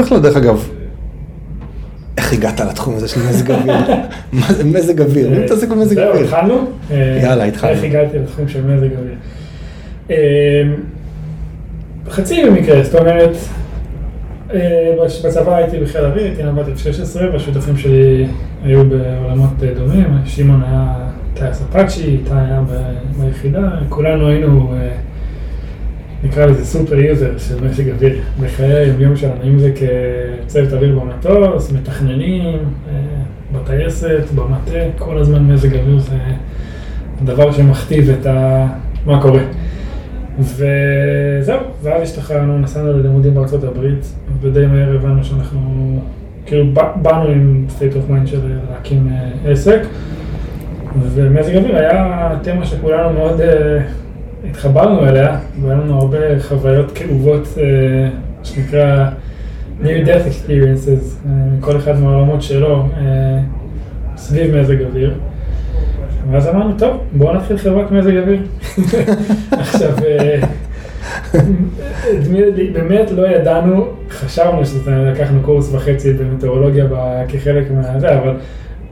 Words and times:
בכלל, 0.00 0.20
דרך 0.20 0.36
אגב, 0.36 0.68
איך 2.18 2.32
הגעת 2.32 2.60
לתחום 2.60 2.96
הזה 2.96 3.08
של 3.08 3.20
מזג 3.28 3.50
אוויר? 3.50 3.74
מה 4.32 4.52
זה 4.52 4.64
מזג 4.64 5.00
אוויר? 5.00 5.30
מי 5.30 5.38
מתעסק 5.38 5.68
במזג 5.68 5.94
זהו, 5.94 6.08
אוויר? 6.08 6.24
התחלנו? 6.24 6.54
יאללה, 7.22 7.42
אה, 7.44 7.48
התחלנו. 7.48 7.72
איך 7.72 7.84
הגעתי 7.84 8.18
לתחום 8.18 8.48
של 8.48 8.66
מזג 8.66 8.92
אוויר? 8.92 9.14
אה, 10.10 10.16
חצי 12.10 12.44
במקרה, 12.46 12.84
זאת 12.84 12.94
אומרת, 12.94 13.36
אה, 14.54 14.94
בצבא 15.24 15.56
הייתי 15.56 15.78
בחיל 15.78 16.04
האוויר, 16.04 16.24
הייתי 16.24 16.42
נווט 16.42 16.66
F-16, 16.66 17.20
והשותפים 17.32 17.76
שלי 17.76 18.26
היו 18.64 18.84
בעולמות 18.84 19.50
אה, 19.62 19.68
דומים, 19.74 20.18
שמעון 20.24 20.62
היה 20.62 20.94
טייס 21.34 21.62
אפאצ'י, 21.70 22.02
איתי 22.04 22.30
היה 22.30 22.62
ביחידה, 23.20 23.70
כולנו 23.88 24.28
היינו, 24.28 24.72
אה, 24.74 24.88
נקרא 26.24 26.46
לזה 26.46 26.64
super 26.64 26.94
user 26.98 27.38
של 27.38 27.64
מזג 27.64 27.88
אוויר 27.90 28.20
בחיי 28.40 28.72
היום-יום 28.74 29.16
שלנו, 29.16 29.42
אם 29.44 29.58
זה 29.58 29.70
כצוות 29.72 30.72
אוויר 30.72 30.98
במטוס, 30.98 31.72
מתכננים, 31.72 32.58
אה, 32.88 33.00
בטייסת, 33.52 34.24
במטה, 34.34 34.72
כל 34.98 35.18
הזמן 35.18 35.44
מזג 35.52 35.74
אוויר 35.76 35.98
זה 35.98 36.16
הדבר 37.22 37.52
שמכתיב 37.52 38.10
את 38.20 38.26
ה... 38.26 38.66
מה 39.06 39.22
קורה. 39.22 39.40
וזהו, 40.38 41.60
ואז 41.82 42.02
השתחררנו, 42.02 42.58
נסענו 42.58 42.92
ללימודים 42.92 43.34
בארצות 43.34 43.64
הברית, 43.64 44.12
ודי 44.40 44.66
מהר 44.66 44.94
הבנו 44.94 45.24
שאנחנו, 45.24 45.98
כאילו 46.46 46.72
בא- 46.72 46.92
באנו 47.02 47.28
עם 47.28 47.66
state 47.78 47.92
of 47.94 48.10
mind 48.12 48.26
של 48.26 48.40
להקים 48.70 49.08
אה, 49.12 49.50
עסק, 49.52 49.80
ומזג 51.14 51.56
אוויר 51.56 51.76
היה 51.76 52.30
תמה 52.42 52.64
שכולנו 52.66 53.12
מאוד 53.12 53.40
אה, 53.40 53.78
התחברנו 54.50 55.08
אליה, 55.08 55.38
והיו 55.62 55.80
לנו 55.80 56.00
הרבה 56.00 56.40
חוויות 56.40 56.92
כאובות, 56.92 57.48
אה, 57.58 57.64
מה 58.38 58.44
שנקרא 58.44 59.08
near 59.82 60.06
death 60.06 60.26
experiences, 60.26 61.26
אה, 61.26 61.30
כל 61.60 61.76
אחד 61.76 62.00
מהעולמות 62.00 62.42
שלו, 62.42 62.86
אה, 62.96 63.40
סביב 64.16 64.56
מזג 64.56 64.82
אוויר. 64.82 65.14
ואז 66.30 66.48
אמרנו, 66.48 66.78
טוב, 66.78 66.96
בואו 67.12 67.34
נתחיל 67.34 67.56
חברת 67.56 67.90
מזג 67.90 68.16
אוויר. 68.16 68.42
עכשיו, 69.50 69.90
באמת 72.72 73.10
לא 73.10 73.28
ידענו, 73.28 73.86
חשבנו 74.10 74.66
שזה, 74.66 75.12
לקחנו 75.14 75.40
קורס 75.42 75.74
וחצי 75.74 76.12
במטאורולוגיה 76.12 76.84
כחלק 77.28 77.70
מהזה, 77.70 78.18
אבל 78.18 78.34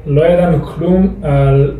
לא 0.07 0.27
ידענו 0.27 0.63
כלום 0.63 1.15
על 1.23 1.73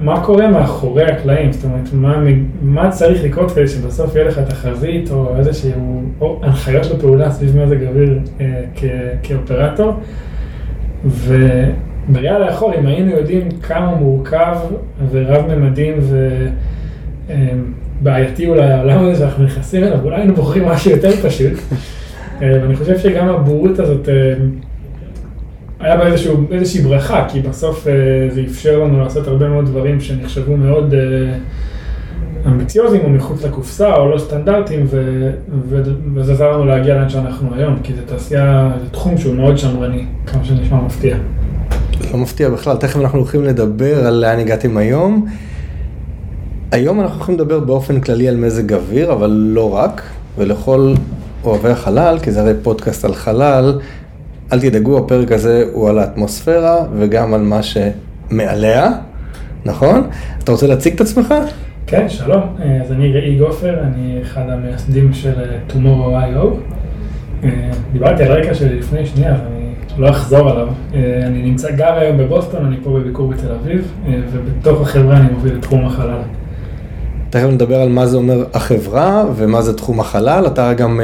מה 0.00 0.24
קורה 0.24 0.48
מאחורי 0.50 1.04
הקלעים, 1.04 1.52
זאת 1.52 1.64
אומרת, 1.64 1.92
מה, 1.92 2.22
מה 2.62 2.90
צריך 2.90 3.24
לקרות 3.24 3.50
כדי 3.50 3.68
שבסוף 3.68 4.14
יהיה 4.14 4.28
לך 4.28 4.38
תחזית 4.38 5.10
או 5.10 5.36
איזשהו, 5.38 6.02
או 6.20 6.40
הנחיות 6.42 6.86
לפעולה 6.86 7.30
סביב 7.30 7.56
מזג 7.56 7.82
אוויר 7.86 8.18
אה, 8.40 8.62
כאופרטור. 9.22 9.92
ובראייה 11.04 12.38
לאחור, 12.38 12.74
אם 12.78 12.86
היינו 12.86 13.10
יודעים 13.10 13.48
כמה 13.62 13.94
מורכב 13.94 14.56
ורב-ממדים 15.10 15.94
ובעייתי 18.00 18.48
אולי 18.48 18.72
העולם 18.72 19.04
הזה 19.04 19.18
שאנחנו 19.18 19.44
נכנסים 19.44 19.84
אליו, 19.84 20.04
אולי 20.04 20.16
היינו 20.16 20.34
בוחרים 20.34 20.64
משהו 20.64 20.90
יותר 20.90 21.10
פשוט. 21.10 21.52
אה, 22.42 22.58
ואני 22.62 22.76
חושב 22.76 22.98
שגם 22.98 23.28
הבורות 23.28 23.78
הזאת, 23.78 24.08
אה, 24.08 24.34
היה 25.82 25.96
בה 25.96 26.06
איזשהו, 26.06 26.46
איזושהי 26.50 26.82
ברכה, 26.82 27.26
כי 27.28 27.40
בסוף 27.40 27.86
אה, 27.86 27.92
זה 28.34 28.42
אפשר 28.46 28.78
לנו 28.78 29.00
לעשות 29.00 29.26
הרבה 29.26 29.48
מאוד 29.48 29.66
דברים 29.66 30.00
שנחשבו 30.00 30.56
מאוד 30.56 30.94
אה, 30.94 31.34
אמביציוזיים 32.46 33.04
או 33.04 33.10
מחוץ 33.10 33.44
לקופסה 33.44 33.94
או 33.96 34.10
לא 34.10 34.18
סטנדרטיים, 34.18 34.86
ו- 34.90 35.30
ו- 35.68 35.82
וזה 36.14 36.32
עזר 36.32 36.50
לנו 36.52 36.64
להגיע 36.64 36.94
לאן 36.94 37.08
שאנחנו 37.08 37.54
היום, 37.54 37.78
כי 37.82 37.92
זה 37.94 38.02
תעשייה, 38.06 38.70
זה 38.82 38.90
תחום 38.90 39.18
שהוא 39.18 39.34
מאוד 39.34 39.58
שמרני, 39.58 40.04
כמה 40.26 40.44
שנשמע 40.44 40.80
מפתיע. 40.80 41.16
לא 42.12 42.18
מפתיע 42.18 42.48
בכלל, 42.48 42.76
תכף 42.76 43.00
אנחנו 43.00 43.18
הולכים 43.18 43.44
לדבר 43.44 44.06
על 44.06 44.14
לאן 44.14 44.38
הגעתם 44.38 44.76
היום. 44.76 45.26
היום 46.70 47.00
אנחנו 47.00 47.16
הולכים 47.16 47.34
לדבר 47.34 47.60
באופן 47.60 48.00
כללי 48.00 48.28
על 48.28 48.36
מזג 48.36 48.72
אוויר, 48.72 49.12
אבל 49.12 49.30
לא 49.30 49.74
רק, 49.74 50.02
ולכל 50.38 50.94
אוהבי 51.44 51.68
החלל, 51.68 52.18
כי 52.22 52.32
זה 52.32 52.40
הרי 52.40 52.52
פודקאסט 52.62 53.04
על 53.04 53.14
חלל, 53.14 53.78
אל 54.52 54.60
תדאגו, 54.60 54.98
הפרק 54.98 55.32
הזה 55.32 55.64
הוא 55.72 55.88
על 55.88 55.98
האטמוספירה 55.98 56.84
וגם 56.96 57.34
על 57.34 57.40
מה 57.40 57.60
שמעליה, 57.62 58.90
נכון? 59.64 60.08
אתה 60.44 60.52
רוצה 60.52 60.66
להציג 60.66 60.94
את 60.94 61.00
עצמך? 61.00 61.34
כן, 61.86 62.08
שלום, 62.08 62.42
אז 62.84 62.92
אני 62.92 63.12
ראי 63.12 63.36
גופר, 63.38 63.80
אני 63.80 64.18
אחד 64.22 64.42
המייסדים 64.48 65.12
של 65.12 65.32
אה, 65.40 65.58
Tomorrow.io. 65.68 66.46
אה, 67.44 67.70
דיברתי 67.92 68.22
על 68.22 68.32
הרקע 68.32 68.54
שלי 68.54 68.78
לפני 68.78 69.06
שנייה, 69.06 69.34
אז 69.34 69.40
אני 69.40 69.72
לא 69.98 70.10
אחזור 70.10 70.50
עליו. 70.50 70.68
אה, 70.94 71.22
אני 71.26 71.42
נמצא, 71.42 71.70
גר 71.70 71.94
היום 71.94 72.18
בבוסטון, 72.18 72.66
אני 72.66 72.76
פה 72.82 72.90
בביקור 72.90 73.28
בתל 73.28 73.52
אביב, 73.62 73.92
ובתוך 74.32 74.80
החברה 74.80 75.16
אני 75.16 75.32
מוביל 75.32 75.56
את 75.56 75.62
תחום 75.62 75.86
החלל. 75.86 76.22
תכף 77.30 77.48
נדבר 77.48 77.80
על 77.80 77.88
מה 77.88 78.06
זה 78.06 78.16
אומר 78.16 78.44
החברה 78.54 79.24
ומה 79.36 79.62
זה 79.62 79.76
תחום 79.76 80.00
החלל. 80.00 80.46
אתה 80.46 80.74
גם 80.74 81.00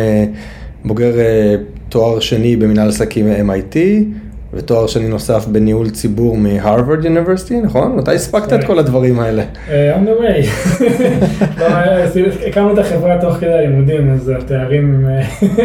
בוגר 0.84 1.12
תואר 1.88 2.20
שני 2.20 2.56
במנהל 2.56 2.88
עסקים 2.88 3.30
מ-MIT 3.30 3.76
ותואר 4.54 4.86
שני 4.86 5.08
נוסף 5.08 5.46
בניהול 5.46 5.90
ציבור 5.90 6.36
מהרווארד 6.36 7.04
יוניברסיטי, 7.04 7.60
נכון? 7.60 7.96
מתי 7.96 8.14
הספקת 8.14 8.52
את 8.52 8.64
כל 8.64 8.78
הדברים 8.78 9.20
האלה? 9.20 9.42
אה, 9.70 9.96
on 9.96 9.98
the 9.98 10.22
way. 10.22 10.46
לא, 11.60 11.64
אה, 11.66 12.06
הקמנו 12.46 12.72
את 12.72 12.78
החברה 12.78 13.20
תוך 13.20 13.34
כדי 13.34 13.52
הלימודים, 13.52 14.10
אז 14.10 14.32
התארים, 14.38 15.06
אה, 15.08 15.22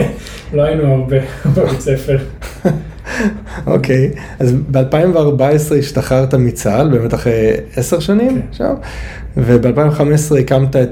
לא 0.54 0.62
היינו 0.62 0.94
הרבה 0.94 1.18
בבית 1.56 1.82
ספר. 1.82 2.18
אוקיי, 3.68 4.12
אז 4.40 4.54
ב-2014 4.72 5.76
השתחררת 5.80 6.34
מצה"ל, 6.34 6.90
באמת 6.90 7.14
אחרי 7.14 7.52
עשר 7.76 8.00
שנים 8.00 8.42
כן. 8.42 8.48
עכשיו, 8.50 8.76
וב-2015 9.38 10.40
הקמת 10.40 10.76
את 10.76 10.90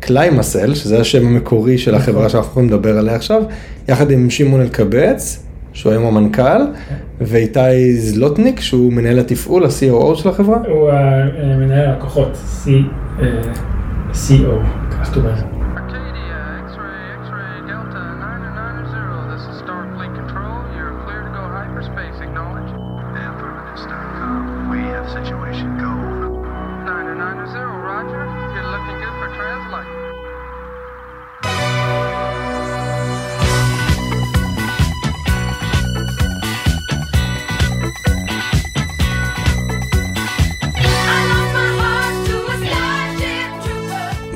קליימסל, 0.00 0.74
שזה 0.74 1.00
השם 1.00 1.26
המקורי 1.26 1.78
של 1.78 1.94
החברה 1.94 2.28
שאנחנו 2.28 2.50
יכולים 2.50 2.68
לדבר 2.68 2.98
עליה 2.98 3.14
עכשיו, 3.14 3.42
יחד 3.88 4.10
עם 4.10 4.30
שמעון 4.30 4.60
אלקבץ, 4.60 5.42
שהוא 5.72 5.92
היום 5.92 6.04
המנכ"ל, 6.04 6.62
ואיתי 7.20 7.96
זלוטניק, 7.96 8.60
שהוא 8.60 8.92
מנהל 8.92 9.18
התפעול, 9.18 9.64
ה-COO 9.64 10.14
של 10.14 10.28
החברה. 10.28 10.58
הוא 10.68 10.90
אה, 10.90 11.24
מנהל 11.56 11.96
לקוחות, 11.96 12.38
C, 12.64 12.68
אה, 13.20 13.26
CO, 14.12 14.64
customer. 14.92 15.59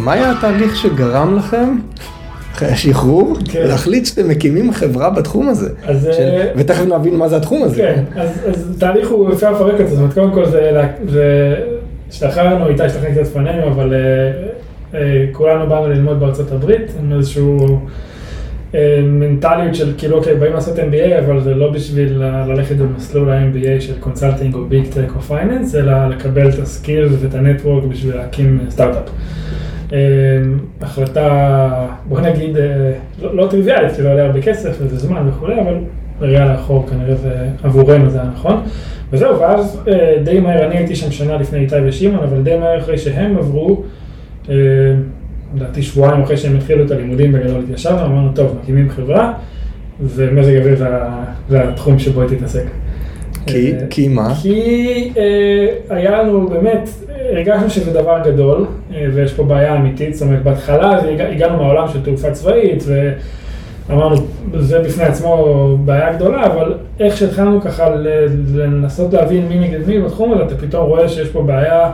מה 0.05 0.13
היה 0.13 0.31
התהליך 0.31 0.77
שגרם 0.77 1.37
לכם, 1.37 1.77
אחרי 2.55 2.69
השחרור, 2.69 3.37
כן. 3.53 3.67
להחליט 3.67 4.07
שאתם 4.07 4.29
מקימים 4.29 4.73
חברה 4.73 5.11
בתחום 5.11 5.49
הזה? 5.49 5.69
אז, 5.87 6.09
של- 6.13 6.23
אה, 6.23 6.47
ותכף 6.57 6.85
נבין 6.99 7.17
מה 7.17 7.29
זה 7.29 7.37
התחום 7.37 7.63
הזה. 7.63 7.77
כן, 7.77 8.03
אז, 8.17 8.29
אז 8.49 8.77
תהליך 8.79 9.11
הוא, 9.11 9.33
אפשר 9.33 9.53
לפרק 9.53 9.81
את 9.81 9.89
זה, 9.89 9.95
זאת 9.95 9.99
אומרת, 9.99 10.15
קודם 10.15 10.33
כל 10.33 10.47
זה, 10.51 10.83
זה, 11.09 11.55
השתחררנו, 12.11 12.69
איתי 12.69 12.83
השתחרר 12.83 13.11
קצת 13.11 13.21
לפנינו, 13.21 13.69
אבל 13.69 13.95
אה, 13.95 13.99
אה, 15.01 15.25
כולנו 15.33 15.67
באנו 15.69 15.89
ללמוד 15.89 16.21
בארצות 16.21 16.53
הברית, 16.53 16.93
עם 17.03 17.13
איזשהו 17.13 17.79
אה, 18.75 19.01
מנטליות 19.03 19.75
של 19.75 19.93
כאילו, 19.99 20.17
אוקיי, 20.17 20.35
באים 20.35 20.53
לעשות 20.53 20.79
MBA, 20.79 21.19
אבל 21.25 21.41
זה 21.41 21.55
לא 21.55 21.71
בשביל 21.73 22.23
ללכת 22.49 22.77
במסלול 22.77 23.31
ה-MBA 23.31 23.81
של 23.81 23.93
consulting 24.01 24.55
או 24.55 24.65
big 24.65 24.85
tech 24.87 25.09
או 25.17 25.21
finance, 25.21 25.75
אלא 25.75 26.09
לקבל 26.09 26.49
את 26.49 26.59
ה 26.59 26.66
skills 26.66 27.13
ואת 27.23 27.35
ה 27.35 27.41
network 27.41 27.85
בשביל 27.85 28.17
להקים 28.17 28.59
סטארט-אפ. 28.71 29.11
אה, 29.93 29.99
החלטה, 30.81 31.87
בוא 32.09 32.21
נגיד, 32.21 32.57
אה, 32.57 32.93
לא, 33.23 33.37
לא 33.37 33.47
טריוויאלית, 33.51 33.93
כי 33.97 34.03
לא 34.03 34.13
עולה 34.13 34.25
הרבה 34.25 34.43
כסף 34.43 34.77
וזה 34.81 34.97
זמן 34.97 35.29
וכולי, 35.29 35.61
אבל 35.61 35.75
בראייה 36.21 36.53
לאחור 36.53 36.87
כנראה 36.91 37.15
זה 37.15 37.49
עבורנו 37.63 38.11
זה 38.11 38.21
היה 38.21 38.31
נכון. 38.35 38.63
וזהו, 39.13 39.41
ואז 39.41 39.81
אה, 39.89 40.17
די 40.25 40.41
מהר, 40.41 40.67
אני 40.67 40.77
הייתי 40.77 40.97
שם 40.97 41.11
שנה 41.11 41.37
לפני 41.37 41.59
איתי 41.59 41.77
ושמעון, 41.87 42.25
אבל 42.25 42.43
די 42.43 42.57
מהר 42.57 42.79
אחרי 42.79 42.99
שהם 42.99 43.37
עברו, 43.39 43.83
אה, 44.49 44.55
לדעתי 45.55 45.83
שבועיים 45.83 46.23
אחרי 46.23 46.37
שהם 46.37 46.57
התחילו 46.57 46.85
את 46.85 46.91
הלימודים 46.91 47.33
בגדול 47.33 47.63
התיישבנו, 47.63 48.07
אמרנו, 48.07 48.33
טוב, 48.35 48.59
מקימים 48.63 48.91
חברה, 48.91 49.33
ומזג 50.01 50.57
אוויר 50.57 50.77
זה 51.49 51.69
התחום 51.69 51.99
שבו 51.99 52.21
היא 52.21 52.29
תתעסק. 52.29 52.65
כי, 53.47 53.73
אה, 53.73 53.87
כי 53.91 54.09
מה? 54.09 54.35
כי 54.43 55.13
אה, 55.17 55.97
היה 55.97 56.23
לנו 56.23 56.49
באמת, 56.49 56.89
הרגשנו 57.31 57.71
שזה 57.71 57.93
דבר 57.93 58.19
גדול, 58.25 58.67
אה, 58.95 59.07
ויש 59.15 59.33
פה 59.33 59.45
בעיה 59.45 59.77
אמיתית, 59.77 60.15
זאת 60.15 60.23
אומרת, 60.23 60.43
בהתחלה 60.43 61.01
הגענו 61.31 61.57
מהעולם 61.57 61.89
של 61.89 62.03
תעופה 62.05 62.31
צבאית, 62.31 62.85
אמרנו, 63.91 64.17
זה 64.59 64.79
בפני 64.79 65.05
עצמו 65.05 65.77
בעיה 65.85 66.13
גדולה, 66.13 66.47
אבל 66.47 66.75
איך 67.01 67.17
שהתחלנו 67.17 67.61
ככה 67.61 67.89
לנסות 68.55 69.13
להבין 69.13 69.49
מי 69.49 69.59
נגד 69.59 69.89
מי 69.89 70.01
בתחום 70.01 70.33
הזה, 70.33 70.43
אתה 70.43 70.55
פתאום 70.55 70.89
רואה 70.89 71.09
שיש 71.09 71.29
פה 71.29 71.43
בעיה 71.43 71.91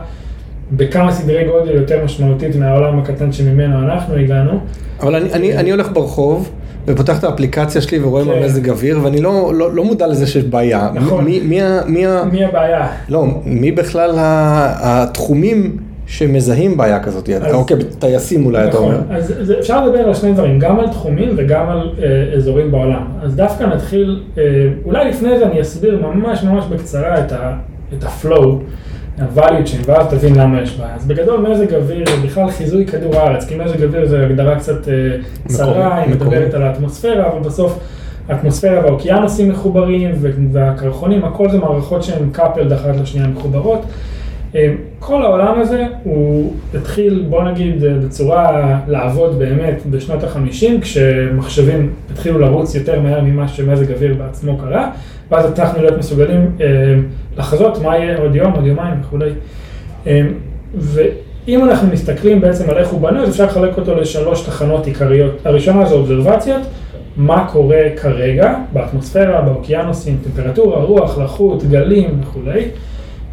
בכמה 0.71 1.11
סדרי 1.11 1.43
גודל 1.47 1.71
יותר 1.71 2.03
משמעותית 2.03 2.55
מהעולם 2.55 2.99
הקטן 2.99 3.31
שממנו 3.31 3.83
אנחנו 3.83 4.15
הגענו. 4.15 4.59
אבל 4.99 5.15
אני, 5.15 5.33
אני, 5.33 5.57
אני 5.57 5.71
הולך 5.71 5.91
ברחוב 5.93 6.51
ופותח 6.87 7.19
את 7.19 7.23
האפליקציה 7.23 7.81
שלי 7.81 7.99
ורואה 8.03 8.23
כן. 8.23 8.29
מה 8.29 8.45
מזג 8.45 8.69
אוויר 8.69 8.99
ואני 9.03 9.21
לא, 9.21 9.51
לא, 9.55 9.73
לא 9.73 9.83
מודע 9.83 10.07
לזה 10.07 10.27
שיש 10.27 10.43
בעיה. 10.43 10.89
נכון. 10.93 11.25
מי, 11.25 11.39
מי, 11.39 11.59
מי, 11.87 12.05
מי 12.31 12.45
הבעיה? 12.45 12.87
לא, 13.09 13.25
מי 13.45 13.71
בכלל 13.71 14.11
התחומים 14.81 15.77
שמזהים 16.07 16.77
בעיה 16.77 16.99
כזאת? 16.99 17.29
אז- 17.29 17.53
אוקיי, 17.53 17.77
טייסים 17.99 18.45
אולי 18.45 18.67
אתה 18.67 18.77
אומר. 18.77 18.97
נכון, 19.01 19.15
אז 19.15 19.33
זה, 19.41 19.59
אפשר 19.59 19.85
לדבר 19.85 19.99
על 19.99 20.13
שני 20.13 20.33
דברים, 20.33 20.59
גם 20.59 20.79
על 20.79 20.87
תחומים 20.87 21.29
וגם 21.37 21.69
על 21.69 21.89
אה, 22.03 22.33
אזורים 22.37 22.71
בעולם. 22.71 23.03
אז 23.23 23.35
דווקא 23.35 23.63
נתחיל, 23.63 24.21
אה, 24.37 24.43
אולי 24.85 25.09
לפני 25.09 25.39
זה 25.39 25.45
אני 25.45 25.61
אסביר 25.61 26.01
ממש 26.07 26.43
ממש 26.43 26.65
בקצרה 26.65 27.19
את, 27.19 27.31
ה, 27.31 27.53
את 27.97 28.03
ה-flow, 28.03 28.45
ה-value 29.19 29.67
chain, 29.67 29.83
ואז 29.85 30.07
תבין 30.07 30.35
למה 30.35 30.61
יש 30.61 30.77
בעיה. 30.77 30.95
אז 30.95 31.05
בגדול 31.05 31.47
מזג 31.49 31.73
אוויר, 31.73 32.05
בכלל 32.25 32.51
חיזוי 32.51 32.85
כדור 32.85 33.15
הארץ, 33.15 33.45
כי 33.45 33.55
מזג 33.55 33.83
אוויר 33.83 34.07
זה 34.07 34.25
הגדרה 34.25 34.55
קצת 34.55 34.87
אה, 34.87 34.93
צרה, 35.47 35.97
היא. 35.97 36.15
מדברת 36.15 36.53
על 36.53 36.63
האטמוספירה, 36.63 37.27
אבל 37.27 37.39
בסוף 37.39 37.79
האטמוספירה 38.29 38.79
והאוקיינוסים 38.79 39.49
מחוברים, 39.49 40.11
והקרחונים, 40.51 41.25
הכל 41.25 41.49
זה 41.49 41.57
מערכות 41.57 42.03
שהן 42.03 42.29
coupled 42.35 42.73
אחת 42.75 42.95
לשנייה 43.01 43.27
מחוברות. 43.27 43.85
אה, 44.55 44.73
כל 44.99 45.23
העולם 45.23 45.59
הזה 45.59 45.85
הוא 46.03 46.53
התחיל, 46.73 47.25
בוא 47.29 47.43
נגיד, 47.43 47.83
אה, 47.83 47.93
בצורה 47.93 48.79
לעבוד 48.87 49.39
באמת 49.39 49.81
בשנות 49.89 50.23
ה-50, 50.23 50.81
כשמחשבים 50.81 51.89
התחילו 52.11 52.39
לרוץ 52.39 52.75
יותר 52.75 53.01
מהר 53.01 53.21
ממה 53.21 53.47
שמזג 53.47 53.91
אוויר 53.91 54.13
בעצמו 54.13 54.57
קרה, 54.57 54.91
ואז 55.31 55.45
הצלחנו 55.45 55.81
להיות 55.81 55.97
מסוגלים 55.97 56.51
לחזות 57.37 57.81
מה 57.81 57.97
יהיה 57.97 58.17
עוד 58.17 58.35
יום, 58.35 58.53
עוד 58.53 58.65
יומיים 58.65 58.93
וכולי. 59.01 59.29
אה, 60.07 60.21
ואם 60.75 61.63
אנחנו 61.63 61.87
מסתכלים 61.87 62.41
בעצם 62.41 62.69
על 62.69 62.77
איך 62.77 62.89
הוא 62.89 63.01
בנוי, 63.01 63.21
אז 63.23 63.29
אפשר 63.29 63.45
לחלק 63.45 63.77
אותו 63.77 63.95
לשלוש 63.95 64.41
תחנות 64.41 64.87
עיקריות. 64.87 65.45
הראשונה 65.45 65.85
זה 65.85 65.95
אובזרבציות, 65.95 66.61
מה 67.17 67.47
קורה 67.51 67.83
כרגע 68.01 68.55
באטמוספירה, 68.73 69.41
באוקיינוסים, 69.41 70.17
טמפרטורה, 70.23 70.83
רוח, 70.83 71.17
לחות, 71.17 71.63
גלים 71.63 72.21
וכולי. 72.21 72.65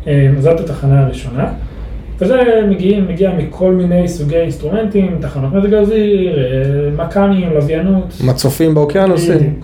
אה, 0.07 0.31
זאת 0.39 0.61
התחנה 0.61 1.05
הראשונה. 1.05 1.53
וזה 2.21 2.37
מגיעים, 2.69 3.09
מגיע 3.09 3.31
מכל 3.39 3.73
מיני 3.73 4.09
סוגי 4.09 4.37
instrumentים, 4.37 5.19
תחנות 5.21 5.53
מזג 5.53 5.75
אוויר, 5.75 6.39
אה, 6.39 7.05
מכ"מים, 7.05 7.53
לוויינות. 7.55 8.15
מצופים 8.25 8.75
באוקיינוסים. 8.75 9.61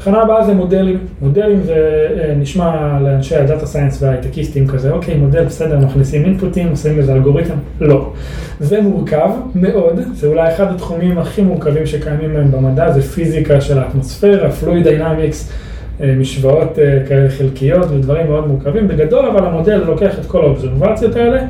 התחנה 0.00 0.22
הבאה 0.22 0.44
זה 0.44 0.54
מודלים. 0.54 0.98
מודלים 1.22 1.62
זה 1.62 2.08
אה, 2.20 2.34
נשמע 2.36 2.98
לאנשי 3.00 3.36
ה 3.36 3.42
data 3.42 3.66
science 3.66 4.02
וההייטקיסטים 4.02 4.66
כזה, 4.68 4.90
אוקיי, 4.90 5.16
מודל 5.16 5.44
בסדר, 5.44 5.78
מכניסים 5.78 6.24
inputים, 6.24 6.68
עושים 6.68 6.98
איזה 6.98 7.12
אלגוריתם. 7.12 7.54
לא. 7.80 8.12
זה 8.60 8.80
מורכב 8.80 9.30
מאוד, 9.54 10.00
זה 10.14 10.26
אולי 10.26 10.54
אחד 10.54 10.74
התחומים 10.74 11.18
הכי 11.18 11.42
מורכבים 11.42 11.86
שקיימים 11.86 12.36
היום 12.36 12.50
במדע, 12.50 12.92
זה 12.92 13.02
פיזיקה 13.02 13.60
של 13.60 13.78
האטמוספירה, 13.78 14.50
fluid 14.50 14.88
dynamics, 14.88 15.52
משוואות 16.00 16.78
אה, 16.78 17.02
כאלה 17.08 17.30
חלקיות 17.30 17.90
ודברים 17.90 18.26
מאוד 18.26 18.48
מורכבים. 18.48 18.88
בגדול 18.88 19.26
אבל 19.26 19.46
המודל 19.46 19.76
לוקח 19.76 20.18
את 20.18 20.26
כל 20.26 20.44
ה 20.44 20.49
observationות 20.49 21.16
האלה, 21.16 21.42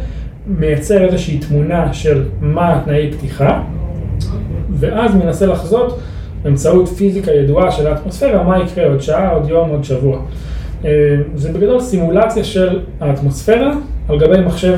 מייצר 0.46 1.04
איזושהי 1.04 1.38
תמונה 1.38 1.92
של 1.92 2.22
מה 2.40 2.76
התנאי 2.76 3.12
פתיחה, 3.12 3.62
ואז 4.70 5.14
מנסה 5.14 5.46
לחזות 5.46 6.00
באמצעות 6.44 6.88
פיזיקה 6.88 7.32
ידועה 7.32 7.70
של 7.70 7.86
האטמוספירה, 7.86 8.42
מה 8.42 8.58
יקרה 8.58 8.86
עוד 8.86 9.00
שעה, 9.00 9.30
עוד 9.30 9.48
יום, 9.48 9.70
עוד 9.70 9.84
שבוע. 9.84 10.20
אה, 10.84 10.90
זה 11.34 11.52
בגדול 11.52 11.80
סימולציה 11.80 12.44
של 12.44 12.80
האטמוספירה 13.00 13.72
על 14.08 14.18
גבי 14.18 14.40
מחשב. 14.40 14.76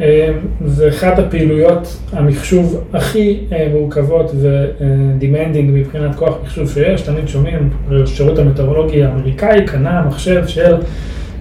אה, 0.00 0.28
זה 0.66 0.88
אחת 0.88 1.18
הפעילויות 1.18 1.96
המחשוב 2.12 2.84
הכי 2.92 3.38
אה, 3.52 3.68
מורכבות 3.72 4.30
ו-demanding 4.34 5.70
מבחינת 5.72 6.14
כוח 6.14 6.34
מחשוב 6.44 6.70
שיש, 6.70 7.02
תמיד 7.02 7.28
שומעים, 7.28 7.70
השירות 7.90 8.38
המטאורולוגי 8.38 9.04
האמריקאי 9.04 9.66
קנה 9.66 10.04
מחשב 10.08 10.46
של 10.46 10.76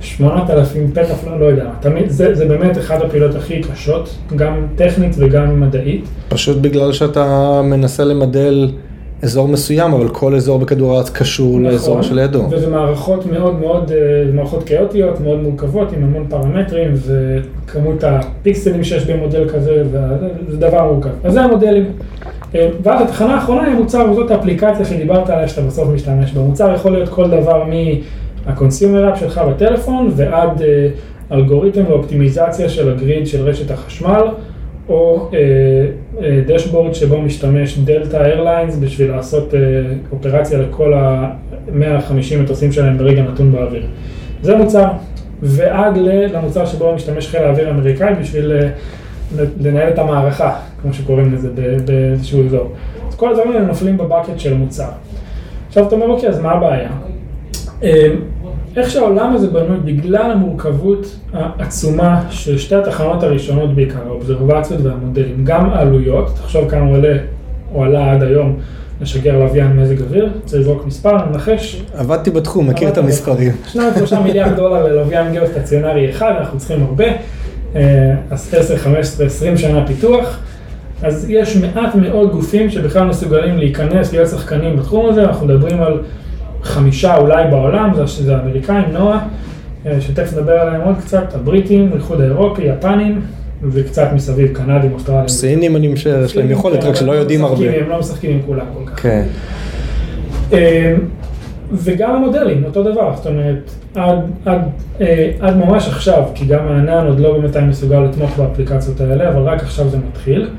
8,000 0.01 0.91
פטאפ, 0.91 1.27
לא, 1.27 1.39
לא 1.39 1.45
יודע, 1.45 1.69
תמיד, 1.79 2.09
זה, 2.09 2.35
זה 2.35 2.45
באמת 2.45 2.77
אחת 2.77 3.01
הפעילויות 3.01 3.35
הכי 3.35 3.61
קשות, 3.61 4.15
גם 4.35 4.67
טכנית 4.75 5.15
וגם 5.17 5.61
מדעית. 5.61 6.05
פשוט 6.29 6.57
בגלל 6.57 6.93
שאתה 6.93 7.61
מנסה 7.63 8.03
למדל 8.03 8.69
אזור 9.23 9.47
מסוים, 9.47 9.93
אבל 9.93 10.09
כל 10.09 10.35
אזור 10.35 10.59
בכדור 10.59 10.93
הארץ 10.93 11.09
קשור 11.09 11.61
לאזור 11.61 11.99
נכון, 11.99 12.03
שלידו. 12.03 12.43
וזה 12.49 12.69
מערכות 12.69 13.25
מאוד 13.25 13.59
מאוד, 13.59 13.91
אה, 13.91 14.31
מערכות 14.33 14.63
כאוטיות, 14.63 15.19
מאוד 15.21 15.43
מורכבות, 15.43 15.93
עם 15.93 16.03
המון 16.03 16.25
פרמטרים, 16.29 16.93
וכמות 16.93 18.03
הפיקסלים 18.03 18.83
שיש 18.83 19.05
במודל 19.05 19.49
כזה, 19.49 19.83
זה 20.47 20.57
דבר 20.57 20.91
מורכב. 20.91 21.09
אז 21.23 21.33
זה 21.33 21.41
המודלים. 21.41 21.85
אה, 22.55 22.69
ואז 22.83 23.01
התחנה 23.01 23.35
האחרונה 23.35 23.63
היא 23.63 23.75
המוצר, 23.75 24.11
וזאת 24.11 24.31
האפליקציה 24.31 24.85
שדיברת 24.85 25.29
עליה, 25.29 25.47
שאתה 25.47 25.61
בסוף 25.61 25.89
משתמש 25.89 26.33
בה. 26.33 26.41
מוצר 26.41 26.73
יכול 26.75 26.91
להיות 26.91 27.09
כל 27.09 27.29
דבר 27.29 27.63
מה-consumer 27.63 29.15
app 29.15 29.19
שלך 29.19 29.41
בטלפון, 29.49 30.11
ועד 30.15 30.61
אה, 30.61 30.87
אלגוריתם 31.31 31.83
ואופטימיזציה 31.89 32.69
של 32.69 32.91
הגריד 32.91 33.27
של 33.27 33.41
רשת 33.41 33.71
החשמל. 33.71 34.23
או 34.89 35.29
דשבורד 36.47 36.93
שבו 36.93 37.21
משתמש 37.21 37.77
דלתא 37.77 38.17
איירליינס 38.17 38.77
בשביל 38.77 39.11
לעשות 39.11 39.53
אה, 39.53 39.59
אופרציה 40.11 40.59
לכל 40.59 40.93
ה-150 40.93 42.37
מטוסים 42.41 42.71
שלהם 42.71 42.97
ברגע 42.97 43.23
נתון 43.23 43.51
באוויר. 43.51 43.85
זה 44.41 44.55
מוצר, 44.55 44.87
ועד 45.41 45.97
למוצר 46.33 46.65
שבו 46.65 46.95
משתמש 46.95 47.27
חיל 47.27 47.39
האוויר 47.39 47.67
האמריקאי 47.67 48.13
בשביל 48.21 48.51
אה, 48.51 48.69
לנהל 49.61 49.89
את 49.89 49.99
המערכה, 49.99 50.55
כמו 50.81 50.93
שקוראים 50.93 51.33
לזה 51.33 51.49
באיזשהו 51.85 52.45
אזור. 52.45 52.73
אז 53.09 53.15
כל 53.15 53.29
הדברים 53.29 53.51
האלה 53.51 53.65
נופלים 53.65 53.97
בבקט 53.97 54.39
של 54.39 54.53
מוצר. 54.53 54.89
עכשיו 55.67 55.87
אתה 55.87 55.95
אומר, 55.95 56.07
אוקיי, 56.07 56.29
אז 56.29 56.39
מה 56.39 56.51
הבעיה? 56.51 56.89
איך 58.77 58.89
שהעולם 58.89 59.33
הזה 59.35 59.47
בנוי, 59.47 59.77
בגלל 59.85 60.31
המורכבות 60.31 61.15
העצומה 61.33 62.21
של 62.29 62.57
שתי 62.57 62.75
התחנות 62.75 63.23
הראשונות 63.23 63.75
בעיקר, 63.75 63.99
האובזרבציות 64.07 64.81
והמודלים, 64.83 65.45
גם 65.45 65.69
העלויות, 65.69 66.35
תחשוב 66.35 66.69
כמה 66.69 66.89
עולה 66.89 67.17
או 67.73 67.83
עלה 67.83 68.11
עד 68.11 68.23
היום 68.23 68.57
לשגר 69.01 69.39
לוויין 69.39 69.79
מזג 69.79 70.01
אוויר, 70.01 70.29
צריך 70.45 70.61
לזרוק 70.61 70.85
מספר, 70.85 71.25
ננחש. 71.29 71.81
עבדתי 71.93 72.31
בתחום, 72.31 72.69
מכיר 72.69 72.89
את 72.89 72.97
המספרים. 72.97 73.51
שניים 73.67 73.93
שלושה 73.97 74.19
מיליארד 74.25 74.55
דולר 74.55 74.83
ללוויין 74.83 75.31
גיאו-סטציונרי 75.31 76.09
אחד, 76.09 76.33
אנחנו 76.39 76.59
צריכים 76.59 76.83
הרבה, 76.83 77.05
אה, 77.75 78.15
אז 78.29 78.53
10, 78.57 78.77
15, 78.77 79.25
20 79.25 79.57
שנה 79.57 79.87
פיתוח. 79.87 80.39
אז 81.03 81.29
יש 81.29 81.57
מעט 81.57 81.95
מאוד 81.95 82.31
גופים 82.31 82.69
שבכלל 82.69 83.07
מסוגלים 83.07 83.57
להיכנס, 83.57 84.13
להיות 84.13 84.29
שחקנים 84.29 84.77
בתחום 84.77 85.09
הזה, 85.09 85.23
אנחנו 85.23 85.45
מדברים 85.47 85.81
על 85.81 85.99
חמישה 86.63 87.17
אולי 87.17 87.47
בעולם, 87.51 87.91
זה, 87.95 88.23
זה 88.23 88.37
האמריקאים, 88.37 88.85
נועה, 88.91 89.27
אה, 89.85 90.01
שתכף 90.01 90.33
נדבר 90.33 90.59
עליהם 90.59 90.81
עוד 90.81 90.95
קצת, 90.97 91.35
הבריטים, 91.35 91.89
האיחוד 91.91 92.21
האירופי, 92.21 92.61
יפנים, 92.61 93.21
וקצת 93.63 94.07
מסביב, 94.13 94.53
קנדים, 94.53 94.93
אוסטרלים. 94.93 95.27
סינים 95.27 95.75
אני 95.75 95.87
משער, 95.87 96.23
יש 96.23 96.37
להם 96.37 96.51
יכולת, 96.51 96.83
רק 96.83 96.95
שלא 96.95 97.11
יודעים 97.11 97.45
הרבה. 97.45 97.77
הם 97.81 97.89
לא 97.89 97.99
משחקים 97.99 98.31
עם 98.31 98.39
כולם 98.45 98.65
כל 98.73 98.91
כך. 98.91 99.01
כן. 99.01 99.25
אה, 100.53 100.95
וגם 101.73 102.15
המודלים, 102.15 102.63
אותו 102.65 102.83
דבר, 102.83 103.15
זאת 103.15 103.27
אומרת, 103.27 103.71
עד, 103.95 104.19
עד, 104.45 104.61
אה, 105.01 105.31
עד 105.39 105.57
ממש 105.57 105.87
עכשיו, 105.87 106.23
כי 106.35 106.45
גם 106.45 106.67
הענן 106.67 107.07
עוד 107.07 107.19
לא 107.19 107.37
באמת 107.37 107.55
היה 107.55 107.65
מסוגל 107.65 107.99
לתמוך 107.99 108.37
באפליקציות 108.37 109.01
האלה, 109.01 109.29
אבל 109.29 109.41
רק 109.41 109.61
עכשיו 109.61 109.89
זה 109.89 109.97
מתחיל. 110.09 110.49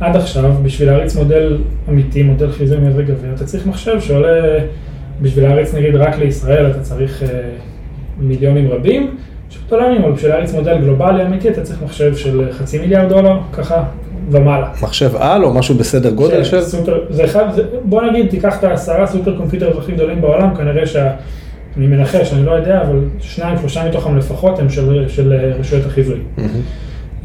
עד 0.00 0.16
עכשיו, 0.16 0.52
בשביל 0.62 0.90
להריץ 0.90 1.16
מודל 1.16 1.58
אמיתי, 1.88 2.22
מודל 2.22 2.52
חיזוי 2.52 2.78
מזג 2.78 3.10
אוויר, 3.10 3.34
אתה 3.34 3.44
צריך 3.44 3.66
מחשב 3.66 4.00
שעולה, 4.00 4.58
בשביל 5.22 5.44
להריץ 5.48 5.74
נגיד 5.74 5.94
רק 5.94 6.18
לישראל, 6.18 6.70
אתה 6.70 6.80
צריך 6.80 7.22
אה, 7.22 7.28
מיליונים 8.18 8.70
רבים 8.70 9.16
של 9.50 9.60
דולרים, 9.68 10.02
אבל 10.02 10.12
בשביל 10.12 10.30
להריץ 10.30 10.52
מודל 10.52 10.78
גלובלי 10.78 11.26
אמיתי, 11.26 11.48
אתה 11.48 11.62
צריך 11.62 11.82
מחשב 11.82 12.16
של 12.16 12.52
חצי 12.52 12.78
מיליארד 12.78 13.08
דולר, 13.08 13.38
ככה 13.52 13.84
ומעלה. 14.30 14.68
מחשב 14.82 15.16
על 15.16 15.44
או 15.44 15.54
משהו 15.54 15.74
בסדר 15.74 16.10
גודל 16.10 16.44
של? 16.44 16.60
סופר, 16.60 17.04
זה 17.10 17.24
אחד, 17.24 17.44
זה, 17.54 17.62
בוא 17.84 18.02
נגיד, 18.02 18.30
תיקח 18.30 18.58
את 18.58 18.64
העשרה 18.64 19.06
סופר 19.06 19.36
קומפיוטרים 19.36 19.78
הכי 19.78 19.92
גדולים 19.92 20.20
בעולם, 20.20 20.54
כנראה 20.54 20.86
שה... 20.86 21.10
אני 21.76 21.86
מנחש, 21.86 22.32
אני 22.32 22.46
לא 22.46 22.50
יודע, 22.50 22.82
אבל 22.82 22.98
שניים, 23.20 23.58
שלושה 23.58 23.88
מתוכם 23.88 24.16
לפחות 24.16 24.58
הם 24.58 24.70
של, 24.70 25.04
של 25.08 25.32
אה, 25.32 25.52
רשויות 25.58 25.86
החיזוי. 25.86 26.18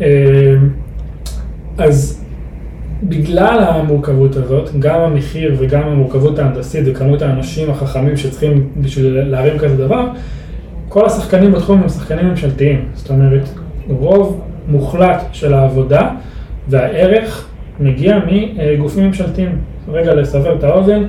אה, 0.01 0.07
אז 1.77 2.23
בגלל 3.03 3.63
המורכבות 3.63 4.35
הזאת, 4.35 4.69
גם 4.79 4.99
המחיר 5.01 5.55
וגם 5.59 5.83
המורכבות 5.83 6.39
ההנדסית 6.39 6.83
וכמות 6.85 7.21
האנשים 7.21 7.69
החכמים 7.69 8.17
שצריכים 8.17 8.69
בשביל 8.81 9.19
להרים 9.21 9.59
כזה 9.59 9.77
דבר, 9.77 10.07
כל 10.89 11.05
השחקנים 11.05 11.51
בתחום 11.51 11.81
הם 11.81 11.89
שחקנים 11.89 12.25
ממשלתיים. 12.25 12.85
זאת 12.93 13.09
אומרת, 13.09 13.49
רוב 13.89 14.41
מוחלט 14.67 15.21
של 15.31 15.53
העבודה 15.53 16.09
והערך 16.67 17.47
מגיע 17.79 18.19
מגופים 18.27 19.05
ממשלתיים. 19.07 19.57
רגע, 19.87 20.13
לסבר 20.13 20.55
את 20.55 20.63
האוזן, 20.63 21.03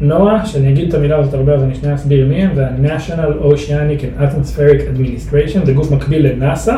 נועה, 0.00 0.46
שאני 0.46 0.72
אגיד 0.72 0.88
את 0.88 0.94
המילה 0.94 1.16
הזאת 1.18 1.34
הרבה 1.34 1.54
אז 1.54 1.62
אני 1.62 1.74
שנייה 1.74 1.94
אסביר 1.94 2.26
מי 2.26 2.42
הם, 2.42 2.54
זה 2.54 2.66
ה-National 2.66 3.42
Oceanic 3.44 4.02
and 4.02 4.22
Atmospheric 4.22 4.80
Administration, 4.96 5.66
זה 5.66 5.72
גוף 5.72 5.90
מקביל 5.90 6.26
לנאסא, 6.26 6.74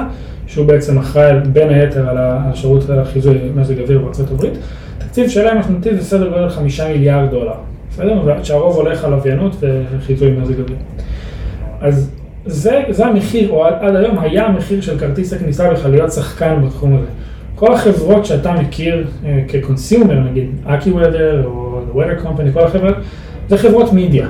שהוא 0.46 0.66
בעצם 0.66 0.98
אחראי 0.98 1.32
בין 1.52 1.68
היתר 1.68 2.08
על 2.08 2.16
ה- 2.18 2.42
על 2.46 2.54
שירות 2.54 2.84
חיזוי 3.12 3.38
מזג 3.54 3.80
אוויר 3.80 3.98
בארצות 3.98 4.30
הברית. 4.30 4.52
התקציב 4.98 5.28
שלהם 5.28 5.58
השנתי 5.58 5.96
זה 5.96 6.04
סדר 6.04 6.28
גודל 6.28 6.48
חמישה 6.48 6.88
מיליארד 6.88 7.30
דולר, 7.30 7.54
בסדר? 7.90 8.38
שהרוב 8.42 8.76
הולך 8.76 9.04
על 9.04 9.10
לוויינות 9.10 9.56
וחיזוי 9.60 10.30
מזג 10.30 10.60
אוויר. 10.60 10.76
אז 11.80 12.10
זה, 12.46 12.82
זה 12.90 13.06
המחיר, 13.06 13.50
או 13.50 13.64
עד, 13.64 13.74
עד 13.80 13.96
היום 13.96 14.18
היה 14.18 14.46
המחיר 14.46 14.80
של 14.80 14.98
כרטיס 14.98 15.32
הכניסה 15.32 15.70
בכלל 15.70 15.90
להיות 15.90 16.12
שחקן 16.12 16.62
בתחום 16.66 16.96
הזה. 16.96 17.06
כל 17.60 17.72
החברות 17.74 18.24
שאתה 18.26 18.52
מכיר 18.52 19.06
אה, 19.24 19.40
כקונסיומר, 19.48 20.14
נגיד 20.20 20.46
וודר 20.86 21.44
או 21.46 21.80
The 21.92 21.96
Weather 21.96 22.26
Company, 22.26 22.52
כל 22.52 22.62
החברות, 22.64 22.94
זה 23.48 23.58
חברות 23.58 23.92
מידיה. 23.92 24.28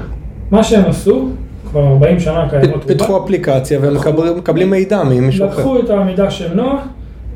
מה 0.50 0.64
שהם 0.64 0.82
עשו, 0.88 1.28
כבר 1.70 1.87
40 1.87 2.20
שנה 2.20 2.46
קיימות, 2.50 2.84
פיתחו 2.87 3.25
אפליקציה 3.25 3.78
והם 3.82 3.94
מקבל- 3.94 4.34
מקבלים 4.37 4.70
מידע 4.70 5.02
ממישהו 5.02 5.46
אחר. 5.46 5.58
לקחו 5.58 5.80
את 5.80 5.90
המידע 5.90 6.30
של 6.30 6.54
נועה, 6.54 6.76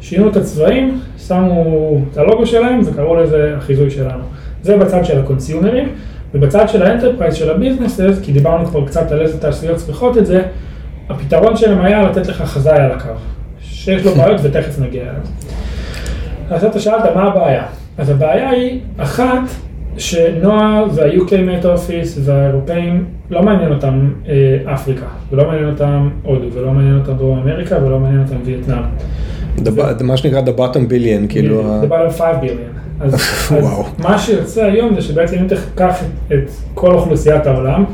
שינו 0.01 0.29
את 0.29 0.37
הצבעים, 0.37 1.01
שמו 1.19 1.65
את 2.13 2.19
הלוגו 2.19 2.47
שלהם 2.47 2.81
וקראו 2.85 3.17
לזה 3.17 3.55
החיזוי 3.57 3.91
שלנו. 3.91 4.25
זה 4.63 4.77
בצד 4.77 5.05
של 5.05 5.19
ה 5.21 5.26
consumerים, 5.26 5.89
ובצד 6.35 6.69
של 6.69 6.83
ה 6.83 6.87
enterprise, 6.87 7.35
של 7.35 7.51
ה 7.51 7.56
businesses, 7.56 8.19
כי 8.23 8.33
דיברנו 8.33 8.67
כבר 8.67 8.87
קצת 8.87 9.13
על 9.13 9.21
איזה 9.21 9.41
תעשיות 9.41 9.77
צריכות 9.77 10.19
את 10.19 10.27
זה, 10.27 10.43
הפתרון 11.11 11.57
שלהם 11.57 11.81
היה 11.81 12.03
לתת 12.03 12.27
לך 12.27 12.43
חזאי 12.43 12.79
על 12.79 12.91
הקו, 12.93 13.09
שיש 13.61 14.05
לו 14.05 14.15
בעיות 14.19 14.41
ותכף 14.45 14.79
נגיע 14.79 15.03
אליו. 15.03 15.15
אז 16.51 16.65
אתה 16.65 16.81
שאלת 16.81 17.05
מה 17.15 17.23
הבעיה. 17.23 17.63
אז 17.99 18.11
הבעיה 18.11 18.51
היא, 18.51 18.81
אחת, 18.97 19.41
ש 19.99 20.27
NOAA 20.27 20.85
וה-UK 20.95 21.29
Met 21.31 21.65
Office 21.65 22.19
והאירופאים, 22.21 23.05
לא 23.31 23.43
מעניין 23.43 23.73
אותם 23.73 24.13
אה, 24.29 24.75
אפריקה, 24.75 25.07
ולא 25.33 25.47
מעניין 25.47 25.69
אותם 25.69 26.09
הודו, 26.23 26.47
ולא 26.53 26.71
מעניין 26.73 26.99
אותם 26.99 27.13
דרום 27.13 27.39
אמריקה, 27.39 27.85
ולא 27.85 27.99
מעניין 27.99 28.23
אותם 28.23 28.37
וייטנאם. 28.45 28.83
The- 29.59 30.03
מה 30.03 30.17
שנקרא 30.17 30.41
the 30.41 30.59
bottom 30.59 30.91
billion, 30.91 31.29
כאילו, 31.29 31.79
זה 31.81 31.87
בא 31.87 32.03
ל-5 32.03 32.21
ביליון. 32.41 32.59
אז, 33.01 33.15
אז. 33.59 33.65
מה 33.99 34.19
שיוצא 34.19 34.65
היום 34.65 34.95
זה 34.95 35.01
שבעצם 35.01 35.37
אם 35.39 35.47
תיקח 35.49 36.03
את 36.29 36.51
כל 36.75 36.95
אוכלוסיית 36.95 37.47
העולם, 37.47 37.85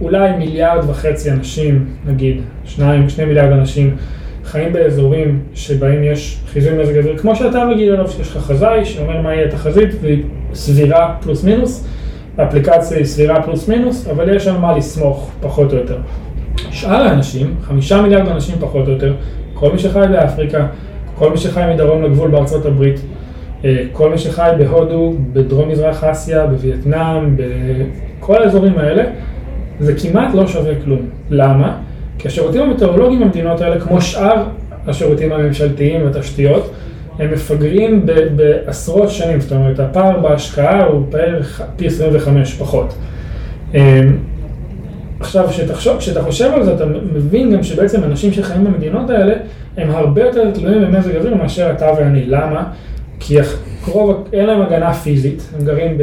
אולי 0.00 0.36
מיליארד 0.38 0.90
וחצי 0.90 1.30
אנשים, 1.30 1.86
נגיד, 2.06 2.40
שניים, 2.64 3.08
שני 3.08 3.24
מיליארד 3.24 3.52
אנשים, 3.52 3.96
חיים 4.44 4.72
באזורים 4.72 5.40
שבהם 5.54 6.04
יש 6.04 6.40
חיזוי 6.52 6.78
מזג 6.78 6.98
אוויר, 6.98 7.18
כמו 7.18 7.36
שאתה 7.36 7.64
רגיל 7.64 7.94
אליו, 7.94 8.08
שיש 8.08 8.28
לך 8.28 8.36
חזאי 8.36 8.84
שאומר 8.84 9.20
מה 9.20 9.34
יהיה 9.34 9.46
התחזית, 9.46 9.90
והיא 10.00 10.22
סבירה 10.54 11.14
פלוס 11.22 11.44
מינוס, 11.44 11.88
האפליקציה 12.38 12.96
היא 12.96 13.06
סבירה 13.06 13.42
פלוס 13.42 13.68
מינוס, 13.68 14.08
אבל 14.08 14.36
יש 14.36 14.46
על 14.46 14.58
מה 14.58 14.76
לסמוך, 14.76 15.30
פחות 15.40 15.72
או 15.72 15.78
יותר. 15.78 15.98
שאר 16.70 17.02
האנשים, 17.02 17.54
חמישה 17.62 18.02
מיליארד 18.02 18.28
אנשים 18.28 18.54
פחות 18.60 18.86
או 18.86 18.92
יותר, 18.92 19.14
כל 19.54 19.72
מי 19.72 19.78
שחי 19.78 20.06
באפריקה, 20.10 20.66
כל 21.14 21.30
מי 21.30 21.36
שחי 21.36 21.62
מדרום 21.74 22.02
לגבול 22.02 22.30
בארצות 22.30 22.66
הברית, 22.66 23.00
אה, 23.64 23.84
כל 23.92 24.10
מי 24.10 24.18
שחי 24.18 24.50
בהודו, 24.58 25.14
בדרום 25.32 25.68
מזרח 25.68 26.04
אסיה, 26.04 26.46
בווייטנאם, 26.46 27.36
בכל 28.20 28.42
האזורים 28.42 28.78
האלה, 28.78 29.04
זה 29.80 29.94
כמעט 29.94 30.34
לא 30.34 30.46
שווה 30.46 30.72
כלום. 30.84 31.00
למה? 31.30 31.76
כי 32.22 32.28
השירותים 32.28 32.62
המטאורולוגיים 32.62 33.20
במדינות 33.20 33.60
האלה, 33.60 33.80
כמו 33.80 34.00
שאר 34.02 34.42
השירותים 34.86 35.32
הממשלתיים 35.32 36.04
והתשתיות, 36.04 36.70
הם 37.18 37.32
מפגרים 37.32 38.06
ב- 38.06 38.36
בעשרות 38.36 39.10
שנים, 39.10 39.40
זאת 39.40 39.52
אומרת, 39.52 39.80
הפער 39.80 40.20
בהשקעה 40.20 40.84
הוא 40.84 41.06
בערך 41.10 41.62
פי 41.76 41.86
25 41.86 42.54
פחות. 42.54 42.94
אה, 43.74 44.00
עכשיו, 45.20 45.46
כשתחשוב, 45.48 45.98
כשאתה 45.98 46.22
חושב 46.22 46.50
על 46.54 46.64
זה, 46.64 46.74
אתה 46.74 46.84
מבין 47.14 47.52
גם 47.52 47.62
שבעצם 47.62 48.04
אנשים 48.04 48.32
שחיים 48.32 48.64
במדינות 48.64 49.10
האלה, 49.10 49.34
הם 49.76 49.90
הרבה 49.90 50.22
יותר 50.22 50.50
תלויים 50.50 50.82
במזג 50.82 51.16
אוויר 51.16 51.34
מאשר 51.34 51.70
אתה 51.70 51.92
ואני. 51.98 52.24
למה? 52.26 52.64
כי 53.20 53.36
רוב, 53.88 54.28
אין 54.32 54.46
להם 54.46 54.62
הגנה 54.62 54.94
פיזית, 54.94 55.48
הם 55.58 55.64
גרים 55.64 55.98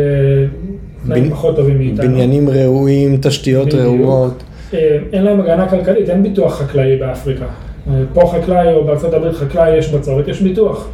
בתנאים 1.06 1.30
פחות 1.30 1.56
טובים 1.56 1.78
מאיתנו. 1.78 2.08
בניינים 2.08 2.50
ראויים, 2.50 3.18
תשתיות 3.22 3.68
בדיוק. 3.68 3.84
ראויות. 3.84 4.44
אה, 4.74 4.98
אין 5.14 5.24
להם 5.24 5.42
הגנה 5.42 5.70
כלכלית, 5.70 6.10
אין 6.10 6.24
ביטוח 6.24 6.62
חקלאי 6.62 6.98
באפריקה. 6.98 7.46
אה, 7.90 7.94
פה 8.14 8.32
חקלאי 8.34 8.74
או 8.74 8.84
בארצות 8.84 9.14
הברית 9.14 9.36
חקלאי 9.36 9.78
יש 9.78 9.90
בצורת, 9.90 10.28
יש 10.28 10.42
ביטוח. 10.42 10.90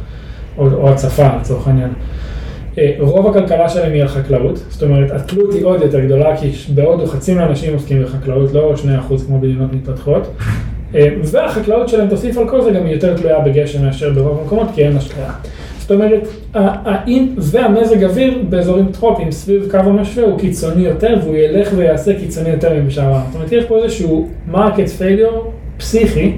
או, 0.58 0.66
או 0.72 0.90
הצפה 0.90 1.28
לצורך 1.40 1.68
העניין. 1.68 1.90
אה, 2.78 2.94
רוב 2.98 3.26
הכלכלה 3.26 3.68
שלהם 3.68 3.92
היא 3.92 4.02
על 4.02 4.08
חקלאות, 4.08 4.56
זאת 4.68 4.82
אומרת 4.82 5.10
התלות 5.10 5.54
היא 5.54 5.64
עוד 5.64 5.82
יותר 5.82 6.00
גדולה 6.00 6.36
כי 6.36 6.50
בהודו 6.74 7.06
חצי 7.06 7.34
מהאנשים 7.34 7.74
עוסקים 7.74 8.02
בחקלאות, 8.02 8.52
לא 8.52 8.74
2% 8.76 9.26
כמו 9.26 9.38
במדינות 9.38 9.72
מתפתחות. 9.72 10.28
והחקלאות 11.22 11.88
שלהם 11.88 12.08
תוסיף 12.08 12.38
על 12.38 12.48
כל 12.48 12.62
זה 12.62 12.70
גם 12.70 12.86
היא 12.86 12.94
יותר 12.94 13.16
תלויה 13.16 13.40
בגשם 13.40 13.84
מאשר 13.84 14.10
ברוב 14.10 14.40
המקומות 14.40 14.68
כי 14.74 14.84
אין 14.84 14.96
השקעה. 14.96 15.32
זאת 15.86 15.90
אומרת, 15.90 16.22
ה- 16.54 16.90
האם 16.90 17.28
והמזג 17.38 18.04
אוויר 18.04 18.38
באזורים 18.48 18.86
טרופיים 18.92 19.30
סביב 19.30 19.68
קו 19.70 19.76
המשווה 19.76 20.26
הוא 20.26 20.38
קיצוני 20.38 20.82
יותר 20.82 21.16
והוא 21.22 21.36
ילך 21.36 21.68
ויעשה 21.76 22.18
קיצוני 22.18 22.48
יותר 22.48 22.74
מבשאר 22.82 23.04
העולם. 23.04 23.20
זאת 23.26 23.34
אומרת, 23.34 23.52
יש 23.52 23.64
פה 23.64 23.76
איזשהו 23.78 24.28
market 24.50 24.88
failure 24.88 25.52
פסיכי 25.78 26.32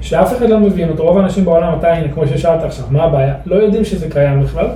שאף 0.00 0.36
אחד 0.36 0.50
לא 0.50 0.60
מבין 0.60 0.88
אותו, 0.88 1.02
רוב 1.02 1.18
האנשים 1.18 1.44
בעולם 1.44 1.72
עדיין, 1.72 2.10
כמו 2.14 2.26
ששאלת 2.26 2.62
עכשיו, 2.62 2.84
מה 2.90 3.02
הבעיה? 3.02 3.34
לא 3.46 3.56
יודעים 3.56 3.84
שזה 3.84 4.10
קיים 4.10 4.42
בכלל, 4.42 4.66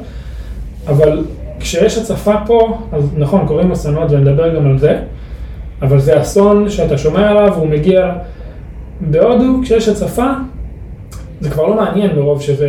אבל 0.88 1.24
כשיש 1.60 1.98
הצפה 1.98 2.34
פה, 2.46 2.78
אז 2.92 3.10
נכון, 3.16 3.46
קורים 3.46 3.72
אסונות 3.72 4.10
ונדבר 4.10 4.56
גם 4.56 4.66
על 4.66 4.78
זה, 4.78 4.98
אבל 5.82 5.98
זה 6.00 6.20
אסון 6.20 6.70
שאתה 6.70 6.98
שומע 6.98 7.30
עליו 7.30 7.52
והוא 7.56 7.68
מגיע 7.68 8.12
בהודו, 9.00 9.60
כשיש 9.62 9.88
הצפה, 9.88 10.30
זה 11.40 11.50
כבר 11.50 11.66
לא 11.66 11.74
מעניין 11.74 12.16
מרוב 12.16 12.42
שזה 12.42 12.68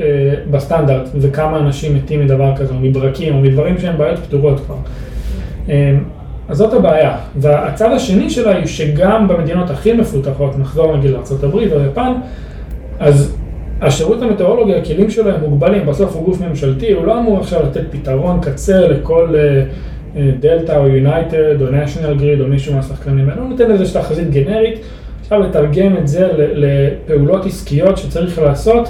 אה, 0.00 0.34
בסטנדרט 0.50 1.08
וכמה 1.14 1.58
אנשים 1.58 1.96
מתים 1.96 2.24
מדבר 2.24 2.56
כזה, 2.56 2.74
או 2.74 2.78
מברקים, 2.80 3.34
או 3.34 3.40
מדברים 3.40 3.78
שהם 3.78 3.98
בעיות 3.98 4.18
פתורות 4.18 4.60
כבר. 4.60 4.76
אה, 5.68 5.96
אז 6.48 6.56
זאת 6.56 6.74
הבעיה. 6.74 7.16
והצד 7.36 7.92
השני 7.92 8.30
שלה 8.30 8.56
היא 8.56 8.66
שגם 8.66 9.28
במדינות 9.28 9.70
הכי 9.70 9.92
מפותחות, 9.92 10.58
נחזור 10.58 10.96
נגיד 10.96 11.10
לארה"ב 11.10 11.54
או 11.72 11.84
יפן, 11.90 12.12
אז 12.98 13.36
השירות 13.80 14.22
המטאורולוגי, 14.22 14.74
הכלים 14.74 15.10
שלו 15.10 15.30
הם 15.30 15.40
מוגבלים, 15.40 15.86
בסוף 15.86 16.16
הוא 16.16 16.24
גוף 16.24 16.40
ממשלתי, 16.40 16.92
הוא 16.92 17.06
לא 17.06 17.18
אמור 17.18 17.38
עכשיו 17.38 17.62
לתת 17.62 17.84
פתרון 17.90 18.40
קצה 18.40 18.88
לכל 18.88 19.34
אה, 19.34 19.62
אה, 20.16 20.30
דלתא 20.40 20.72
או 20.76 20.88
יונייטד 20.88 21.62
או 21.62 21.66
national 21.66 22.20
grid 22.20 22.42
או 22.42 22.46
מישהו 22.46 22.74
מהשחקנים 22.74 23.30
הוא 23.30 23.48
נותן 23.48 23.70
איזה 23.70 24.00
תחזית 24.00 24.30
גנרית, 24.30 24.78
עכשיו 25.32 25.48
לתרגם 25.48 25.96
את 25.96 26.08
זה 26.08 26.28
לפעולות 26.36 27.46
עסקיות 27.46 27.98
שצריך 27.98 28.38
לעשות, 28.38 28.88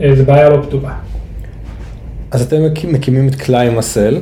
אה, 0.00 0.14
זה 0.14 0.24
בעיה 0.24 0.48
לא 0.48 0.62
פתורה. 0.62 0.92
אז 2.30 2.42
אתם 2.42 2.56
מק- 2.64 2.84
מקימים 2.84 3.28
את 3.28 3.34
קליימסל, 3.34 4.18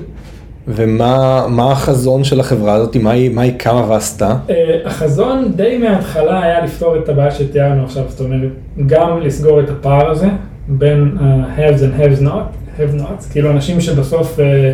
ומה 0.68 1.46
מה 1.48 1.72
החזון 1.72 2.24
של 2.24 2.40
החברה 2.40 2.72
הזאת, 2.74 2.96
מה 2.96 3.10
היא, 3.10 3.30
מה 3.30 3.42
היא 3.42 3.52
קמה 3.58 3.90
ועשתה? 3.90 4.36
אה, 4.50 4.54
החזון 4.84 5.52
די 5.56 5.78
מההתחלה 5.78 6.42
היה 6.42 6.64
לפתור 6.64 6.96
את 6.98 7.08
הבעיה 7.08 7.30
שתיארנו 7.30 7.84
עכשיו, 7.84 8.04
זאת 8.08 8.20
אומרת, 8.20 8.50
גם 8.86 9.20
לסגור 9.20 9.60
את 9.60 9.70
הפער 9.70 10.10
הזה 10.10 10.28
בין 10.68 11.16
ה-haves 11.20 11.78
and 11.80 12.00
haves 12.00 12.22
not, 12.24 12.78
have 12.78 13.00
nots, 13.00 13.32
כאילו 13.32 13.50
אנשים 13.50 13.80
שבסוף 13.80 14.40
אה, 14.40 14.72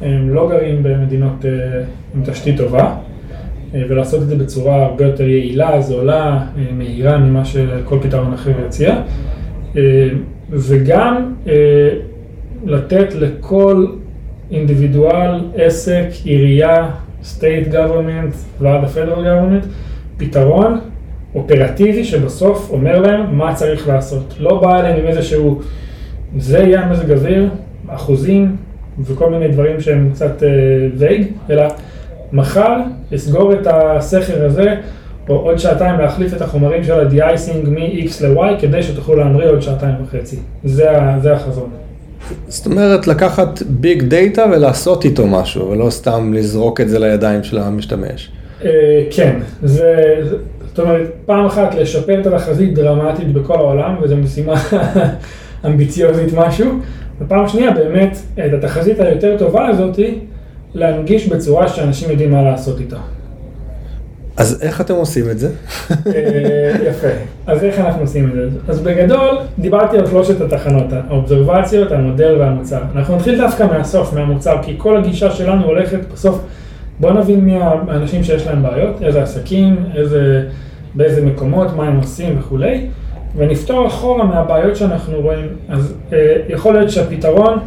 הם 0.00 0.34
לא 0.34 0.48
גרים 0.50 0.82
במדינות 0.82 1.44
אה, 1.44 1.50
עם 2.14 2.22
תשתית 2.24 2.56
טובה, 2.56 2.80
אה, 2.80 2.94
ולעשות 3.72 4.22
את 4.22 4.28
זה 4.28 4.36
בצורה 4.36 4.84
הרבה 4.84 5.04
יותר 5.04 5.28
יעילה, 5.28 5.80
זולה, 5.80 6.46
אה, 6.58 6.72
מהירה 6.72 7.18
ממה 7.18 7.44
שכל 7.44 7.98
פתרון 8.02 8.32
אחר 8.32 8.52
יציע, 8.66 9.00
אה, 9.76 10.08
וגם 10.50 11.34
אה, 11.48 11.88
לתת 12.64 13.14
לכל 13.14 13.86
אינדיבידואל, 14.50 15.40
עסק, 15.54 16.06
עירייה, 16.24 16.90
state 17.22 17.72
government 17.72 18.36
ועד 18.60 18.84
ה-federal 18.84 19.18
government, 19.18 19.66
פתרון 20.16 20.80
אופרטיבי 21.34 22.04
שבסוף 22.04 22.70
אומר 22.70 23.00
להם 23.00 23.38
מה 23.38 23.54
צריך 23.54 23.88
לעשות. 23.88 24.34
לא 24.40 24.60
בא 24.60 24.80
אליהם 24.80 25.00
עם 25.00 25.06
איזשהו, 25.06 25.60
זה 26.36 26.58
יהיה 26.58 26.80
המזג 26.80 27.10
אוויר, 27.10 27.48
אחוזים 27.88 28.56
וכל 29.00 29.30
מיני 29.30 29.48
דברים 29.48 29.80
שהם 29.80 30.10
קצת 30.12 30.42
וייג, 30.96 31.26
אלא 31.50 31.64
מחר 32.32 32.76
לסגור 33.12 33.52
את 33.52 33.66
הסכר 33.70 34.46
הזה, 34.46 34.74
או 35.28 35.34
עוד 35.36 35.58
שעתיים 35.58 35.98
להחליף 36.00 36.34
את 36.34 36.42
החומרים 36.42 36.84
של 36.84 36.92
ה-de-icing 37.00 37.68
מ-X 37.68 38.24
ל-Y 38.26 38.60
כדי 38.60 38.82
שתוכלו 38.82 39.16
להמריא 39.16 39.48
עוד 39.48 39.60
שעתיים 39.62 39.94
וחצי. 40.04 40.36
זה, 40.64 40.88
זה 41.22 41.32
החזון. 41.32 41.68
זאת 42.48 42.66
אומרת, 42.66 43.06
לקחת 43.06 43.62
ביג 43.62 44.02
דאטה 44.02 44.44
ולעשות 44.52 45.04
איתו 45.04 45.26
משהו, 45.26 45.70
ולא 45.70 45.90
סתם 45.90 46.32
לזרוק 46.34 46.80
את 46.80 46.88
זה 46.88 46.98
לידיים 46.98 47.42
של 47.44 47.58
המשתמש. 47.58 48.30
אה, 48.64 48.70
כן, 49.10 49.36
זה, 49.62 49.94
זה- 50.22 50.36
זאת 50.68 50.78
אומרת, 50.78 51.06
פעם 51.26 51.46
אחת 51.46 51.74
לשפר 51.74 52.20
את 52.20 52.26
התחזית 52.26 52.74
דרמטית 52.74 53.32
בכל 53.32 53.54
העולם, 53.54 53.94
וזו 54.02 54.16
משימה 54.16 54.54
אמביציוזית 55.66 56.34
משהו, 56.34 56.70
ופעם 57.20 57.48
שנייה 57.48 57.70
באמת, 57.70 58.16
את 58.46 58.52
התחזית 58.64 59.00
היותר 59.00 59.36
טובה 59.38 59.66
הזאתי, 59.66 60.18
להנגיש 60.76 61.28
בצורה 61.28 61.68
שאנשים 61.68 62.10
יודעים 62.10 62.30
מה 62.30 62.42
לעשות 62.42 62.80
איתה. 62.80 62.96
אז 64.36 64.62
איך 64.62 64.80
אתם 64.80 64.94
עושים 64.94 65.30
את 65.30 65.38
זה? 65.38 65.50
אה, 66.06 66.76
יפה. 66.88 67.08
אז 67.46 67.64
איך 67.64 67.78
אנחנו 67.78 68.00
עושים 68.00 68.26
את 68.26 68.32
זה? 68.34 68.58
אז 68.68 68.80
בגדול, 68.80 69.38
דיברתי 69.58 69.98
על 69.98 70.06
שלושת 70.06 70.40
התחנות, 70.40 70.84
האובזרבציות, 71.08 71.92
המודל 71.92 72.36
והמוצר. 72.40 72.80
אנחנו 72.94 73.16
נתחיל 73.16 73.38
דווקא 73.38 73.62
מהסוף, 73.62 74.12
מהמוצר, 74.12 74.56
כי 74.62 74.74
כל 74.78 74.96
הגישה 74.96 75.30
שלנו 75.30 75.64
הולכת 75.64 75.98
בסוף, 76.12 76.38
בוא 77.00 77.12
נבין 77.12 77.40
מי 77.40 77.56
האנשים 77.88 78.24
שיש 78.24 78.46
להם 78.46 78.62
בעיות, 78.62 79.02
איזה 79.02 79.22
עסקים, 79.22 79.76
איזה, 79.94 80.42
באיזה 80.94 81.26
מקומות, 81.26 81.76
מה 81.76 81.88
הם 81.88 81.96
עושים 81.96 82.38
וכולי, 82.38 82.86
ונפתור 83.36 83.86
אחורה 83.86 84.24
מהבעיות 84.24 84.76
שאנחנו 84.76 85.20
רואים. 85.20 85.46
אז 85.68 85.94
אה, 86.12 86.36
יכול 86.48 86.74
להיות 86.74 86.90
שהפתרון 86.90 87.58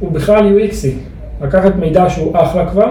הוא 0.00 0.12
בכלל 0.12 0.58
UXי, 0.58 1.09
לקחת 1.42 1.76
מידע 1.76 2.10
שהוא 2.10 2.32
אחלה 2.38 2.66
כבר, 2.66 2.86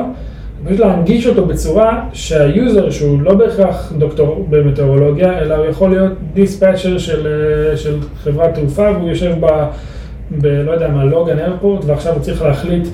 פשוט 0.66 0.80
להנגיש 0.80 1.28
אותו 1.28 1.46
בצורה 1.46 2.06
שה 2.14 2.42
user, 2.42 2.90
שהוא 2.90 3.22
לא 3.22 3.34
בהכרח 3.34 3.94
דוקטור 3.98 4.46
במטאורולוגיה, 4.50 5.40
אלא 5.40 5.56
הוא 5.56 5.66
יכול 5.66 5.90
להיות 5.90 6.14
dispatcher 6.34 6.98
של, 6.98 7.28
אה, 7.28 7.78
של 7.78 7.96
חברת 8.24 8.54
תעופה, 8.54 8.90
והוא 8.92 9.10
יושב 9.10 9.36
ב... 9.40 9.46
ב... 10.42 10.46
לא 10.46 10.72
יודע 10.72 10.88
מה, 10.88 11.04
לוגן 11.04 11.40
airport, 11.40 11.86
ועכשיו 11.86 12.14
הוא 12.14 12.22
צריך 12.22 12.42
להחליט 12.42 12.88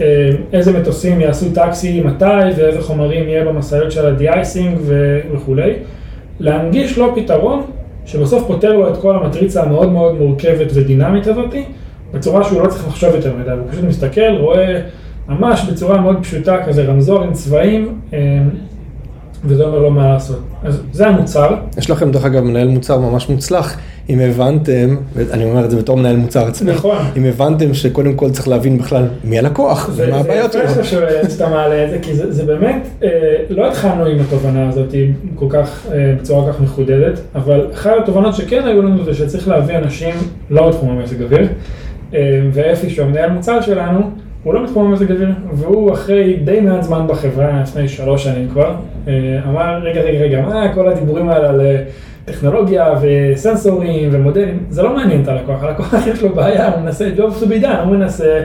אה, 0.00 0.30
איזה 0.52 0.78
מטוסים 0.78 1.20
יעשו 1.20 1.46
טקסי 1.54 2.00
מתי, 2.00 2.24
ואיזה 2.56 2.82
חומרים 2.82 3.28
יהיה 3.28 3.44
במשאיות 3.44 3.92
של 3.92 4.06
ה 4.06 4.14
de-icing 4.14 4.78
וכולי. 5.34 5.72
להנגיש 6.40 6.98
לו 6.98 7.16
פתרון 7.16 7.62
שבסוף 8.06 8.46
פותר 8.46 8.72
לו 8.72 8.88
את 8.88 8.96
כל 8.96 9.16
המטריצה 9.16 9.62
המאוד 9.62 9.92
מאוד 9.92 10.18
מורכבת 10.20 10.66
ודינמית 10.74 11.26
הזאתי, 11.26 11.64
בצורה 12.14 12.44
שהוא 12.44 12.62
לא 12.62 12.66
צריך 12.68 12.86
לחשוב 12.88 13.14
יותר 13.14 13.32
מדי, 13.40 13.50
הוא 13.50 13.70
פשוט 13.70 13.84
מסתכל, 13.84 14.36
רואה 14.40 14.80
ממש 15.28 15.64
בצורה 15.70 16.00
מאוד 16.00 16.16
פשוטה, 16.22 16.56
כזה 16.66 16.84
רמזור 16.84 17.22
עם 17.22 17.32
צבעים, 17.32 17.98
אה, 18.14 18.18
וזה 19.44 19.64
אומר 19.64 19.78
לו 19.78 19.90
מה 19.90 20.08
לעשות. 20.12 20.40
אז 20.64 20.82
זה 20.92 21.06
המוצר. 21.06 21.54
יש 21.78 21.90
לכם 21.90 22.10
דרך 22.10 22.24
אגב 22.24 22.42
מנהל 22.44 22.68
מוצר 22.68 22.98
ממש 22.98 23.28
מוצלח, 23.28 23.76
אם 24.10 24.20
הבנתם, 24.20 24.96
ואני 25.14 25.44
אומר 25.44 25.64
את 25.64 25.70
זה 25.70 25.76
בתור 25.76 25.96
מנהל 25.96 26.16
מוצר 26.16 26.46
עצמי, 26.48 26.72
נכון. 26.72 26.96
אם 27.16 27.24
הבנתם 27.24 27.74
שקודם 27.74 28.14
כל 28.14 28.30
צריך 28.30 28.48
להבין 28.48 28.78
בכלל 28.78 29.06
מי 29.24 29.38
הלקוח 29.38 29.90
זה- 29.90 30.06
ומה 30.08 30.16
הבעיות 30.16 30.52
זה 30.52 30.58
שלו. 30.84 31.02
יפה 31.02 31.30
שאתה- 31.30 31.48
מעלה 31.48 31.84
את 31.84 31.90
זה, 31.90 31.98
כי 32.02 32.14
זה, 32.14 32.32
זה 32.32 32.44
באמת, 32.44 32.86
אה, 33.02 33.08
לא 33.50 33.68
התחלנו 33.68 34.04
עם 34.04 34.18
התובנה 34.20 34.68
הזאת 34.68 34.94
כל 35.34 35.46
כך, 35.50 35.86
אה, 35.92 36.14
בצורה 36.20 36.44
כל 36.46 36.52
כך 36.52 36.60
מחודדת, 36.60 37.20
אבל 37.34 37.66
אחת 37.74 37.90
התובנות 38.02 38.34
שכן 38.34 38.62
היו 38.66 38.82
לנו 38.82 39.04
זה 39.04 39.14
שצריך 39.14 39.48
להביא 39.48 39.78
אנשים 39.78 40.14
לא 40.50 40.68
בתחום 40.68 40.90
המזג 40.90 41.22
אוויר, 41.22 41.46
ואפי 42.52 42.90
שהוא 42.90 43.06
המנהל 43.06 43.30
מוצר 43.30 43.60
שלנו, 43.60 44.10
הוא 44.46 44.54
לא 44.54 44.62
בתחום 44.62 44.86
המזג 44.86 45.12
אוויר, 45.12 45.28
והוא 45.52 45.92
אחרי 45.92 46.36
די 46.44 46.60
מעט 46.60 46.82
זמן 46.82 47.06
בחברה, 47.08 47.60
לפני 47.62 47.88
שלוש 47.88 48.24
שנים 48.24 48.48
כבר, 48.48 48.74
אה, 49.08 49.38
אמר, 49.48 49.78
רגע, 49.82 50.00
רגע, 50.00 50.18
רגע, 50.18 50.40
מה 50.40 50.74
כל 50.74 50.88
הדיבורים 50.88 51.28
האלה 51.28 51.48
על 51.48 51.60
אה, 51.60 51.82
טכנולוגיה 52.24 52.94
וסנסורים 53.02 54.08
ומודלים, 54.12 54.58
זה 54.70 54.82
לא 54.82 54.94
מעניין 54.94 55.22
את 55.22 55.28
הלקוח, 55.28 55.62
הלקוח 55.62 55.94
יש 56.12 56.22
לו 56.22 56.34
בעיה, 56.34 56.68
הוא 56.68 56.82
מנסה 56.82 57.08
jobs 57.16 57.42
to 57.42 57.66
הוא 57.84 57.96
מנסה 57.96 58.40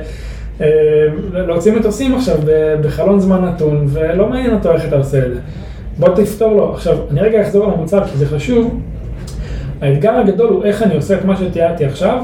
אה, 0.62 0.68
להוציא 1.34 1.74
מטוסים 1.74 2.16
עכשיו 2.16 2.38
בחלון 2.82 3.20
זמן 3.20 3.46
נתון, 3.46 3.86
ולא 3.90 4.30
מעניין 4.30 4.54
אותו 4.54 4.72
איך 4.72 4.86
אתה 4.88 4.96
עושה 4.96 5.18
את 5.18 5.34
זה. 5.34 5.40
בוא 6.00 6.10
תפתור 6.16 6.54
לו. 6.54 6.74
עכשיו, 6.74 6.98
אני 7.12 7.22
רגע 7.22 7.42
אחזור 7.42 7.68
למוצר 7.68 8.06
כי 8.06 8.18
זה 8.18 8.26
חשוב. 8.26 8.82
האתגר 9.82 10.12
הגדול 10.12 10.50
הוא 10.50 10.64
איך 10.64 10.84
אני 10.84 10.96
עושה 10.96 11.14
את 11.14 11.26
מה 11.26 11.38
שתיארתי 11.38 11.86
עכשיו, 11.86 12.24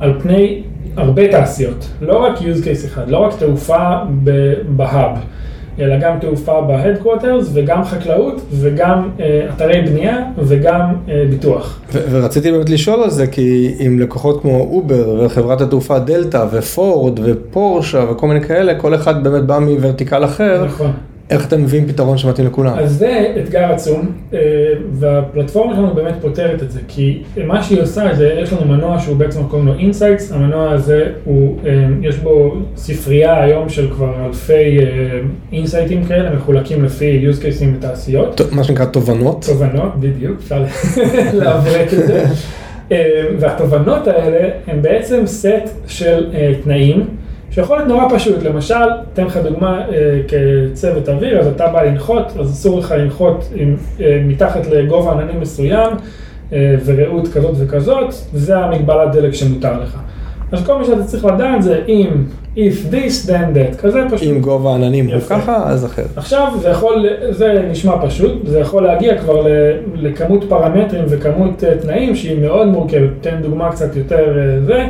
על 0.00 0.20
פני 0.22 0.62
הרבה 0.96 1.28
תעשיות. 1.28 1.88
לא 2.00 2.24
רק 2.24 2.38
use 2.38 2.64
case 2.64 2.86
אחד, 2.86 3.08
לא 3.10 3.18
רק 3.18 3.38
תעופה 3.38 3.96
בהאב, 4.68 5.18
אלא 5.78 5.98
גם 6.00 6.18
תעופה 6.20 6.60
ב-headquarters 6.60 7.44
וגם 7.52 7.84
חקלאות 7.84 8.42
וגם 8.50 9.08
אה, 9.20 9.46
אתרי 9.54 9.80
בנייה 9.80 10.18
וגם 10.38 10.94
אה, 11.08 11.24
ביטוח. 11.30 11.80
ורציתי 11.92 12.52
באמת 12.52 12.70
לשאול 12.70 13.02
על 13.02 13.10
זה, 13.10 13.26
כי 13.26 13.74
עם 13.78 13.98
לקוחות 13.98 14.42
כמו 14.42 14.68
אובר 14.70 15.24
וחברת 15.24 15.60
התעופה 15.60 15.98
דלתא 15.98 16.46
ופורד 16.52 17.20
ופורשה 17.24 18.04
וכל 18.10 18.26
מיני 18.26 18.40
כאלה, 18.40 18.74
כל 18.74 18.94
אחד 18.94 19.24
באמת 19.24 19.44
בא 19.44 19.58
מוורטיקל 19.58 20.24
אחר, 20.24 20.64
נכון. 20.64 20.92
איך 21.32 21.46
אתם 21.46 21.62
מביאים 21.62 21.86
פתרון 21.88 22.18
שמתאים 22.18 22.46
לכולם? 22.46 22.78
אז 22.78 22.92
זה 22.98 23.32
אתגר 23.44 23.72
עצום, 23.72 24.12
אה, 24.34 24.38
והפלטפורמה 24.92 25.74
שלנו 25.74 25.94
באמת 25.94 26.14
פותרת 26.20 26.62
את 26.62 26.70
זה, 26.70 26.80
כי 26.88 27.22
מה 27.46 27.62
שהיא 27.62 27.82
עושה 27.82 28.14
זה, 28.14 28.38
יש 28.42 28.52
לנו 28.52 28.64
מנוע 28.74 28.98
שהוא 29.00 29.16
בעצם 29.16 29.42
קוראים 29.48 29.68
לו 29.68 29.74
insights, 29.74 30.32
המנוע 30.32 30.70
הזה 30.70 31.06
הוא, 31.24 31.58
אה, 31.66 31.70
יש 32.02 32.16
בו 32.18 32.54
ספרייה 32.76 33.42
היום 33.42 33.68
של 33.68 33.90
כבר 33.90 34.26
אלפי 34.26 34.78
insightים 35.52 36.04
כאלה, 36.04 36.30
מחולקים 36.34 36.84
לפי 36.84 37.26
use 37.30 37.42
cases 37.42 37.76
בתעשיות. 37.76 38.40
ת- 38.40 38.52
מה 38.52 38.64
שנקרא 38.64 38.84
תובנות. 38.84 39.44
תובנות, 39.48 39.92
בדיוק, 40.00 40.36
אפשר 40.38 40.64
לעברת 41.32 41.92
את 42.00 42.06
זה. 42.06 42.24
אה, 42.92 43.22
והתובנות 43.38 44.08
האלה 44.08 44.48
הן 44.66 44.82
בעצם 44.82 45.22
סט 45.26 45.48
של 45.86 46.26
אה, 46.34 46.52
תנאים, 46.64 47.06
שיכול 47.52 47.76
להיות 47.76 47.88
נורא 47.88 48.04
פשוט. 48.14 48.42
למשל, 48.42 48.74
אתן 49.12 49.24
לך 49.24 49.36
דוגמה 49.36 49.80
אה, 49.80 50.20
כצוות 50.28 51.08
אוויר, 51.08 51.40
אז 51.40 51.46
אתה 51.46 51.66
בא 51.66 51.82
לנחות, 51.82 52.32
אז 52.40 52.52
אסור 52.52 52.78
לך 52.78 52.94
לנחות 52.98 53.48
עם, 53.54 53.76
אה, 54.00 54.22
מתחת 54.24 54.66
לגובה 54.66 55.12
עננים 55.12 55.40
מסוים, 55.40 55.90
אה, 56.52 56.74
ורעות 56.84 57.28
כזאת 57.28 57.54
וכזאת, 57.58 58.12
זה 58.34 58.58
המגבלת 58.58 59.12
דלק 59.12 59.34
שמותר 59.34 59.80
לך. 59.82 59.98
אז 60.52 60.66
כל 60.66 60.78
מה 60.78 60.84
שאתה 60.84 61.04
צריך 61.04 61.24
לדעת 61.24 61.62
זה 61.62 61.80
אם, 61.88 62.08
if 62.56 62.92
this, 62.92 63.28
then 63.28 63.56
that, 63.56 63.76
כזה 63.78 64.00
פשוט. 64.10 64.28
אם 64.28 64.40
גובה 64.40 64.70
העננים 64.70 65.10
הוא. 65.10 65.20
ככה, 65.28 65.62
אז 65.66 65.84
אחר. 65.84 66.02
עכשיו 66.16 66.52
זה 66.60 66.68
יכול, 66.68 67.06
זה 67.30 67.68
נשמע 67.70 67.92
פשוט, 68.06 68.46
זה 68.46 68.58
יכול 68.58 68.82
להגיע 68.82 69.18
כבר 69.18 69.46
לכמות 69.94 70.44
פרמטרים 70.48 71.04
וכמות 71.08 71.64
אה, 71.64 71.78
תנאים 71.78 72.16
שהיא 72.16 72.40
מאוד 72.40 72.66
מורכבת. 72.66 73.10
תן 73.20 73.42
דוגמה 73.42 73.72
קצת 73.72 73.96
יותר 73.96 74.38
אה, 74.38 74.60
זה. 74.64 74.86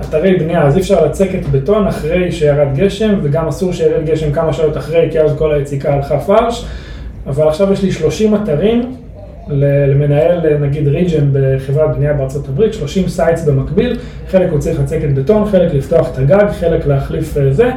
אתרי 0.00 0.36
בנייה, 0.36 0.62
אז 0.62 0.76
אי 0.76 0.80
אפשר 0.80 1.06
לצקת 1.06 1.46
בטון 1.52 1.86
אחרי 1.86 2.32
שירד 2.32 2.68
גשם, 2.76 3.18
וגם 3.22 3.48
אסור 3.48 3.72
שירד 3.72 4.04
גשם 4.06 4.32
כמה 4.32 4.52
שעות 4.52 4.76
אחרי, 4.76 5.08
כי 5.10 5.20
אז 5.20 5.30
כל 5.38 5.54
היציקה 5.54 5.94
הלכה 5.94 6.18
פייפן. 6.18 6.66
אבל 7.26 7.48
עכשיו 7.48 7.72
יש 7.72 7.82
לי 7.82 7.92
30 7.92 8.34
אתרים 8.34 8.96
למנהל 9.48 10.58
נגיד 10.58 10.88
region 10.88 11.28
בחברת 11.32 11.96
בנייה 11.96 12.12
בארצות 12.12 12.48
הברית, 12.48 12.74
30 12.74 13.08
sites 13.08 13.44
במקביל, 13.44 13.98
חלק 14.28 14.50
הוא 14.50 14.58
צריך 14.58 14.80
לצקת 14.80 15.08
בטון, 15.14 15.44
חלק 15.44 15.74
לפתוח 15.74 16.12
את 16.12 16.18
הגג, 16.18 16.46
חלק 16.60 16.86
להחליף 16.86 17.36
אה, 17.36 17.52
זה, 17.52 17.70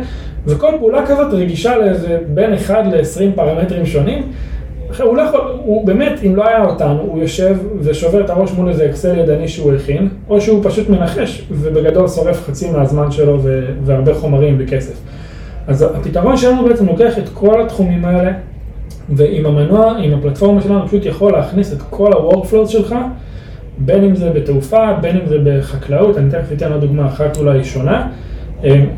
וכל 0.46 0.72
פעולה 0.80 1.06
כזאת 1.06 1.34
רגישה 1.34 1.78
לאיזה 1.78 2.18
בין 2.28 2.54
1 2.54 2.86
ל-20 2.86 3.36
פרמטרים 3.36 3.86
שונים. 3.86 4.32
הוא 5.04 5.18
לא 5.18 5.22
יכול, 5.22 5.42
הוא 5.64 5.88
באמת, 5.88 6.20
אם 6.26 6.36
לא 6.36 6.48
היה 6.48 6.66
אותנו, 6.66 7.02
הוא 7.02 7.20
יושב 7.20 7.58
ושובר 7.82 8.26
את 8.26 8.30
הראש 8.30 8.52
מול 8.52 8.70
איזה 8.70 8.86
אקסל 8.86 9.18
ידני 9.18 9.48
שהוא 9.48 9.74
הכין, 9.74 10.10
או 10.30 10.42
שהוא 10.42 10.64
פשוט 10.64 10.90
מנחש, 10.90 11.48
ובגדול 11.52 12.08
שורף 12.08 12.48
חצי 12.48 12.72
מהזמן 12.72 13.12
שלו 13.12 13.40
ו- 13.44 13.70
והרבה 13.84 14.14
חומרים 14.14 14.56
וכסף. 14.60 14.96
אז 15.68 15.82
הפתרון 15.82 16.38
שלנו 16.38 16.66
בעצם 16.66 16.86
לוקח 16.86 17.18
את 17.18 17.30
כל 17.34 17.62
התחומים 17.62 18.06
האלה, 18.06 18.32
ועם 19.10 19.46
המנוע, 19.46 19.98
עם 19.98 20.14
הפלטפורמה 20.14 20.62
שלנו, 20.62 20.88
פשוט 20.88 21.06
יכול 21.06 21.32
להכניס 21.32 21.74
את 21.74 21.82
כל 21.90 22.14
ה-workflows 22.14 22.68
שלך, 22.68 22.96
בין 23.78 24.04
אם 24.04 24.16
זה 24.16 24.30
בתעופה, 24.30 24.94
בין 25.02 25.18
אם 25.18 25.26
זה 25.26 25.38
בחקלאות, 25.44 26.18
אני 26.18 26.30
תכף 26.30 26.52
אתן 26.52 26.72
עוד 26.72 26.82
דוגמה 26.82 27.08
אחת 27.08 27.38
אולי 27.38 27.64
שונה, 27.64 28.08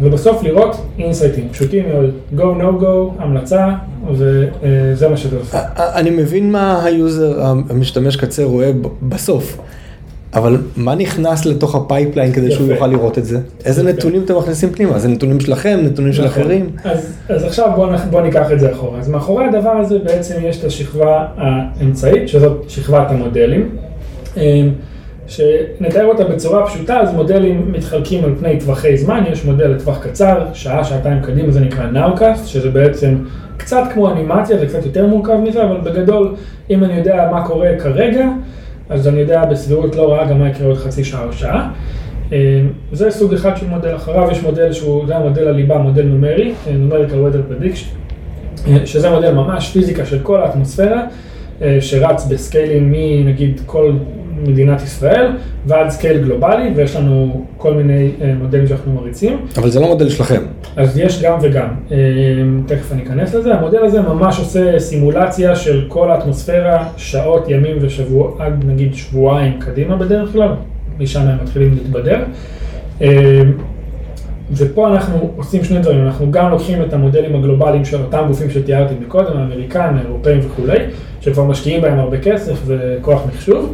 ובסוף 0.01 0.43
לראות 0.43 0.85
insightים, 0.99 1.49
פשוטים 1.51 1.85
מאוד, 1.89 2.11
go 2.37 2.61
no 2.61 2.81
go, 2.83 3.21
המלצה, 3.23 3.69
וזה 4.11 5.09
מה 5.09 5.17
שזה 5.17 5.37
עושה. 5.37 5.59
אני 5.77 6.09
מבין 6.09 6.51
מה 6.51 6.83
ה 6.83 6.93
user, 6.93 7.41
המשתמש 7.69 8.15
קצה 8.15 8.43
רואה 8.43 8.71
בסוף, 9.01 9.57
אבל 10.33 10.57
מה 10.75 10.95
נכנס 10.95 11.45
לתוך 11.45 11.75
ה 11.75 11.82
pipeline 11.82 12.33
כדי 12.33 12.51
שהוא. 12.51 12.71
יוכל 12.71 12.87
לראות 12.87 13.17
את 13.17 13.25
זה? 13.25 13.39
איזה. 13.65 13.83
נתונים 13.83 14.21
אתם 14.25 14.37
מכניסים 14.37 14.69
פנימה? 14.69 14.99
זה 14.99 15.07
נתונים 15.07 15.39
שלכם, 15.39 15.79
נתונים 15.83 16.13
של 16.13 16.25
נכון. 16.25 16.41
אחרים? 16.41 16.69
אז, 16.83 17.17
אז 17.29 17.43
עכשיו 17.43 17.71
בואו 17.75 17.89
בוא 18.09 18.21
ניקח 18.21 18.51
את 18.51 18.59
זה 18.59 18.71
אחורה. 18.71 18.99
אז 18.99 19.09
מאחורי 19.09 19.45
הדבר 19.45 19.69
הזה 19.69 19.99
בעצם 19.99 20.35
יש 20.43 20.59
את 20.59 20.63
השכבה 20.63 21.25
האמצעית, 21.37 22.29
שזאת 22.29 22.69
שכבת 22.69 23.11
המודלים. 23.11 23.69
שנתאר 25.27 26.05
אותה 26.05 26.23
בצורה 26.23 26.65
פשוטה, 26.65 26.99
אז 26.99 27.13
מודלים 27.13 27.71
מתחלקים 27.71 28.23
על 28.23 28.35
פני 28.39 28.59
טווחי 28.59 28.97
זמן, 28.97 29.23
יש 29.31 29.45
מודל 29.45 29.67
לטווח 29.67 29.99
קצר, 30.03 30.45
שעה, 30.53 30.83
שעתיים 30.83 31.21
קדימה, 31.21 31.51
זה 31.51 31.59
נקרא 31.59 31.85
Nowcast, 31.93 32.45
שזה 32.45 32.69
בעצם 32.69 33.17
קצת 33.57 33.83
כמו 33.93 34.11
אנימציה, 34.11 34.57
זה 34.57 34.65
קצת 34.67 34.85
יותר 34.85 35.07
מורכב 35.07 35.35
מזה, 35.43 35.63
אבל 35.63 35.77
בגדול, 35.77 36.35
אם 36.69 36.83
אני 36.83 36.97
יודע 36.97 37.29
מה 37.31 37.47
קורה 37.47 37.69
כרגע, 37.79 38.29
אז 38.89 39.07
אני 39.07 39.19
יודע 39.19 39.45
בסבירות 39.45 39.95
לא 39.95 40.13
רעה 40.13 40.29
גם 40.29 40.39
מה 40.39 40.49
יקרה 40.49 40.67
עוד 40.67 40.77
חצי 40.77 41.03
שעה 41.03 41.25
או 41.25 41.33
שעה. 41.33 41.71
אה, 42.33 42.61
זה 42.91 43.11
סוג 43.11 43.33
אחד 43.33 43.57
של 43.57 43.67
מודל, 43.67 43.95
אחריו 43.95 44.31
יש 44.31 44.43
מודל 44.43 44.73
שהוא, 44.73 45.07
זה 45.07 45.15
המודל 45.15 45.47
הליבה, 45.47 45.77
מודל 45.77 46.03
נומרי, 46.03 46.53
אה, 46.67 46.71
Numerical 46.71 47.13
Weather 47.13 47.51
Prediction, 47.51 47.97
אה, 48.67 48.85
שזה 48.85 49.09
מודל 49.09 49.31
ממש 49.33 49.69
פיזיקה 49.69 50.05
של 50.05 50.19
כל 50.19 50.41
האטמוספירה, 50.41 51.03
שרץ 51.79 52.27
ב 52.27 52.35
scaleים 52.35 52.91
מנגיד 52.91 53.61
כל 53.65 53.91
מדינת 54.47 54.81
ישראל 54.81 55.31
ועד 55.65 55.89
scale 55.89 56.23
גלובלי, 56.23 56.71
ויש 56.75 56.95
לנו 56.95 57.45
כל 57.57 57.73
מיני 57.73 58.11
אה, 58.21 58.33
מודלים 58.41 58.67
שאנחנו 58.67 58.93
מריצים. 58.93 59.45
אבל 59.57 59.69
זה 59.69 59.79
לא 59.79 59.87
מודל 59.87 60.09
שלכם. 60.09 60.41
אז 60.75 60.97
יש 60.97 61.23
גם 61.23 61.37
וגם, 61.41 61.67
אה, 61.91 61.97
תכף 62.65 62.91
אני 62.91 63.03
אכנס 63.03 63.35
לזה, 63.35 63.53
המודל 63.53 63.83
הזה 63.83 64.01
ממש 64.01 64.39
עושה 64.39 64.79
סימולציה 64.79 65.55
של 65.55 65.85
כל 65.87 66.11
האטמוספירה, 66.11 66.87
שעות, 66.97 67.49
ימים 67.49 67.77
ושבוע, 67.81 68.31
עד 68.39 68.63
נגיד 68.67 68.95
שבועיים 68.95 69.59
קדימה 69.59 69.95
בדרך 69.95 70.31
כלל, 70.31 70.49
משם 70.99 71.21
הם 71.21 71.37
מתחילים 71.43 71.73
להתבדר. 71.73 72.23
אה, 73.01 73.41
ופה 74.51 74.87
אנחנו 74.87 75.31
עושים 75.35 75.63
שני 75.63 75.79
דברים, 75.79 76.05
אנחנו 76.05 76.31
גם 76.31 76.49
לוקחים 76.51 76.81
את 76.81 76.93
המודלים 76.93 77.35
הגלובליים 77.35 77.85
של 77.85 78.01
אותם 78.01 78.23
גופים 78.27 78.49
שתיארתי 78.49 78.93
מקודם, 79.01 79.37
האמריקאים, 79.37 79.97
האירופאים 79.97 80.39
וכולי, 80.43 80.77
שכבר 81.21 81.43
משקיעים 81.43 81.81
בהם 81.81 81.99
הרבה 81.99 82.17
כסף 82.17 82.59
וכוח 82.65 83.21
מחשוב, 83.27 83.73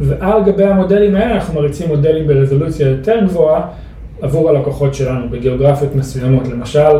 ועל 0.00 0.42
גבי 0.44 0.64
המודלים 0.64 1.14
האלה 1.14 1.34
אנחנו 1.34 1.54
מריצים 1.54 1.88
מודלים 1.88 2.26
ברזולוציה 2.26 2.88
יותר 2.88 3.20
גבוהה 3.24 3.60
עבור 4.22 4.50
הלקוחות 4.50 4.94
שלנו 4.94 5.28
בגיאוגרפיות 5.30 5.94
מסוימות. 5.94 6.48
למשל, 6.48 6.98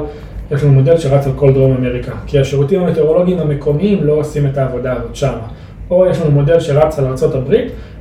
יש 0.50 0.62
לנו 0.62 0.72
מודל 0.72 0.98
שרץ 0.98 1.26
על 1.26 1.32
כל 1.36 1.52
דרום 1.52 1.76
אמריקה, 1.76 2.12
כי 2.26 2.38
השירותים 2.38 2.82
המטאורולוגיים 2.82 3.38
המקומיים 3.38 4.04
לא 4.04 4.12
עושים 4.12 4.46
את 4.46 4.58
העבודה 4.58 4.92
הזאת 4.92 5.16
שמה. 5.16 5.48
או 5.90 6.06
יש 6.06 6.20
לנו 6.20 6.30
מודל 6.30 6.60
שרץ 6.60 6.98
על 6.98 7.04
ארה"ב, 7.04 7.54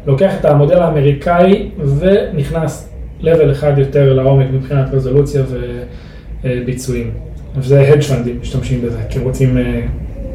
לוקח 0.05 0.33
את 0.39 0.45
המודל 0.45 0.79
האמריקאי 0.79 1.69
ונכנס 1.99 2.89
level 3.21 3.51
אחד 3.51 3.77
יותר 3.77 4.13
לעומק 4.13 4.47
מבחינת 4.53 4.93
רזולוציה 4.93 5.41
וביצועים. 6.43 7.11
וזה 7.57 7.93
hedge 7.93 8.01
פנדים 8.01 8.37
משתמשים 8.41 8.81
בזה, 8.81 8.97
כי 9.09 9.19
הם 9.19 9.25
רוצים 9.25 9.57
אה, 9.57 9.81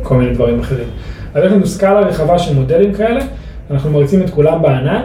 כל 0.03 0.17
מיני 0.17 0.35
דברים 0.35 0.61
אחרים. 0.61 0.87
אז 1.35 1.45
יש 1.45 1.53
לנו 1.53 1.67
סקאלה 1.67 2.01
רחבה 2.01 2.39
של 2.39 2.55
מודלים 2.55 2.95
כאלה, 2.95 3.21
אנחנו 3.71 3.91
מריצים 3.91 4.23
את 4.23 4.31
כולם 4.31 4.63
בענן, 4.63 5.03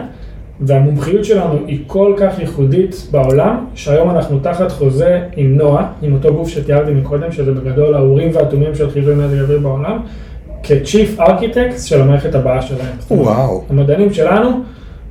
והמומחיות 0.60 1.24
שלנו 1.24 1.58
היא 1.66 1.78
כל 1.86 2.14
כך 2.16 2.38
ייחודית 2.38 3.08
בעולם, 3.10 3.64
שהיום 3.74 4.10
אנחנו 4.10 4.38
תחת 4.38 4.72
חוזה 4.72 5.20
עם 5.36 5.54
נועה, 5.54 5.86
עם 6.02 6.12
אותו 6.12 6.34
גוף 6.34 6.48
שתיארתי 6.48 6.90
מקודם, 6.90 7.32
שזה 7.32 7.52
בגדול 7.52 7.94
האורים 7.94 8.30
והתומים 8.32 8.74
של 8.74 8.90
חיזוי 8.90 9.14
מזג 9.14 9.40
אוויר 9.40 9.58
בעולם, 9.58 9.98
כ-Chief 10.62 11.20
Architects 11.20 11.80
של 11.86 12.00
המערכת 12.00 12.34
הבאה 12.34 12.62
שלהם. 12.62 12.96
וואו. 13.10 13.64
המדענים 13.70 14.12
שלנו 14.12 14.50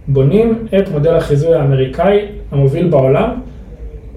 בונים 0.07 0.65
את 0.79 0.91
מודל 0.91 1.15
החיזוי 1.15 1.55
האמריקאי 1.55 2.19
המוביל 2.51 2.87
בעולם. 2.87 3.29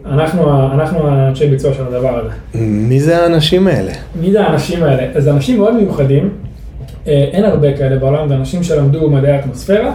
אנחנו, 0.07 0.73
אנחנו 0.73 1.09
האנשי 1.09 1.47
ביצוע 1.47 1.75
של 1.75 1.83
הדבר 1.87 2.19
הזה. 2.19 2.31
מי 2.65 3.01
זה 3.01 3.23
האנשים 3.23 3.67
האלה? 3.67 3.93
מי 4.21 4.33
זה 4.33 4.45
האנשים 4.47 4.83
האלה? 4.83 5.03
אז 5.15 5.29
אנשים 5.29 5.59
מאוד 5.59 5.75
מיוחדים, 5.75 6.31
אין 7.07 7.45
הרבה 7.45 7.77
כאלה 7.77 7.97
בעולם, 7.97 8.29
זה 8.29 8.35
אנשים 8.35 8.63
שלמדו 8.63 9.11
מדעי 9.11 9.33
האטמוספירה, 9.33 9.93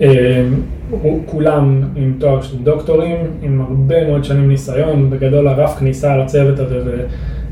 אה, 0.00 0.44
כולם 1.26 1.82
עם 1.96 2.14
תואר 2.18 2.42
של 2.42 2.56
דוקטורים, 2.62 3.16
עם 3.42 3.60
הרבה 3.60 4.08
מאוד 4.08 4.24
שנים 4.24 4.48
ניסיון, 4.48 5.10
בגדול 5.10 5.48
הרף 5.48 5.78
כניסה 5.78 6.16
לצוות 6.16 6.58
הזה 6.58 6.84
זה 6.84 7.02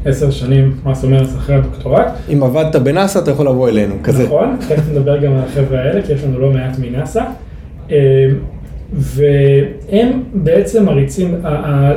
עשר 0.05 0.31
שנים, 0.31 0.77
מה 0.85 0.94
זאת 0.94 1.05
אומרת, 1.05 1.27
אחרי 1.27 1.57
הדוקטורט. 1.57 2.07
אם 2.33 2.42
עבדת 2.42 2.77
בנאסא 2.77 3.18
אתה 3.18 3.31
יכול 3.31 3.47
לבוא 3.47 3.68
אלינו, 3.68 3.94
כזה. 4.03 4.25
נכון, 4.25 4.57
תכף 4.68 4.90
נדבר 4.92 5.18
גם 5.18 5.33
על 5.33 5.38
החבר'ה 5.38 5.79
האלה, 5.81 6.03
כי 6.03 6.12
יש 6.12 6.25
לנו 6.25 6.38
לא 6.38 6.51
מעט 6.51 6.79
מנאסא. 6.79 7.23
והם 8.92 10.23
בעצם 10.35 10.85
מריצים, 10.85 11.35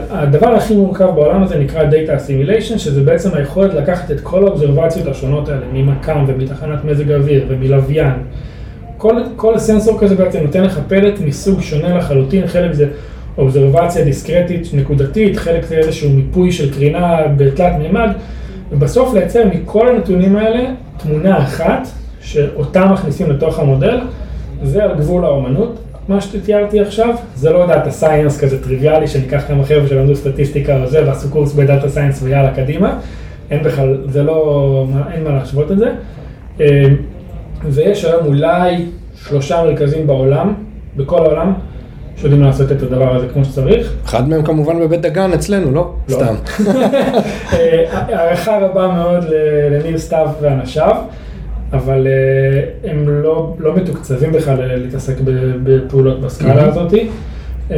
הדבר 0.10 0.48
הכי 0.48 0.76
מורכב 0.76 1.10
בעולם 1.16 1.44
הזה 1.44 1.60
נקרא 1.60 1.84
Data 1.84 2.10
Assimilation, 2.10 2.78
שזה 2.78 3.02
בעצם 3.02 3.30
היכולת 3.34 3.74
לקחת 3.74 4.12
את 4.12 4.20
כל 4.22 4.48
האובזרבציות 4.48 5.08
השונות 5.08 5.50
האלה, 5.50 5.66
ממכ"ם 5.74 6.26
ומתחנת 6.28 6.86
מזג 6.86 7.12
אוויר 7.12 7.46
ומלוויין. 7.50 8.14
כל, 8.98 9.16
כל 9.36 9.58
סנסור 9.58 10.00
כזה 10.00 10.16
בעצם 10.16 10.40
נותן 10.44 10.64
לך 10.64 10.80
פלט 10.88 11.20
מסוג 11.20 11.62
שונה 11.62 11.98
לחלוטין, 11.98 12.48
חלק 12.48 12.74
זה 12.74 12.88
אובזרבציה 13.38 14.04
דיסקרטית 14.04 14.68
נקודתית, 14.74 15.38
חלק 15.38 15.66
זה 15.66 15.76
איזשהו 15.76 16.10
מיפוי 16.10 16.52
של 16.52 16.74
קרינה 16.74 17.18
בתלת 17.38 17.74
מימד, 17.80 18.10
ובסוף 18.72 19.14
לייצר 19.14 19.44
מכל 19.54 19.88
הנתונים 19.88 20.36
האלה 20.36 20.70
תמונה 20.98 21.38
אחת, 21.38 21.88
שאותה 22.22 22.86
מכניסים 22.86 23.32
לתוך 23.32 23.60
המודל, 23.60 24.00
זה 24.64 24.84
על 24.84 24.96
גבול 24.98 25.26
האומנות. 25.26 25.80
מה 26.08 26.22
שתיארתי 26.22 26.80
עכשיו, 26.80 27.16
זה 27.36 27.50
לא 27.50 27.68
data 27.68 27.92
science 27.92 28.40
כזה 28.42 28.64
טריוויאלי, 28.64 29.08
שניקח 29.08 29.44
כמה 29.48 29.64
חבר'ה 29.66 29.88
שלמדו 29.88 30.16
סטטיסטיקה 30.16 30.80
וזה, 30.84 31.08
ועשו 31.08 31.30
קורס 31.30 31.54
ב 31.54 31.61
data 31.61 31.90
science 31.90 32.24
ויאללה 32.24 32.54
קדימה. 32.54 33.00
אין 33.52 33.64
בכלל, 33.64 33.98
זה 34.10 34.24
לא, 34.24 34.88
אין 35.14 35.24
מה 35.24 35.30
להשוות 35.30 35.72
את 35.72 35.78
זה. 35.78 35.92
אה, 36.62 36.86
ויש 37.66 38.06
היום 38.06 38.26
אולי 38.26 38.86
שלושה 39.28 39.64
מרכזים 39.64 40.08
בעולם, 40.08 40.54
בכל 40.96 41.18
העולם, 41.26 41.54
שיודעים 42.18 42.44
לעשות 42.44 42.72
את 42.72 42.84
הדבר 42.84 43.16
הזה 43.16 43.28
כמו 43.34 43.46
שצריך. 43.46 43.94
אחד 44.06 44.30
מהם 44.30 44.44
כמובן 44.44 44.80
בבית 44.80 45.02
דגן 45.02 45.34
אצלנו, 45.34 45.72
לא? 45.72 45.94
לא. 46.10 46.16
סתם. 46.16 46.36
אה, 47.54 47.84
הערכה 47.92 48.58
רבה 48.58 48.88
מאוד 48.88 49.24
ל- 49.24 49.70
לניר 49.72 49.98
סתיו 49.98 50.28
ואנשיו, 50.42 50.96
אבל 51.74 52.08
אה, 52.08 52.92
הם 52.92 53.10
לא, 53.10 53.56
לא 53.60 53.76
מתוקצבים 53.76 54.32
בכלל 54.32 54.62
ל- 54.62 54.76
להתעסק 54.84 55.16
בפעולות 55.64 56.22
בסקאלה 56.22 56.66
הזאת. 56.68 56.94
אה, 56.94 57.78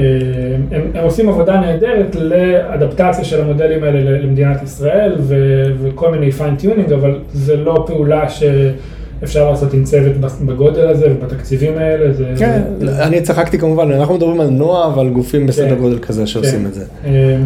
הם, 0.72 0.82
הם 0.96 1.04
עושים 1.04 1.30
עבודה 1.30 1.60
נהדרת 1.62 2.16
לאדפטציה 2.16 3.24
של 3.24 3.42
המודלים 3.42 3.84
האלה 3.84 4.20
למדינת 4.20 4.64
ישראל 4.64 5.16
ו- 5.20 5.66
וכל 5.84 6.12
מיני 6.12 6.32
fine-tuning, 6.32 6.94
אבל 6.94 7.20
זה 7.34 7.58
לא 7.58 7.84
פעולה 7.88 8.26
שאפשר 8.30 9.50
לעשות 9.52 9.74
עם 9.74 9.84
צוות 9.84 10.16
בגודל 10.46 10.88
הזה 10.88 11.08
ובתקציבים 11.12 11.78
האלה. 11.78 12.14
זה, 12.14 12.26
כן, 12.38 12.62
זה, 12.80 13.04
אני 13.04 13.22
צחקתי 13.22 13.58
כמובן, 13.60 13.92
אנחנו 13.92 14.16
מדברים 14.16 14.42
על 14.42 14.50
נועה, 14.50 14.88
אבל 14.88 15.10
גופים 15.10 15.48
בסדר 15.48 15.70
כן. 15.70 15.82
גודל 15.82 16.00
כזה 16.00 16.28
שעושים 16.28 16.60
כן. 16.60 16.66
את 16.66 16.74
זה. 16.74 16.86
אה, 17.06 17.38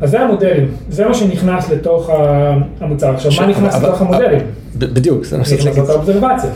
אז 0.00 0.10
זה 0.10 0.20
המודלים, 0.20 0.68
זה 0.88 1.04
מה 1.06 1.14
שנכנס 1.14 1.70
לתוך 1.70 2.10
המוצר. 2.80 3.10
עכשיו, 3.14 3.32
ש- 3.32 3.40
מה 3.40 3.46
נכנס 3.46 3.74
אבל- 3.74 3.88
לתוך 3.88 4.02
המודלים? 4.02 4.40
בדיוק, 4.76 5.24
זה 5.24 5.38
מה 5.38 5.44
צריך 5.44 5.62
שרציתי 5.62 5.80
לעשות. 5.80 5.96
אובזרבציה. 5.96 6.50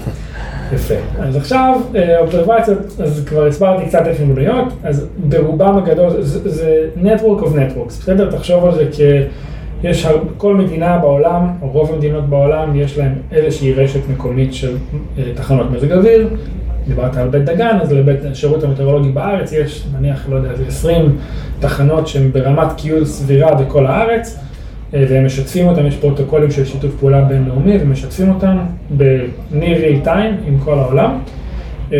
יפה. 0.72 0.94
אז 1.18 1.36
עכשיו, 1.36 1.80
אה, 1.94 2.18
אובזרבציות, 2.18 2.78
אז 3.00 3.24
כבר 3.26 3.46
הסברתי 3.46 3.86
קצת 3.86 4.02
איך 4.06 4.20
הן 4.20 4.34
בנויות, 4.34 4.72
אז 4.82 5.06
ברובם 5.28 5.76
הגדול 5.76 6.22
זה, 6.22 6.50
זה 6.50 6.88
Network 7.02 7.42
of 7.42 7.46
Networks, 7.46 7.88
בסדר? 7.88 8.30
תחשוב 8.30 8.64
על 8.64 8.74
זה 8.74 8.84
כ... 8.92 9.00
יש. 9.82 10.06
כל 10.36 10.54
מדינה 10.54 10.98
בעולם, 10.98 11.48
או 11.62 11.68
רוב 11.68 11.92
המדינות 11.92 12.28
בעולם, 12.28 12.76
יש 12.76 12.98
להם 12.98 13.14
איזושהי 13.32 13.72
רשת 13.72 14.00
מקומית 14.10 14.54
של 14.54 14.76
אה, 15.18 15.24
תחנות 15.34 15.70
מזג 15.70 15.92
אוויר. 15.92 16.28
דיברת 16.88 17.16
על 17.16 17.28
בית 17.28 17.44
דגן, 17.44 17.78
אז 17.82 17.92
לבית 17.92 18.24
השירות 18.24 18.64
המטאורולוגי 18.64 19.08
בארץ 19.08 19.52
יש 19.52 19.86
נניח, 19.98 20.28
לא 20.28 20.36
יודע, 20.36 20.50
איזה 20.50 20.64
20 20.66 21.16
תחנות 21.60 22.08
שהן 22.08 22.32
ברמת 22.32 22.72
קיול 22.76 23.04
סבירה 23.04 23.54
בכל 23.54 23.86
הארץ, 23.86 24.38
והם 24.92 25.26
משתפים 25.26 25.68
אותם, 25.68 25.86
יש 25.86 25.96
פרוטוקולים 25.96 26.50
של 26.50 26.64
שיתוף 26.64 26.94
פעולה 27.00 27.20
בינלאומי, 27.20 27.78
ומשתפים 27.80 28.28
אותם 28.28 28.58
ב-near 28.96 29.54
real 29.54 30.06
time 30.06 30.46
עם 30.46 30.58
כל 30.64 30.78
העולם. 30.78 31.18
אה, 31.92 31.98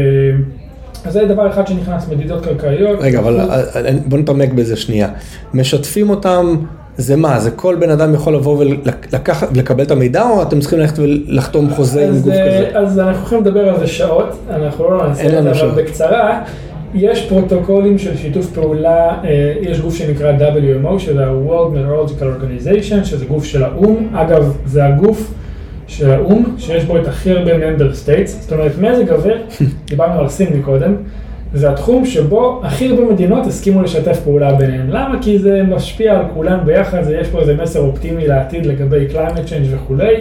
אז 1.05 1.12
זה 1.12 1.25
דבר 1.25 1.51
אחד 1.51 1.66
שנכנס, 1.66 2.09
מדידות 2.09 2.44
קרקעיות. 2.44 2.99
רגע, 3.01 3.18
אבל 3.18 3.40
אה, 3.40 3.61
אה, 3.61 3.92
בוא 4.07 4.18
נתעמק 4.18 4.53
בזה 4.53 4.77
שנייה. 4.77 5.09
משתפים 5.55 6.11
אותם, 6.11 6.57
זה 6.96 7.16
מה? 7.16 7.40
זה 7.40 7.51
כל 7.51 7.77
בן 7.81 7.90
אדם 7.90 8.14
יכול 8.14 8.35
לבוא 8.35 8.64
ולקבל 9.53 9.85
את 9.85 9.90
המידע, 9.90 10.22
או 10.22 10.42
אתם 10.42 10.61
צריכים 10.61 10.79
ללכת 10.79 10.99
ולחתום 10.99 11.70
חוזה 11.70 12.09
עם 12.09 12.20
גוף 12.20 12.33
כזה? 12.33 12.70
אז 12.75 12.99
אנחנו 12.99 13.22
יכולים 13.22 13.44
לדבר 13.44 13.68
על 13.68 13.79
זה 13.79 13.87
שעות, 13.87 14.38
אנחנו 14.51 14.90
לא 14.90 15.09
נעשה 15.09 15.38
את 15.38 15.42
זה, 15.42 15.51
אבל. 15.51 15.83
בקצרה, 15.83 16.42
יש 16.98 17.26
פרוטוקולים 17.28 17.98
של 17.98 18.16
שיתוף 18.16 18.50
פעולה, 18.54 19.18
אה, 19.24 19.52
יש 19.61 19.80
גוף 19.80 19.94
שנקרא 19.96 20.32
WMO, 20.38 20.98
שזה 20.98 21.26
ה-World 21.26 21.74
Meteorological 21.74 22.22
Organization, 22.22 23.04
שזה 23.04 23.24
גוף 23.26 23.44
של 23.44 23.64
האו"ם, 23.64 24.09
אגב, 24.14 24.56
זה 24.66 24.85
הגוף 24.85 25.35
של 25.87 26.11
האו"ם, 26.11 26.44
שיש 26.59 26.85
בו 26.85 26.96
את 26.96 27.06
הכי 27.06 27.30
הרבה 27.30 27.50
member 27.56 27.80
states, 28.04 28.26
זאת 28.26 28.52
אומרת, 28.52 28.72
מזג 28.80 29.11
אוויר, 29.12 29.38
דיברנו 29.90 30.20
על 30.20 30.28
סין 30.28 30.56
מקודם, 30.59 30.94
זה 31.54 31.70
התחום 31.70 32.04
שבו 32.06 32.61
הכי 32.64 32.88
הרבה 32.88 33.02
מדינות 33.04 33.46
הסכימו 33.46 33.82
לשתף 33.82 34.20
פעולה 34.24 34.52
ביניהן. 34.54 34.87
למה? 34.90 35.18
כי 35.22 35.38
זה 35.38 35.62
משפיע 35.68 36.12
על 36.18 36.24
כולם 36.35 36.59
ביחד, 36.64 37.02
זה- 37.02 37.16
יש 37.20 37.28
פה 37.28 37.40
איזה 37.40 37.56
מסר 37.62 37.80
אופטימי 37.80 38.26
לעתיד 38.26 38.66
לגבי 38.66 39.06
climate 39.12 39.48
change 39.50 39.74
וכולי. 39.74 40.14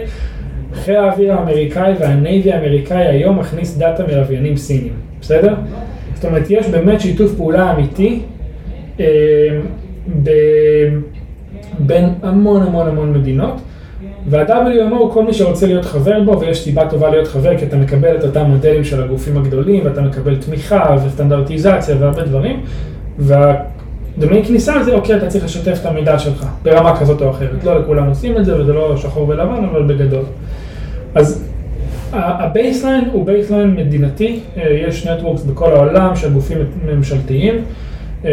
חיל 0.74 0.96
האוויר 0.96 1.32
האמריקאי 1.32 1.92
והנייבי 2.00 2.52
האמריקאי 2.52 3.06
היום 3.06 3.38
מכניס 3.38 3.76
דאטה 3.78 4.02
מלוויינים 4.06 4.56
סינים, 4.56 4.92
בסדר? 5.20 5.54
זאת 6.16 6.24
אומרת, 6.24 6.46
יש 6.50 6.68
באמת 6.68 7.00
שיתוף 7.00 7.34
פעולה 7.34 7.72
אמיתי 7.72 8.20
אה. 9.00 9.04
בין 11.78 12.08
המון 12.22 12.62
המון 12.62 12.88
המון 12.88 13.12
מדינות, 13.12 13.54
וה-WMO, 14.30 15.12
כל 15.12 15.24
מי 15.24 15.32
שרוצה 15.32 15.66
להיות 15.66 15.84
חבר 15.84 16.22
בו, 16.22 16.40
ויש 16.40 16.64
סיבה 16.64 16.90
טובה 16.90 17.10
להיות 17.10 17.28
חבר, 17.28 17.58
כי 17.58 17.64
אתה 17.64 17.76
מקבל 17.76 18.16
את 18.16 18.24
אותם 18.24 18.44
מודלים 18.44 18.84
של 18.84 19.02
הגופים 19.02 19.36
הגדולים, 19.36 19.86
ואתה 19.86 20.00
מקבל 20.00 20.36
תמיכה 20.36 20.96
וסטנדרטיזציה 21.06 21.96
והרבה 21.98 22.22
דברים, 22.22 22.60
והדמי 23.18 24.44
כניסה 24.44 24.82
זה, 24.82 24.94
אוקיי, 24.94 25.16
אתה 25.16 25.26
צריך 25.26 25.44
לשתף 25.44 25.78
את 25.80 25.86
המידע 25.86 26.18
שלך, 26.18 26.46
ברמה 26.62 26.96
כזאת 27.00 27.22
או 27.22 27.30
אחרת. 27.30 27.64
לא 27.64 27.80
לכולם 27.80 28.08
עושים 28.08 28.36
את 28.36 28.44
זה, 28.44 28.60
וזה 28.60 28.72
לא 28.72 28.96
שחור 28.96 29.28
ולבן, 29.28 29.64
אבל 29.70 29.82
בגדול. 29.82 30.24
אז 31.14 31.45
ה 32.16 32.26
baseline 32.26 33.04
הוא 33.12 33.26
baseline 33.26 33.70
מדינתי, 33.70 34.40
אה, 34.56 34.70
יש 34.88 35.06
networks 35.06 35.42
בכל 35.42 35.72
העולם 35.72 36.16
של 36.16 36.32
גופים 36.32 36.58
ממשלתיים, 36.86 37.54
אה, 38.24 38.30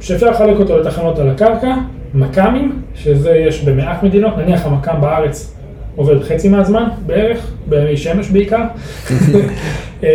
שאפשר 0.00 0.30
לחלק 0.30 0.56
אותו 0.56 0.78
לתחנות 0.78 1.18
על 1.18 1.30
הקרקע, 1.30 1.74
מכ"מים, 2.14 2.82
שזה 2.94 3.36
יש 3.36 3.64
במעט 3.64 4.02
מדינות, 4.02 4.38
נניח 4.38 4.66
המכ"ם 4.66 5.00
בארץ 5.00 5.54
עובד 5.96 6.22
חצי 6.22 6.48
מהזמן 6.48 6.88
בערך, 7.06 7.50
בימי 7.68 7.96
שמש 7.96 8.30
בעיקר. 8.30 8.62
אה, 10.04 10.08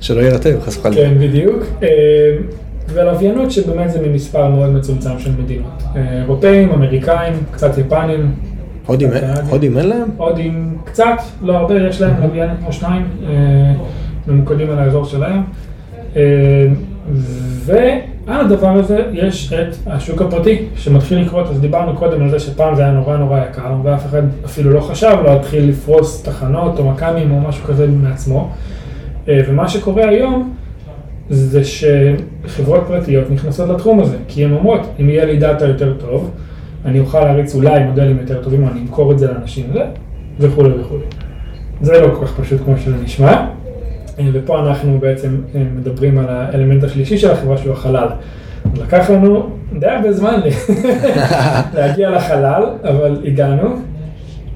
שלא 0.00 0.20
יירטב, 0.20 0.60
חס 0.60 0.76
וחלילה. 0.78 1.08
כן, 1.08 1.18
בדיוק. 1.18 1.62
ולוויינות 2.88 3.50
שבאמת 3.50 3.90
זה 3.90 4.00
ממספר 4.06 4.48
מאוד 4.48 4.70
מצומצם 4.70 5.18
של 5.18 5.30
מדינות. 5.42 5.82
אירופאים, 5.96 6.70
אמריקאים, 6.70 7.32
קצת 7.50 7.78
יפנים. 7.78 8.34
הודים 8.86 9.10
קצת 9.10 9.22
אין- 9.22 9.34
קנדים. 9.34 9.50
הודים 9.50 9.78
אין 9.78 9.88
להם? 9.88 10.08
הודים 10.16 10.78
קצת, 10.84 11.04
לא 11.42 11.56
הרבה, 11.56 11.74
יש 11.74 12.00
להם 12.00 12.22
לוויין 12.22 12.50
או 12.66 12.72
שניים, 12.72 13.06
אה, 13.28 13.72
ממוקדים 14.28 14.70
על 14.70 14.78
האזור 14.78 15.04
שלהם. 15.04 15.42
אה, 16.16 16.66
ועל 17.64 18.40
הדבר 18.40 18.68
הזה 18.68 19.02
יש 19.12 19.52
את 19.52 19.74
השוק 19.86 20.22
הפרטי 20.22 20.58
שמתחיל 20.76 21.18
לקרות, 21.20 21.50
אז 21.50 21.60
דיברנו 21.60 21.96
קודם 21.96 22.22
על 22.22 22.30
זה 22.30 22.38
שפעם 22.38 22.74
זה 22.74 22.82
היה 22.82 22.92
נורא 22.92 23.16
נורא 23.16 23.40
יקר, 23.50 23.74
ואף 23.82 24.06
אחד 24.06 24.22
אפילו 24.44 24.70
לא 24.70 24.80
חשב 24.80 25.16
להתחיל 25.24 25.68
לפרוס 25.68 26.22
תחנות 26.22 26.78
או 26.78 26.90
מכ"מים 26.90 27.30
או 27.32 27.40
משהו 27.40 27.64
כזה 27.64 27.86
מעצמו. 27.88 28.50
אה, 29.28 29.40
ומה 29.48 29.68
שקורה 29.68 30.08
היום 30.08 30.54
זה 31.30 31.60
שחברות 31.64 32.84
פרטיות 32.86 33.30
נכנסות 33.30 33.68
לתחום 33.68 34.00
הזה, 34.00 34.16
כי 34.28 34.44
הן 34.44 34.52
אומרות, 34.52 34.80
אם 35.00 35.08
יהיה 35.10 35.24
לי 35.24 35.36
דאטה 35.36 35.66
יותר 35.66 35.94
טוב, 36.00 36.30
אני 36.84 37.00
אוכל 37.00 37.20
להריץ 37.20 37.54
אולי 37.54 37.84
מודלים 37.84 38.18
יותר 38.20 38.42
טובים, 38.42 38.62
או 38.62 38.68
אני 38.72 38.80
אמכור 38.80 39.12
את 39.12 39.18
זה 39.18 39.32
לאנשים 39.32 39.66
וזה, 39.70 39.84
וכולי 40.40 40.80
וכולי. 40.80 41.04
זה 41.80 42.00
לא 42.00 42.14
כל 42.14 42.26
כך 42.26 42.40
פשוט 42.40 42.60
כמו 42.64 42.74
שזה 42.78 42.96
נשמע, 43.04 43.46
אה, 44.18 44.28
ופה 44.32 44.60
אנחנו 44.60 44.98
בעצם 45.00 45.36
אה, 45.54 45.62
מדברים 45.76 46.18
על 46.18 46.24
האלמנט 46.28 46.84
השלישי 46.84 47.18
של 47.18 47.30
החברה 47.30 47.58
שהוא 47.58 47.72
החלל. 47.72 48.08
לקח 48.80 49.10
לנו 49.10 49.50
די 49.78 49.86
הרבה 49.86 50.12
זמן 50.12 50.40
להגיע 51.76 52.10
לחלל, 52.10 52.62
אבל 52.84 53.16
הגענו. 53.26 53.76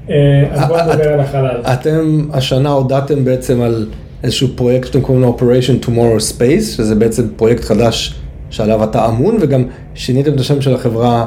אה, 0.09 0.43
אז 0.51 0.67
בואו 0.67 0.79
נדבר 0.85 1.13
על 1.13 1.19
החלל. 1.19 1.61
אתם 1.73 2.25
השנה 2.33 2.69
הודעתם 2.69 3.25
בעצם 3.25 3.61
על 3.61 3.87
איזשהו 4.23 4.47
פרויקט 4.55 4.87
שאתם 4.87 5.01
קוראים 5.01 5.23
לו 5.23 5.37
Operation 5.39 5.85
Tomorrow 5.85 6.33
Space, 6.33 6.61
שזה 6.61 6.95
בעצם 6.95 7.23
פרויקט 7.35 7.63
חדש 7.63 8.19
שעליו 8.49 8.83
אתה 8.83 9.05
אמון, 9.05 9.37
וגם 9.41 9.63
שיניתם 9.93 10.33
את 10.33 10.39
השם 10.39 10.61
של 10.61 10.75
החברה. 10.75 11.25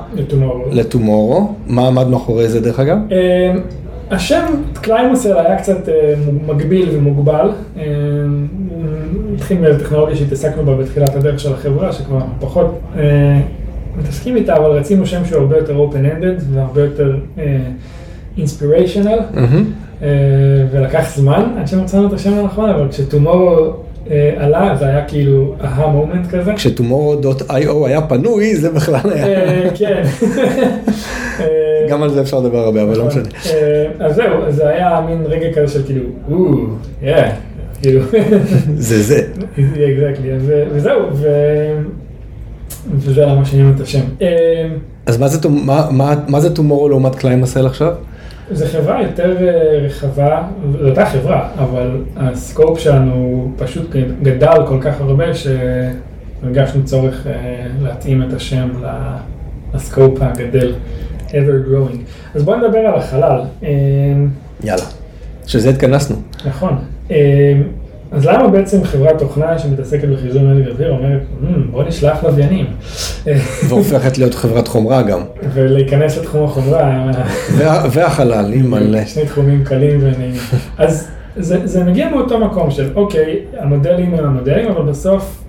ל-Tomorrow. 0.70 1.42
מה 1.66 1.86
עמד 1.86 2.06
מאחורי 2.08 2.48
זה 2.48 2.60
דרך 2.60 2.80
אגב? 2.80 2.98
אה, 3.12 3.52
השם 4.10 4.44
קליימוסל 4.74 5.38
היה 5.38 5.58
קצת 5.58 5.88
אה, 5.88 6.14
מגביל 6.46 6.88
ומוגבל. 6.92 7.50
אה, 7.78 7.84
התחיל 9.34 9.58
מאיזו 9.58 9.78
טכנולוגיה 9.78 10.16
שהתעסקנו 10.16 10.64
בה 10.64 10.76
בתחילת 10.76 11.16
הדרך 11.16 11.40
של 11.40 11.52
החברה, 11.52 11.92
שכבר 11.92 12.18
פחות 12.40 12.80
מתעסקים 13.98 14.36
איתה, 14.36 14.56
אבל 14.56 14.70
רצינו 14.70 15.06
שם 15.06 15.24
שהוא 15.24 15.40
הרבה 15.40 15.56
יותר 15.56 15.76
open-ended 15.76 16.42
והרבה 16.52 16.80
יותר 16.80 17.16
אינספיריישנל, 18.38 19.18
מהמם. 19.34 19.64
ולקח 20.72 21.16
זמן 21.16 21.54
עד 21.58 21.68
שמצאנו 21.68 22.06
את 22.06 22.12
השם 22.12 22.32
הנכון, 22.32 22.70
אבל 22.70 22.88
כשטומורו 22.88 23.72
עלה 24.36 24.76
זה 24.78 24.86
היה 24.86 25.04
כאילו 25.04 25.54
אהה 25.64 25.86
מומנט 25.86 26.26
כזה. 26.30 26.52
כש-Tomorrow.io 26.56 27.86
היה 27.86 28.00
פנוי, 28.02 28.56
זה 28.56 28.70
בכלל 28.70 29.10
היה. 29.12 29.26
אה, 29.26 29.68
כן. 29.74 30.02
אה, 31.40 31.86
גם 31.90 32.02
על 32.02 32.10
זה 32.10 32.20
אפשר 32.20 32.40
לדבר 32.40 32.58
הרבה, 32.58 32.82
אבל 32.82 32.96
לא 32.98 33.04
נכון. 33.06 33.22
משנה. 33.22 33.56
אה, 33.56 33.86
אז 34.06 34.14
זהו, 34.14 34.30
זה 34.48 34.68
היה 34.68 35.00
מין 35.06 35.22
רגע 35.26 35.52
כזה 35.54 35.72
של 35.72 35.82
כאילו, 35.86 36.02
או, 36.30 36.54
יא, 37.02 37.14
כאילו, 37.82 38.00
זה 38.76 39.02
זה. 39.02 39.26
וזהו, 40.72 41.00
ו- 41.12 41.78
וזה 42.94 43.26
למה 43.26 43.44
שינינו 43.44 43.70
את 43.76 43.80
השם. 43.80 44.00
אה, 44.22 44.68
אז 45.06 45.18
מה 46.28 46.40
זה, 46.40 46.48
Tomorrow 46.54 46.88
לעומת 46.88 47.14
קליימסל 47.14 47.66
עכשיו? 47.66 47.94
זו 48.50 48.66
חברה 48.66 49.02
יותר 49.02 49.48
אה, 49.48 49.78
רחבה, 49.86 50.42
זו 50.72 50.88
אותה 50.88 51.06
חברה, 51.06 51.48
אבל 51.58 52.04
הסקופ 52.16 52.78
שלנו 52.78 53.48
פשוט 53.58 53.90
גדל 54.22 54.66
כל 54.68 54.78
כך 54.80 55.00
הרבה 55.00 55.24
שהרגשנו 55.34 56.84
צורך 56.84 57.26
אה, 57.26 57.66
להתאים 57.82 58.22
את 58.22 58.32
השם 58.32 58.68
לסקופ 59.74 60.18
הגדל, 60.22 60.74
ever 61.28 61.68
growing. 61.68 61.96
אז 62.34 62.42
בואו 62.42 62.56
נדבר 62.56 62.78
על 62.78 62.94
החלל. 62.94 63.40
אה, 63.62 63.68
יאללה. 64.64 64.82
שזה 65.46 65.70
התכנסנו. 65.70 66.16
נכון. 66.46 66.78
אז 68.12 68.26
למה 68.26 68.48
בעצם 68.48 68.84
חברת 68.84 69.18
תוכנה 69.18 69.58
שמתעסקת 69.58 70.08
בחיזוי 70.08 70.42
מזג 70.42 70.68
אוויר 70.68 70.90
אומרת, 70.90 71.20
"מ, 71.40 71.70
בוא 71.70 71.84
נשלח 71.84 72.24
לוויינים 72.24 72.66
והופכת 73.68 74.18
להיות 74.18 74.34
חברת 74.34 74.68
חומרה 74.68 75.02
גם. 75.02 75.20
ולהיכנס 75.54 76.18
לתחום 76.18 76.44
החומרה, 76.44 77.10
וה, 77.56 77.84
והחלל, 77.92 78.52
אימא'לה. 78.52 79.06
שני 79.14 79.26
תחומים 79.26 79.64
קלים 79.64 80.00
ונעימים. 80.02 80.40
אז 80.78 81.08
זה, 81.36 81.66
זה 81.66 81.84
מגיע 81.84 82.08
מאותו 82.08 82.38
מקום 82.38 82.70
של, 82.70 82.90
אוקיי, 82.94 83.38
המודלים 83.58 84.14
הם 84.14 84.24
המודלים, 84.24 84.70
אבל 84.70 84.82
בסוף 84.82 85.44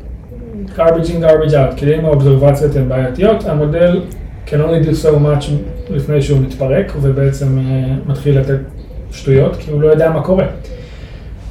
garbage 0.76 1.08
in, 1.08 1.24
garbage 1.24 1.52
out, 1.54 1.76
כאילו 1.78 1.94
אם 2.00 2.06
האובזרבציות 2.06 2.76
הן 2.76 2.90
בעייתיות, 2.90 3.46
המודל 3.46 4.02
can 4.48 4.52
only 4.52 4.88
do 4.88 5.06
so 5.06 5.10
much 5.10 5.52
לפני 5.90 6.22
שהוא 6.22 6.40
מתפרק, 6.40 6.94
ובעצם 7.02 7.58
אה, 7.58 7.64
מתחיל 8.08 8.40
לתת 8.40 8.60
שטויות, 9.12 9.56
כי 9.56 9.72
הוא 9.72 9.82
לא 9.82 9.88
יודע 9.88 10.10
מה 10.10 10.22
קורה. 10.22 10.46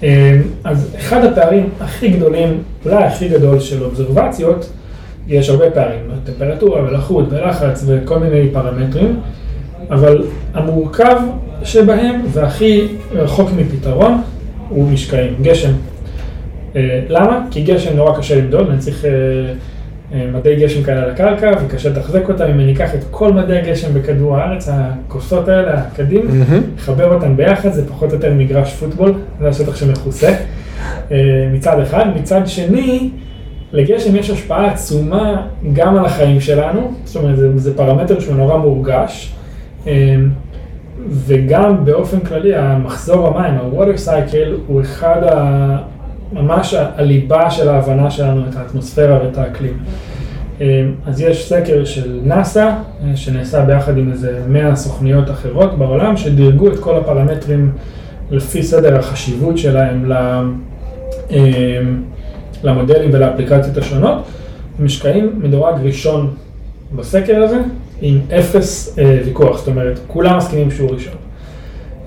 אה, 0.02 0.40
אז 0.64 0.94
אחד 0.98 1.24
הפערים 1.24 1.68
הכי 1.80 2.08
גדולים, 2.08 2.62
אולי 2.84 3.04
הכי 3.04 3.28
גדול 3.28 3.60
של 3.60 3.84
אובזרבציות, 3.84 4.70
יש 5.28 5.48
הרבה 5.48 5.70
פערים, 5.70 6.00
טמפרטורה 6.24 6.82
ולחות 6.82 7.26
ולחץ 7.30 7.84
וכל 7.86 8.18
מיני 8.18 8.48
פרמטרים, 8.52 9.20
אבל 9.90 10.24
המורכב 10.54 11.20
שבהם 11.64 12.20
והכי 12.32 12.86
רחוק 13.12 13.50
מפתרון 13.56 14.22
הוא 14.68 14.88
משקעים, 14.90 15.34
גשם. 15.42 15.72
אה, 16.76 17.00
למה? 17.08 17.46
כי 17.50 17.62
גשם 17.62 17.96
נורא 17.96 18.18
קשה 18.18 18.36
למדוד, 18.36 18.70
אני 18.70 18.78
צריך 18.78 19.04
אה, 19.04 19.10
מדי 20.32 20.56
גשם 20.56 20.82
כאלה 20.82 21.02
על 21.02 21.10
הקרקע 21.10 21.52
וקשה 21.64 21.88
לתחזק 21.88 22.28
אותם. 22.28 22.44
אם 22.44 22.60
אני 22.60 22.72
אקח 22.72 22.94
את 22.94 23.00
כל 23.10 23.32
מדי 23.32 23.58
הגשם 23.58 23.94
בכדור 23.94 24.36
הארץ, 24.36 24.68
הכוסות 24.72 25.48
האלה, 25.48 25.74
הקדים. 25.74 26.22
לחבר 26.76 27.14
אותם 27.14 27.36
ביחד 27.36 27.72
זה 27.72 27.88
פחות 27.88 28.10
או 28.10 28.14
יותר 28.14 28.34
מגרש 28.34 28.74
פוטבול, 28.74 29.14
זה 29.40 29.48
השטח 29.48 29.76
שמכוסה 29.76 30.34
אה, 31.12 31.48
מצד 31.52 31.80
אחד. 31.80 32.04
מצד 32.16 32.40
שני, 32.46 33.10
לגשם 33.72 34.16
יש 34.16 34.30
השפעה 34.30 34.70
עצומה 34.70 35.46
גם 35.72 35.96
על 35.96 36.04
החיים 36.04 36.40
שלנו, 36.40 36.92
זאת 37.04 37.16
אומרת 37.16 37.36
זה, 37.36 37.58
זה 37.58 37.76
פרמטר 37.76 38.20
שהוא 38.20 38.36
נורא 38.36 38.56
מורגש. 38.56 39.34
אה, 39.86 40.16
וגם 41.10 41.84
באופן 41.84 42.20
כללי 42.20 42.54
המחזור 42.54 43.28
המים, 43.28 43.54
ה-water 43.54 44.08
cycle 44.08 44.50
הוא 44.66 44.80
אחד 44.80 45.20
ה... 45.24 45.76
ממש 46.32 46.74
הליבה 46.74 47.50
של 47.50 47.68
ההבנה 47.68 48.10
שלנו 48.10 48.42
את 48.48 48.56
האטמוספירה 48.56 49.18
ואת 49.24 49.38
האקלים. 49.38 49.78
אה, 50.60 50.84
אז 51.06 51.20
יש 51.20 51.48
סקר 51.48 51.84
של 51.84 52.20
נאסא, 52.24 52.58
אה, 53.04 53.16
שנעשה 53.16 53.64
ביחד 53.64 53.98
עם 53.98 54.12
איזה 54.12 54.40
100 54.48 54.76
סוכניות 54.76 55.30
אחרות 55.30 55.78
בעולם, 55.78 56.16
שדירגו 56.16 56.68
את 56.68 56.78
כל 56.78 56.96
הפרמטרים 56.96 57.72
לפי 58.30 58.62
סדר 58.62 58.98
החשיבות 58.98 59.58
שלהם 59.58 60.12
אה, 60.12 61.80
למודלים 62.64 63.10
ולאפליקציות 63.12 63.76
השונות. 63.76 64.22
משקעים 64.78 65.40
מדורג 65.42 65.74
ראשון 65.82 66.34
בסקר 66.96 67.42
הזה, 67.42 67.58
עם 68.00 68.20
אפס 68.38 68.98
אה, 68.98 69.18
ויכוח, 69.26 69.58
זאת 69.58 69.68
אומרת, 69.68 69.98
כולם 70.06 70.36
מסכימים 70.36 70.70
שהוא 70.70 70.90
ראשון. 70.90 71.21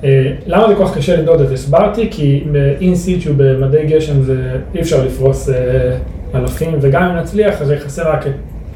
אה, 0.05 0.31
למה 0.45 0.67
זה 0.67 0.75
כל 0.75 0.85
כך 0.85 0.97
קשה 0.97 1.17
למדוד 1.17 1.41
את 1.41 1.47
זה? 1.47 1.53
הסברתי, 1.53 2.07
כי 2.11 2.43
ב-in 2.51 2.95
situ 3.05 3.29
במדי 3.37 3.85
גשם 3.85 4.21
זה 4.21 4.57
אי 4.75 4.81
אפשר 4.81 5.05
לפרוס 5.05 5.49
אה, 5.49 5.97
אלפים, 6.35 6.77
וגם 6.81 7.03
אם 7.03 7.17
נצליח, 7.17 7.61
אז 7.61 7.71
יחסר 7.71 8.11
רק 8.11 8.27
את 8.27 8.33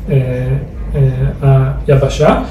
אה, 0.09 0.47
אה, 1.43 1.71
היבשה. 1.87 2.41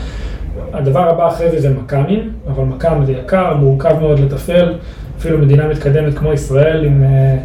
הדבר 0.73 1.09
הבא 1.09 1.29
אחרי 1.29 1.51
זה 1.51 1.61
זה 1.61 1.71
מכ"מים, 1.71 2.33
אבל 2.49 2.65
מכ"ם 2.65 3.03
זה 3.07 3.13
יקר, 3.13 3.55
מורכב 3.55 3.97
מאוד 4.01 4.21
לתפעל, 4.21 4.75
אפילו 5.19 5.39
מדינה 5.39 5.69
מתקדמת 5.69 6.19
כמו 6.19 6.33
ישראל 6.33 6.85
עם 6.85 7.03
אה, 7.03 7.09
אה. 7.09 7.39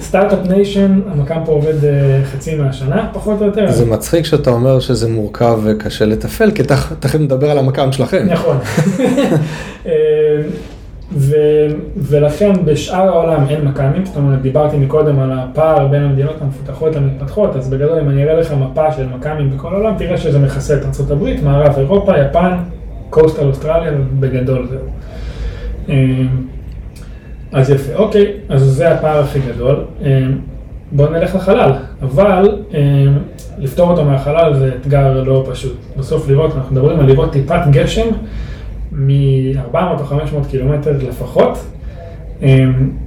start-up 0.00 0.38
nation, 0.48 1.00
המכ"ם 1.06 1.40
פה 1.44 1.52
עובד 1.52 1.84
אה, 1.84 2.20
חצי 2.24 2.54
מהשנה, 2.54 3.08
פחות 3.12 3.40
או 3.40 3.46
יותר. 3.46 3.70
זה 3.70 3.86
מצחיק 3.86 4.24
שאתה 4.24 4.50
אומר 4.50 4.80
שזה 4.80 5.08
מורכב 5.08 5.58
וקשה 5.64 6.04
לתפעל, 6.04 6.50
כי 6.50 6.62
תכף 7.00 7.14
נדבר 7.20 7.50
על 7.50 7.58
המכ"ם 7.58 7.92
שלכם. 7.92 8.26
נכון. 8.30 8.56
אה, 9.86 9.92
ו, 11.12 11.36
ולכן 11.96 12.52
בשאר 12.64 13.08
העולם 13.08 13.44
אין 13.48 13.64
מכ"מים, 13.64 14.06
זאת 14.06 14.16
אומרת, 14.16 14.42
דיברתי 14.42 14.76
מקודם 14.76 15.18
על 15.18 15.32
הפער 15.32 15.86
בין 15.86 16.02
המדינות 16.02 16.36
המפותחות 16.40 16.96
למתפתחות, 16.96 17.56
אז 17.56 17.70
בגדול 17.70 17.98
אם 17.98 18.10
אני 18.10 18.24
אראה 18.24 18.34
לך 18.34 18.52
מפה 18.52 18.92
של 18.92 19.06
מכ"מים 19.06 19.50
בכל 19.50 19.74
העולם, 19.74 19.94
תראה 19.98 20.16
שזה 20.16 20.38
מכסה 20.38 20.74
את 20.74 20.82
ארה"ב, 20.84 21.44
מערב 21.44 21.78
אירופה, 21.78 22.12
יפן, 22.18 22.56
קוסטל 23.10 23.46
אוסטרליה, 23.46 23.92
בגדול 24.20 24.68
זהו. 24.70 25.94
אז 27.52 27.70
יפה, 27.70 27.94
אוקיי, 27.94 28.32
אז 28.48 28.62
זה 28.62 28.90
הפער 28.90 29.18
הכי 29.18 29.38
גדול. 29.48 29.84
אה, 30.04 30.22
בואו 30.92 31.10
נלך 31.10 31.34
לחלל, 31.34 31.72
אבל 32.02 32.58
אה, 32.74 32.80
לפתור 33.58 33.90
אותו 33.90 34.04
מהחלל 34.04 34.54
זה 34.54 34.70
אתגר 34.80 35.22
לא 35.22 35.46
פשוט. 35.50 35.76
בסוף 35.96 36.28
לראות, 36.28 36.54
אנחנו 36.56 36.72
מדברים 36.72 37.00
על 37.00 37.06
לראות 37.06 37.32
טיפת 37.32 37.60
גשם 37.70 38.06
מ-400 38.92 39.76
או 39.98 40.04
500 40.04 40.46
קילומטר 40.46 40.92
לפחות, 41.08 41.58
אה, 42.42 42.64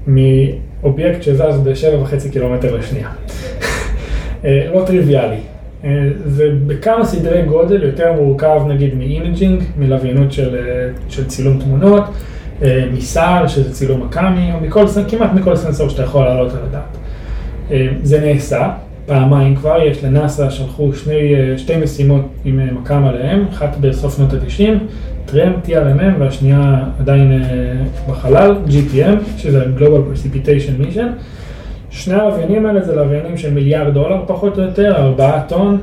מאובייקט 0.07 1.23
שזז 1.23 1.59
ב-7.5 1.63 2.31
קילומטר 2.31 2.75
לשנייה. 2.75 3.09
אה, 4.45 4.67
לא 4.73 4.83
טריוויאלי. 4.85 5.39
אה, 5.83 6.09
זה 6.25 6.49
בכמה 6.67 7.05
סדרי 7.05 7.41
גודל 7.41 7.83
יותר 7.83 8.13
מורכב 8.13 8.61
נגיד 8.67 8.95
מ 8.95 9.03
imaging, 9.03 9.63
מלוויינות 9.77 10.31
של, 10.31 10.55
אה, 10.55 10.89
של 11.09 11.27
צילום 11.27 11.59
תמונות, 11.59 12.03
מ 12.93 13.04
SAR, 13.04 13.47
שזה 13.47 13.73
צילום 13.73 14.01
מכ"מי, 14.03 14.53
או 14.53 14.59
מכל, 14.59 14.85
כמעט 15.07 15.33
מכל 15.33 15.55
סנסור 15.55 15.89
שאתה 15.89 16.03
יכול 16.03 16.25
להעלות 16.25 16.51
על 16.51 16.59
הדעת. 16.69 16.97
אה, 17.71 17.87
זה 18.03 18.19
נעשה, 18.19 18.69
פעמיים 19.05 19.55
כבר, 19.55 19.77
יש 19.81 20.03
לנאסא 20.03 20.49
שלחו 20.49 20.93
שני, 20.93 21.35
אה, 21.35 21.57
שתי 21.57 21.77
משימות 21.77 22.25
עם 22.45 22.59
אה, 22.59 22.65
מכ"ם 22.71 23.03
עליהם, 23.03 23.45
אחת 23.49 23.77
בסוף 23.81 24.17
שנות 24.17 24.33
ה-90, 24.33 24.83
TRMM, 25.25 25.53
TRMM, 25.65 26.19
והשנייה 26.19 26.83
עדיין 26.99 27.31
אה, 27.31 27.37
בחלל, 28.09 28.55
GPM, 28.67 29.37
שזה 29.37 29.65
Global 29.77 29.81
Precipitation 30.13 30.83
Mission. 30.83 31.07
שני 31.89 32.13
הלוויינים 32.13 32.65
האלה 32.65 32.81
זה 32.81 32.95
לוויינים 32.95 33.37
של 33.37 33.53
מיליארד 33.53 33.93
דולר 33.93 34.23
פחות 34.27 34.57
או 34.57 34.63
יותר, 34.63 34.95
ארבעה 34.95 35.41
טון, 35.47 35.77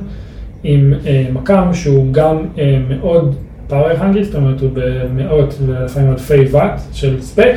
עם 0.63 0.93
אה, 1.05 1.25
מקם 1.33 1.73
שהוא 1.73 2.13
גם 2.13 2.37
אה, 2.57 2.79
מאוד 2.89 3.35
power 3.69 4.01
hungry, 4.01 4.23
זאת 4.23 4.35
אומרת 4.35 4.61
הוא 4.61 4.69
במאות 4.73 5.55
ולפעמים 5.65 6.11
אלפי 6.11 6.45
ואט 6.51 6.81
של 6.93 7.21
ספק, 7.21 7.55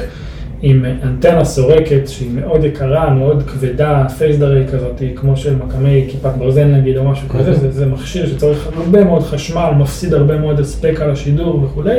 עם 0.62 0.84
אנטנה 1.02 1.44
סורקת 1.44 2.08
שהיא 2.08 2.30
מאוד 2.34 2.64
יקרה, 2.64 3.14
מאוד 3.14 3.42
כבדה, 3.42 4.04
פייסדרי 4.18 4.64
כזאת, 4.72 5.02
כמו 5.16 5.36
של 5.36 5.56
מקמי 5.56 6.04
כיפת 6.08 6.32
ברזל 6.38 6.64
נגיד 6.64 6.96
או 6.96 7.04
משהו 7.04 7.28
כזה, 7.28 7.52
זה, 7.52 7.70
זה 7.70 7.86
מכשיר 7.86 8.26
שצריך 8.26 8.68
הרבה 8.76 9.04
מאוד 9.04 9.22
חשמל, 9.22 9.70
מפסיד 9.78 10.14
הרבה 10.14 10.38
מאוד 10.38 10.60
הספק 10.60 11.00
על 11.00 11.10
השידור 11.10 11.64
וכולי. 11.64 11.98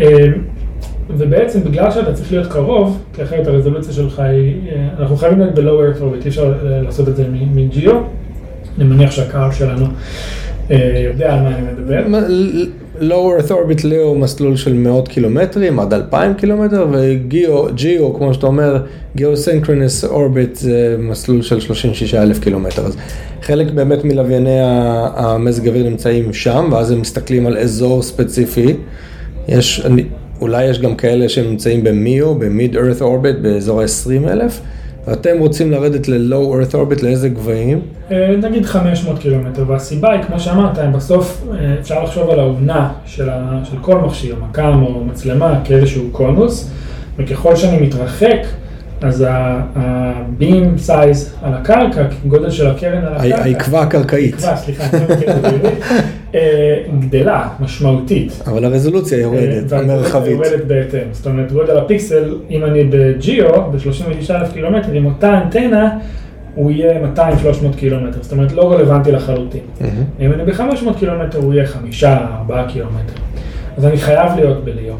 אה, 0.00 0.06
ובעצם 1.08 1.60
בגלל 1.64 1.90
שאתה 1.90 2.12
צריך 2.12 2.32
להיות 2.32 2.52
קרוב, 2.52 3.02
כי 3.14 3.22
אחרת 3.22 3.46
הרזולוציה 3.46 3.92
שלך 3.92 4.18
היא, 4.18 4.54
אה, 4.72 4.88
אנחנו 4.98 5.16
חייבים 5.16 5.38
להיות 5.38 5.54
ב-low 5.54 5.60
earth 5.60 6.00
orbit, 6.00 6.24
אי 6.24 6.28
אפשר 6.28 6.54
אה, 6.66 6.82
לעשות 6.82 7.08
את 7.08 7.16
זה 7.16 7.24
מג'יו. 7.54 8.00
אני 8.78 8.84
מניח 8.84 9.10
שהקהל 9.10 9.52
שלנו 9.52 9.86
יודע 11.04 11.34
על 11.34 11.40
מה 11.40 11.48
אני 11.48 11.66
מדבר. 11.72 12.06
Low 13.00 13.40
earth 13.40 13.50
orbit 13.50 13.86
הוא 13.86 14.16
מסלול 14.16 14.56
של 14.56 14.74
מאות 14.74 15.08
קילומטרים 15.08 15.80
עד 15.80 15.94
אלפיים 15.94 16.34
קילומטר 16.34 16.86
וגיאו, 16.92 18.14
כמו 18.18 18.34
שאתה 18.34 18.46
אומר, 18.46 18.82
גיאו-סינכרונס 19.16 20.04
אורביט 20.04 20.54
זה 20.56 20.96
מסלול 20.98 21.42
של 21.42 21.60
36 21.60 22.14
אלף 22.14 22.38
קילומטר. 22.38 22.86
אז 22.86 22.96
חלק 23.42 23.70
באמת 23.70 24.04
מלווייני 24.04 24.58
המזג 24.60 25.68
אוויר 25.68 25.88
נמצאים 25.88 26.32
שם, 26.32 26.68
ואז 26.72 26.90
הם 26.90 27.00
מסתכלים 27.00 27.46
על 27.46 27.58
אזור 27.58 28.02
ספציפי. 28.02 28.74
יש, 29.48 29.82
אני, 29.84 30.04
אולי 30.40 30.64
יש 30.64 30.80
גם 30.80 30.96
כאלה 30.96 31.28
שנמצאים 31.28 31.84
במיו, 31.84 32.34
ב-mid 32.34 32.74
earth 32.74 33.00
orbit, 33.00 33.42
באזור 33.42 33.80
ה-20 33.80 34.28
אלף, 34.28 34.60
ואתם 35.06 35.38
רוצים 35.38 35.70
לרדת 35.70 36.08
ל-low 36.08 36.54
earth 36.54 36.74
orbit 36.74 37.02
לאיזה 37.02 37.28
גבהים? 37.28 37.80
אה, 38.10 38.34
נגיד 38.42 38.66
500 38.66 39.18
קילומטר, 39.18 39.64
והסיבה 39.66 40.12
היא, 40.12 40.22
כמו 40.22 40.40
שאמרת, 40.40 40.78
בסוף 40.94 41.44
אה, 41.52 41.74
אפשר 41.80 42.04
לחשוב 42.04 42.30
על 42.30 42.40
האומנה 42.40 42.92
של, 43.06 43.30
ה, 43.30 43.60
של 43.64 43.76
כל 43.80 43.98
מכשיר, 43.98 44.36
מקם 44.48 44.82
או 44.82 45.04
מצלמה, 45.04 45.60
כאיזשהו 45.64 46.02
קונוס, 46.12 46.70
וככל 47.18 47.56
שאני 47.56 47.86
מתרחק, 47.86 48.38
אז 49.02 49.24
ה-beam 49.28 50.88
size 50.88 51.44
על 51.46 51.54
הקרקע, 51.54 52.02
גודל 52.26 52.50
של 52.50 52.66
הקרן 52.66 53.04
על 53.04 53.12
הקרקע, 53.14 53.42
העקבה 53.42 53.80
הקרקעית, 53.82 54.34
העקבה, 54.34 54.56
סליחה, 54.56 54.84
אני 54.96 55.08
לא 55.08 55.14
מכיר 55.16 55.30
את 55.30 55.42
זה 55.42 55.50
בעברית, 55.50 55.78
אה, 56.34 56.76
גדלה 57.00 57.48
משמעותית. 57.60 58.42
אבל 58.46 58.64
הרזולוציה 58.64 59.18
יורדת, 59.20 59.64
והגודל 59.72 59.90
המרחבית. 59.92 60.32
יורדת 60.32 60.64
בהתאם. 60.66 61.00
זאת 61.12 61.26
אומרת, 61.26 61.52
גודל 61.52 61.76
הפיקסל, 61.78 62.34
אם 62.50 62.64
אני 62.64 62.84
בג'יו, 62.84 63.48
ב-36 63.72 64.30
אלף 64.34 64.52
קילומטר, 64.52 64.92
עם 64.92 65.06
אותה 65.06 65.40
אנטנה, 65.42 65.98
הוא 66.54 66.70
יהיה 66.70 67.00
200-300 67.16 67.20
קילומטר. 67.76 68.18
זאת 68.22 68.32
אומרת, 68.32 68.52
לא 68.52 68.72
רלוונטי 68.72 69.12
לחלוטין. 69.12 69.60
אם 70.20 70.32
אני 70.32 70.44
ב-500 70.44 70.98
קילומטר, 70.98 71.38
הוא 71.38 71.54
יהיה 71.54 71.64
5-4 72.02 72.06
קילומטר. 72.68 73.12
אז 73.76 73.84
אני 73.86 73.96
חייב 73.96 74.32
להיות 74.36 74.64
בליאו. 74.64 74.94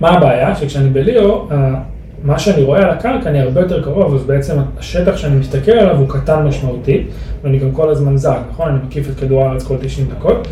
מה 0.00 0.10
הבעיה? 0.10 0.54
שכשאני 0.56 0.90
בליאו, 0.90 1.48
ה- 1.52 1.91
מה 2.24 2.38
שאני 2.38 2.62
רואה 2.62 2.82
על 2.82 2.90
הקרקע, 2.90 3.30
אני 3.30 3.40
הרבה 3.40 3.60
יותר 3.60 3.82
קרוב, 3.82 4.14
אז 4.14 4.24
בעצם 4.24 4.56
השטח 4.78 5.16
שאני 5.16 5.36
מסתכל 5.36 5.72
עליו 5.72 5.96
הוא 5.96 6.08
קטן 6.08 6.42
משמעותית, 6.42 7.06
ואני 7.42 7.58
גם 7.58 7.70
כל 7.70 7.90
הזמן 7.90 8.16
זר, 8.16 8.38
נכון? 8.50 8.68
אני 8.68 8.78
מקיף 8.86 9.10
את 9.10 9.20
כדור 9.20 9.44
הארץ 9.44 9.64
כל 9.64 9.74
90 9.80 10.06
דקות. 10.18 10.48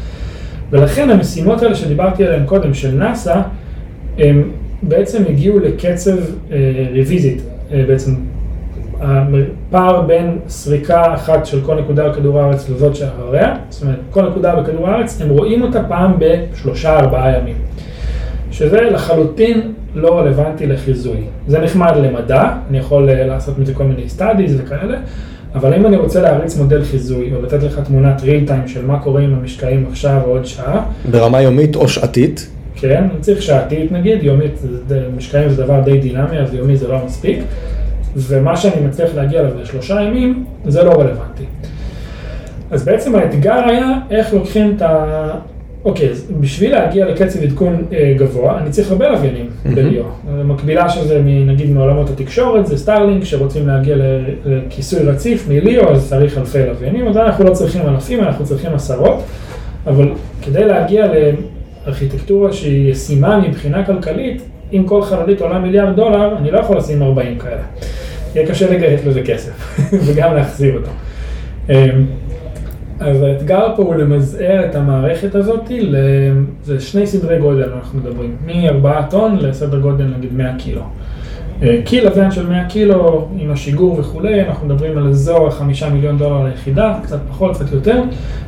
ולכן 0.70 1.10
המשימות 1.10 1.62
האלה 1.62 1.74
שדיברתי 1.74 2.26
עליהן 2.26 2.46
קודם, 2.46 2.74
של 2.74 2.90
נאס"א, 2.90 3.40
הם 4.18 4.50
בעצם 4.82 5.22
הגיעו 5.28 5.58
לקצב 5.58 6.16
רוויזית, 6.96 7.42
בעצם 7.70 8.14
הפער 9.00 10.02
בין 10.02 10.38
סריקה 10.48 11.14
אחת 11.14 11.46
של 11.46 11.60
כל 11.60 11.80
נקודה 11.80 12.08
בכדור 12.08 12.40
הארץ 12.40 12.70
לזאת 12.70 12.96
שאחריה, 12.96 13.54
זאת 13.68 13.82
אומרת, 13.82 13.98
כל 14.10 14.28
נקודה 14.28 14.54
בכדור 14.56 14.88
הארץ, 14.88 15.20
הם 15.22 15.28
רואים 15.28 15.62
אותה 15.62 15.84
פעם 15.84 16.12
בשלושה 16.18 16.98
ארבעה 16.98 17.38
ימים. 17.38 17.56
שזה 18.50 18.80
לחלוטין 18.80 19.72
לא 19.94 20.18
רלוונטי 20.18 20.66
לחיזוי. 20.66 21.16
זה 21.46 21.60
נחמד 21.60 21.92
למדע, 21.96 22.52
אני 22.70 22.78
יכול 22.78 23.08
אה, 23.08 23.26
לעשות 23.26 23.58
מזה 23.58 23.74
כל 23.74 23.84
מיני 23.84 24.04
studies 24.18 24.52
וכאלה, 24.56 24.98
אבל 25.54 25.74
אם 25.74 25.86
אני 25.86 25.96
רוצה 25.96 26.22
להריץ 26.22 26.56
מודל 26.56 26.84
חיזוי 26.84 27.34
או 27.34 27.42
לתת 27.42 27.62
לך 27.62 27.78
תמונת 27.78 28.20
real 28.20 28.48
time 28.48 28.68
של 28.68 28.86
מה 28.86 28.98
קורה 28.98 29.22
עם 29.22 29.34
המשקעים 29.34 29.86
עכשיו 29.90 30.20
או 30.24 30.30
עוד 30.30 30.46
שעה, 30.46 30.82
ברמה 31.10 31.42
יומית 31.42 31.76
או 31.76 31.88
שעתית, 31.88 32.50
כן, 32.74 33.06
אני 33.10 33.20
צריך 33.20 33.42
שעתית 33.42 33.92
נגיד, 33.92 34.22
יומית, 34.22 34.62
משקעים 35.16 35.50
זה 35.50 35.64
דבר 35.64 35.80
די 35.80 35.98
דינמי, 35.98 36.38
אז 36.38 36.54
יומי 36.54 36.76
זה 36.76 36.88
לא 36.88 36.98
מספיק, 37.06 37.38
ומה 38.16 38.56
שאני 38.56 38.86
מצליח 38.86 39.14
להגיע 39.14 39.40
אליו 39.40 39.52
לשלושה 39.62 40.00
ימים, 40.00 40.44
זה 40.66 40.82
לא 40.82 40.90
רלוונטי. 40.90 41.44
אז 42.70 42.84
בעצם 42.84 43.14
האתגר 43.14 43.64
היה 43.68 43.92
איך 44.10 44.34
לוקחים 44.34 44.74
את 44.76 44.82
ה... 44.82 45.30
אוקיי, 45.84 46.10
אז 46.10 46.32
בשביל 46.40 46.72
להגיע 46.72 47.08
לקצב 47.08 47.42
עדכון 47.42 47.84
אה, 47.92 48.14
גבוה, 48.18 48.58
אני 48.58 48.70
צריך 48.70 48.90
הרבה 48.90 49.08
לוויינים 49.08 49.46
בליאו. 49.74 50.04
מקבילה 50.44 50.88
של 50.88 51.06
זה, 51.06 51.22
נגיד 51.46 51.70
מעולמות 51.70 52.10
התקשורת, 52.10 52.66
זה 52.66 52.78
סטארלינק, 52.78 53.24
שרוצים 53.24 53.66
להגיע 53.66 53.96
לכיסוי 54.44 55.02
רציף 55.02 55.48
מליאו, 55.48 55.92
אז 55.92 56.08
צריך 56.08 56.38
אלפי 56.38 56.58
לוויינים, 56.58 57.08
אז 57.08 57.16
אנחנו 57.16 57.44
לא 57.44 57.52
צריכים 57.52 57.82
אלפים, 57.88 58.20
אנחנו 58.20 58.44
צריכים 58.44 58.74
עשרות, 58.74 59.22
אבל 59.86 60.08
כדי 60.42 60.64
להגיע 60.64 61.06
לארכיטקטורה 61.86 62.52
שהיא 62.52 62.90
ישימה 62.90 63.40
מבחינה 63.48 63.84
כלכלית, 63.84 64.42
אם 64.72 64.84
כל 64.86 65.02
חללית 65.02 65.40
עולה 65.40 65.58
מיליארד 65.58 65.96
דולר, 65.96 66.36
אני 66.36 66.50
לא 66.50 66.58
יכול 66.58 66.76
לשים 66.76 67.02
40 67.02 67.38
כאלה. 67.38 67.62
יהיה 68.34 68.48
קשה 68.48 68.70
לגייס 68.70 69.06
לזה 69.06 69.22
כסף, 69.22 69.80
וגם 70.06 70.34
להחזיר 70.34 70.76
אותו. 70.76 70.90
אז 73.00 73.22
האתגר 73.22 73.72
פה 73.76 73.82
הוא 73.82 73.94
למזער 73.94 74.64
את 74.70 74.74
המערכת 74.74 75.34
הזאת, 75.34 75.70
ל... 75.70 75.96
זה 76.64 76.80
שני 76.80 77.06
סדרי 77.06 77.38
גודל 77.38 77.68
אנחנו 77.76 77.98
מדברים, 77.98 78.36
מ-4 78.46 79.10
טון 79.10 79.36
לסדר 79.36 79.78
גודל 79.78 80.04
נגיד 80.04 80.32
100 80.32 80.56
קילו. 80.58 80.82
אה, 81.62 81.80
קי 81.84 82.00
לוויין 82.00 82.30
של 82.30 82.48
100 82.48 82.64
קילו 82.64 83.28
עם 83.38 83.50
השיגור 83.50 84.00
וכולי, 84.00 84.40
אנחנו 84.40 84.66
מדברים 84.66 84.98
על 84.98 85.08
אזור 85.08 85.48
ה-5 85.48 85.86
מיליון 85.92 86.18
דולר 86.18 86.44
ליחידה, 86.44 86.98
קצת 87.02 87.18
פחות, 87.28 87.56
קצת 87.56 87.72
יותר, 87.72 88.02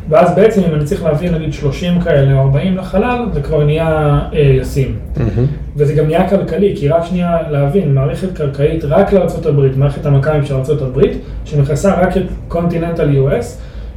ואז 0.09 0.35
בעצם 0.35 0.63
אם 0.69 0.75
אני 0.75 0.85
צריך 0.85 1.05
להביא 1.05 1.31
נגיד 1.31 1.53
30 1.53 2.01
כאלה 2.01 2.35
או 2.35 2.41
40 2.41 2.77
לחלל, 2.77 3.27
זה 3.33 3.43
כבר 3.43 3.65
נהיה 3.65 4.21
אה, 4.33 4.39
ישים. 4.39 4.97
מהמם. 5.17 5.47
וזה 5.77 5.95
גם 5.95 6.07
נהיה 6.07 6.29
כלכלי, 6.29 6.73
כי 6.77 6.89
רק 6.89 7.05
שנייה 7.05 7.39
להבין, 7.51 7.95
מערכת 7.95 8.37
קרקעית 8.37 8.85
רק 8.85 9.13
לארה"ב, 9.13 9.79
מערכת 9.79 10.07
המכ"מים 10.07 10.45
של 10.45 10.55
ארה"ב, 10.55 11.01
שמכסה 11.45 12.01
רק 12.01 12.17
את 12.17 12.23
קונטיננטל 12.49 13.11
US, 13.11 13.45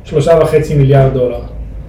שלושה 0.05 0.39
וחצי 0.41 0.75
מיליארד 0.75 1.13
דולר. 1.13 1.39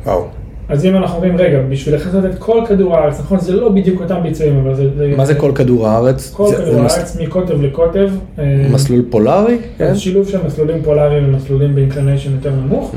וואו. 0.07 0.25
אז 0.69 0.85
אם 0.85 0.97
אנחנו 0.97 1.17
אומרים, 1.17 1.37
רגע, 1.37 1.59
בשביל 1.69 1.95
לכסות 1.95 2.25
את 2.25 2.39
כל 2.39 2.61
כדור 2.69 2.97
הארץ, 2.97 3.21
נכון, 3.21 3.39
זה 3.41 3.53
לא 3.53 3.69
בדיוק 3.69 4.01
אותם 4.01 4.23
ביצועים, 4.23 4.59
אבל 4.59 4.75
זה... 4.75 4.85
מה 5.17 5.25
זה 5.25 5.35
כל 5.35 5.53
כדור 5.55 5.89
הארץ? 5.89 6.33
כל 6.35 6.49
זה- 6.49 6.57
כדור 6.57 6.71
זה 6.75 6.83
מס- 6.83 6.97
הארץ, 6.97 7.17
מקוטב 7.21 7.63
לקוטב. 7.63 8.09
אה, 8.39 8.67
מסלול 8.73 9.03
פולארי? 9.11 9.59
כן? 9.79 9.95
שילוב 9.95 10.29
של 10.29 10.39
מסלולים 10.47 10.83
פולאריים 10.83 11.29
ומסלולים 11.29 11.75
ב 11.75 11.80
inclination 11.80 12.33
יותר 12.33 12.51
נמוך. 12.51 12.95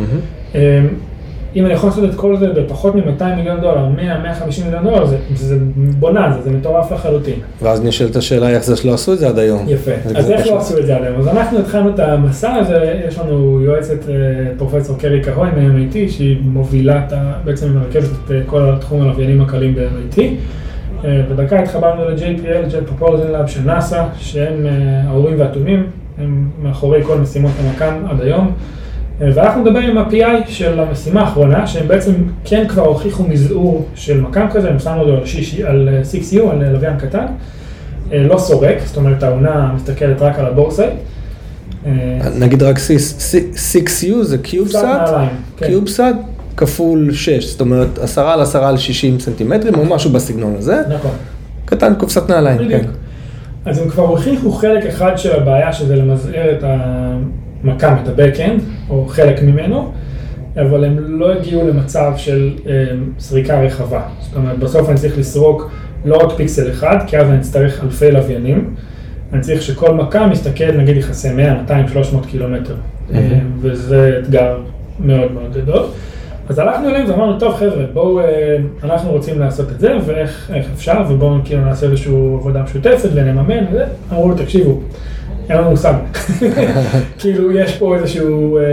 מהמם. 0.54 0.88
אם 1.56 1.66
אני 1.66 1.74
יכול 1.74 1.90
לעשות 1.90 2.10
את 2.10 2.16
כל 2.16 2.38
זה 2.38 2.48
בפחות 2.48 2.96
מ-200 2.96 3.24
מיליון 3.36 3.62
דולר, 3.62 3.88
100-150 3.96 4.64
מיליון 4.66 4.84
דולר, 4.84 5.06
זה, 5.06 5.18
זה 5.36 5.58
בוננזה, 6.00 6.42
זה 6.42 6.52
מטורף 6.52 6.92
לחלוטין. 6.92 7.40
ואז 7.62 7.84
נשאלת 7.84 8.16
השאלה 8.16 8.50
איך 8.50 8.64
זה 8.64 8.76
שלא 8.76 8.94
עשו 8.94 9.14
את 9.14 9.20
זה 9.20 9.28
עד 9.28 9.40
היום. 9.40 9.66
יפה. 9.68 9.92
זה 10.06 10.18
אז 10.18 10.32
איך 10.32 10.42
פשוט. 10.42 10.54
לא 10.54 10.60
עשו 10.60 10.78
את 10.78 10.86
זה 10.86 10.96
עד 10.96 11.04
היום? 11.04 11.20
אז 11.20 11.28
אנחנו 11.28 11.60
התחלנו 11.60 11.90
את 11.90 12.00
המסע 12.00 12.54
הזה, 12.54 13.02
יש 13.08 13.20
לנו 13.20 13.62
יועצת 13.62 14.10
אה, 14.10 14.16
פרופסור 14.58 14.98
קרי 14.98 15.24
כהוי 15.24 15.48
מ-MIT, 15.50 16.12
שהיא 16.12 16.38
מובילה, 16.42 17.06
את 17.08 17.14
בעצם 17.44 17.74
מרכזת 17.74 18.12
את 18.26 18.32
אה, 18.32 18.42
כל 18.46 18.62
התחום 18.70 19.02
הלוויינים 19.02 19.42
הקלים 19.42 19.76
ב-MIT. 19.76 20.20
אה, 21.06 21.22
בדקה 21.30 21.60
התחברנו 21.60 22.10
ל-JPL, 22.10 22.72
Jet 22.72 23.02
Propulsion 23.02 23.44
Lab 23.44 23.48
של 23.48 23.62
נאסא, 23.66 24.04
שהם 24.18 24.66
האורים 25.08 25.40
והתומים, 25.40 25.88
הם 26.18 26.50
מאחורי 26.62 27.04
כל 27.04 27.18
משימות 27.18 27.52
המקם 27.60 27.96
עד 28.10 28.22
היום. 28.22 28.52
אה, 29.22 29.30
ואנחנו 29.34 29.62
נדבר 29.62 29.80
עם 29.80 29.98
ה-PI 29.98 30.48
של 30.48 30.80
המשימה 30.80 31.22
האחרונה, 31.22 31.68
שהם 31.68 31.88
בעצם 31.88 32.14
כן 32.46 32.68
כבר 32.68 32.86
הוכיחו 32.86 33.24
מזעור 33.24 33.86
של 33.96 34.22
מקם 34.22 34.46
כזה, 34.52 34.70
הם 34.70 34.80
שמו 34.80 35.02
אותו 35.02 35.14
על, 35.14 35.26
6, 35.26 35.60
על 35.60 35.90
אה, 35.92 36.02
6U, 36.02 36.52
על 36.52 36.64
אה, 36.64 36.72
לוויין 36.72 36.98
קטן, 36.98 37.26
אה, 38.14 38.24
לא 38.24 38.38
סורק, 38.38 38.78
זאת 38.86 38.98
אומרת 38.98 39.24
העונה 39.24 39.72
מסתכלת 39.76 40.22
רק 40.22 40.40
על 40.40 40.46
הבורסאית. 40.46 40.94
אה, 41.86 41.92
נגיד 42.40 42.64
רק 42.64 42.78
6U 42.78 44.24
זה 44.24 44.38
קיובסאט, 44.38 45.10
נעליים, 45.10 45.30
כן. 45.58 45.66
קיובסאט 45.66 46.16
כפול 46.58 47.12
6, 47.14 47.46
זאת 47.46 47.62
אומרת 47.62 48.00
10 48.00 48.30
על 48.30 48.42
10 48.42 48.66
על 48.66 48.78
60 48.78 49.20
סנטימטרים 49.20 49.76
או 49.76 49.86
משהו 49.86 50.10
בסגנון 50.10 50.56
הזה, 50.58 50.82
נכון. 50.90 51.12
קטן 51.66 51.96
קופסת 51.96 52.30
נעליים. 52.30 52.70
כן. 52.70 52.86
אז 53.66 53.78
הם 53.78 53.90
כבר 53.90 54.04
הוכיחו 54.04 54.52
חלק 54.52 54.86
אחד 54.86 55.12
של 55.18 55.42
הבעיה, 55.42 55.74
שזה 55.74 55.96
למזער 55.96 56.52
את 56.52 56.64
המקם, 57.64 57.96
את 58.04 58.08
ה-Backend, 58.08 58.62
או 58.90 59.06
חלק 59.08 59.42
ממנו, 59.42 59.92
אבל 60.56 60.84
הם 60.86 60.98
לא 61.00 61.34
הגיעו 61.34 61.68
למצב 61.68 62.14
של 62.18 62.52
אה, 62.68 62.86
סריקה 63.20 63.62
רחבה. 63.62 64.02
זאת 64.20 64.36
אומרת, 64.36 64.60
בסוף 64.60 64.90
אני 64.90 64.98
צריך 64.98 65.18
לסרוק 65.18 65.72
לא 66.06 66.18
רק 66.18 66.32
פיקסל 66.38 66.72
אחד, 66.72 66.98
כי 67.08 67.18
אז 67.18 67.30
אני 67.30 67.40
אצטרך 67.40 67.84
אלפי 67.84 68.12
לוויינים. 68.12 68.76
אני 69.34 69.42
צריך 69.42 69.62
שכל 69.62 69.94
מקם 69.94 70.30
יסתכל, 70.32 70.72
נגיד, 70.72 70.98
יכסה 70.98 71.34
100, 71.34 71.54
200, 71.54 71.88
300 71.88 72.26
קילומטר. 72.26 72.76
אה, 73.14 73.40
וזה 73.60 74.20
אתגר 74.24 74.58
מאוד 75.00 75.32
מאוד 75.32 75.54
גדול. 75.54 75.84
אז 76.50 76.60
הלכנו 76.60 76.90
אליהם 76.90 77.10
ואמרנו, 77.10 77.40
טוב 77.40 77.56
חבר'ה, 77.56 77.86
בואו, 77.94 78.20
אה, 78.20 78.56
אנחנו 78.84 79.12
רוצים 79.12 79.40
לעשות 79.40 79.72
את 79.72 79.80
זה, 79.80 79.98
ואיך 80.06 80.52
איך 80.54 80.66
אפשר, 80.74 81.04
ובואו 81.10 81.36
כאילו 81.46 81.66
נעשה 81.66 81.86
איזושהי 81.86 82.14
עבודה 82.14 82.64
משותפת 82.64 83.10
ונממן 83.14 83.66
וזה. 83.72 83.86
אמרו 84.12 84.30
לו, 84.30 84.36
תקשיבו, 84.36 84.82
אין 85.50 85.58
לנו 85.58 85.70
מושג. 85.70 85.94
כאילו, 87.20 87.52
יש 87.52 87.78
פה 87.78 87.96
איזשהו 87.96 88.58
אה, 88.58 88.64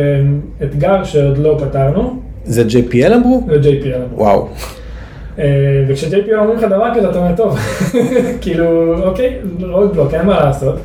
אתגר 0.62 1.04
שעוד 1.04 1.38
לא 1.38 1.58
פתרנו, 1.60 2.20
זה 2.46 2.62
JPL 2.68 3.14
אמרו? 3.14 3.46
ו-JPL 3.48 3.96
אמרו. 3.96 4.18
וואו. 4.18 4.48
אה, 5.38 5.84
וכש-JPL 5.88 6.38
אומרים 6.38 6.58
לך 6.58 6.64
דבר 6.64 6.88
כזה, 6.94 7.10
אתה 7.10 7.18
אומר, 7.18 7.36
טוב, 7.36 7.58
כאילו, 8.42 8.94
אוקיי, 9.02 9.36
רוד 9.60 9.92
בלוק, 9.92 10.14
אין 10.14 10.26
מה 10.26 10.44
לעשות. 10.44 10.78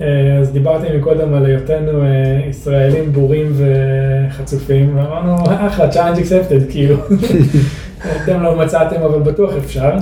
אה, 0.00 0.38
אז 0.40 0.50
דיברתי 0.52 0.86
מקודם 0.98 1.34
על 1.34 1.46
היותנו 1.46 2.02
ישראלים 2.48 3.12
בורים 3.12 3.52
וחצופים, 3.52 4.96
ואמרנו, 4.96 5.36
אחלה, 5.66 5.90
challenge 5.90 6.18
accepted, 6.18 6.70
כאילו. 6.70 6.96
אתם 8.24 8.42
לא 8.42 8.56
מצאתם, 8.56 9.02
אבל 9.02 9.18
בטוח 9.18 9.52
אפשר. 9.64 9.92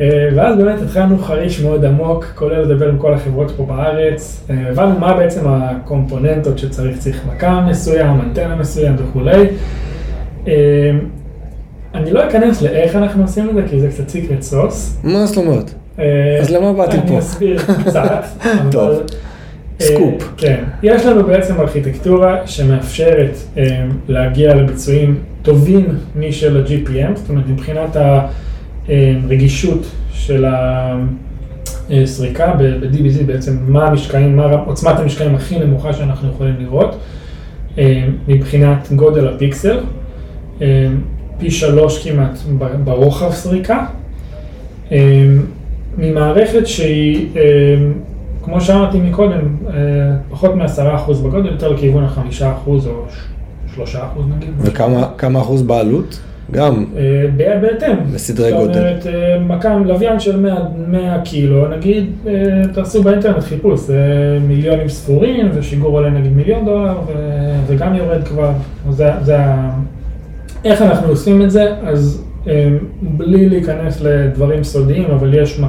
אה, 0.00 0.28
ואז 0.34 0.56
באמת 0.56 0.82
התחלנו 0.82 1.18
חריש 1.18 1.60
מאוד 1.60 1.84
עמוק, 1.84 2.24
כולל 2.34 2.60
לדבר 2.60 2.88
עם 2.88 2.98
כל 2.98 3.14
החברות 3.14 3.50
פה 3.56 3.64
בארץ. 3.64 4.44
אה, 4.50 4.70
הבנו 4.70 4.98
מה 4.98 5.14
בעצם 5.14 5.40
הקומפוננטות 5.46 6.58
שצריך, 6.58 6.98
צריך 6.98 7.20
מקם 7.34 7.66
מסוים, 7.70 8.20
אנטנה 8.20 8.56
מסוים 8.56 8.94
וכולי. 8.98 9.46
אה, 10.48 10.52
אני 11.94 12.10
לא 12.12 12.28
אכנס 12.28 12.62
לאיך 12.62 12.96
אנחנו 12.96 13.22
עושים 13.22 13.50
את 13.50 13.54
זה, 13.54 13.62
כי 13.70 13.80
זה 13.80 13.88
קצת 13.88 14.08
סיקרט 14.08 14.42
סוס. 14.42 15.00
מה 15.04 15.26
זאת 15.26 15.36
אומרת? 15.36 15.74
אז 16.40 16.50
למה 16.50 16.72
באתי 16.72 16.96
פה? 16.96 17.02
אני 17.08 17.18
אסביר 17.18 17.58
קצת. 17.86 18.24
טוב. 18.70 19.02
סקופ. 19.80 20.32
כן. 20.36 20.64
יש 20.82 21.06
לנו 21.06 21.24
בעצם 21.24 21.60
ארכיטקטורה 21.60 22.46
שמאפשרת 22.46 23.36
להגיע 24.08 24.54
לביצועים 24.54 25.18
טובים 25.42 25.86
משל 26.16 26.56
ה-GPM, 26.56 27.16
זאת 27.16 27.28
אומרת 27.28 27.44
מבחינת 27.48 27.96
הרגישות 28.88 29.86
של 30.12 30.44
הסריקה 31.90 32.52
ב-DBZ 32.58 33.24
בעצם 33.26 33.56
מה 33.68 33.86
המשקעים, 33.86 34.36
מה 34.36 34.44
עוצמת 34.66 34.98
המשקעים 34.98 35.34
הכי 35.34 35.58
נמוכה 35.58 35.92
שאנחנו 35.92 36.28
יכולים 36.28 36.54
לראות, 36.58 36.96
אה, 37.78 38.04
מבחינת 38.28 38.92
גודל 38.92 39.28
הפיקסל, 39.28 39.80
אה, 40.62 40.88
פי 41.38 41.50
שלוש 41.50 42.08
כמעט 42.08 42.38
ברוחב 42.84 43.32
סריקה. 43.32 43.86
ממערכת 45.98 46.66
שהיא, 46.66 47.28
כמו 48.44 48.60
שאמרתי 48.60 48.98
מקודם, 48.98 49.56
אה, 49.68 49.72
פחות 50.30 50.54
מ-10% 50.54 51.12
בגודל, 51.24 51.52
יותר 51.52 51.68
לכיוון 51.72 52.04
ה-5% 52.04 52.68
או 52.68 53.04
3% 53.74 53.96
נגיד. 54.36 54.50
וכמה 54.58 55.08
כמה 55.18 55.40
אחוז 55.40 55.62
בעלות? 55.62 56.20
גם. 56.50 56.84
אה, 56.96 57.56
בהתאם. 57.60 57.96
בסדרי 58.14 58.50
זאת 58.50 58.58
גודל. 58.58 58.78
אומרת, 58.78 59.06
אה, 59.06 59.38
מקם 59.38 59.84
לוויין 59.84 60.20
של 60.20 60.40
100, 60.40 60.54
100 60.88 61.20
קילו, 61.24 61.68
נגיד, 61.68 62.10
אה, 62.26 62.32
תעשו 62.74 63.02
באינטרנט 63.02 63.42
חיפוש, 63.42 63.80
זה 63.80 63.98
מיליונים 64.48 64.88
ספורים, 64.88 65.50
ושיגור 65.54 65.96
עולה 65.96 66.10
נגיד 66.10 66.32
מיליון 66.32 66.64
דולר, 66.64 66.96
וזה 67.64 67.76
גם 67.76 67.94
יורד 67.94 68.24
כבר, 68.24 68.52
זה, 68.90 69.10
זה 69.22 69.38
ה... 69.38 69.70
איך 70.64 70.82
אנחנו 70.82 71.08
עושים 71.08 71.42
את 71.42 71.50
זה? 71.50 71.74
אז 71.86 72.24
בלי 73.02 73.48
להיכנס 73.48 74.00
לדברים 74.00 74.64
סודיים, 74.64 75.10
אבל 75.10 75.34
יש 75.34 75.60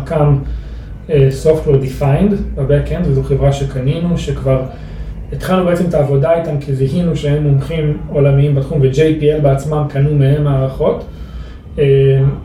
אה, 1.09 1.30
Software 1.43 1.84
Defined 1.84 2.36
בבקאנד, 2.55 3.07
וזו 3.07 3.23
חברה 3.23 3.53
שקנינו, 3.53 4.17
שכבר 4.17 4.61
התחלנו 5.34 5.65
בעצם 5.65 5.86
את 5.89 5.93
העבודה 5.93 6.34
איתם, 6.34 6.57
כי 6.59 6.76
זיהינו 6.76 7.15
שהם 7.15 7.43
מומחים 7.43 7.97
עולמיים 8.09 8.55
בתחום, 8.55 8.82
ו-JPL 8.82 9.41
בעצמם 9.41 9.86
קנו 9.89 10.15
מהם 10.15 10.43
מערכות. 10.43 11.05
אה, 11.80 11.86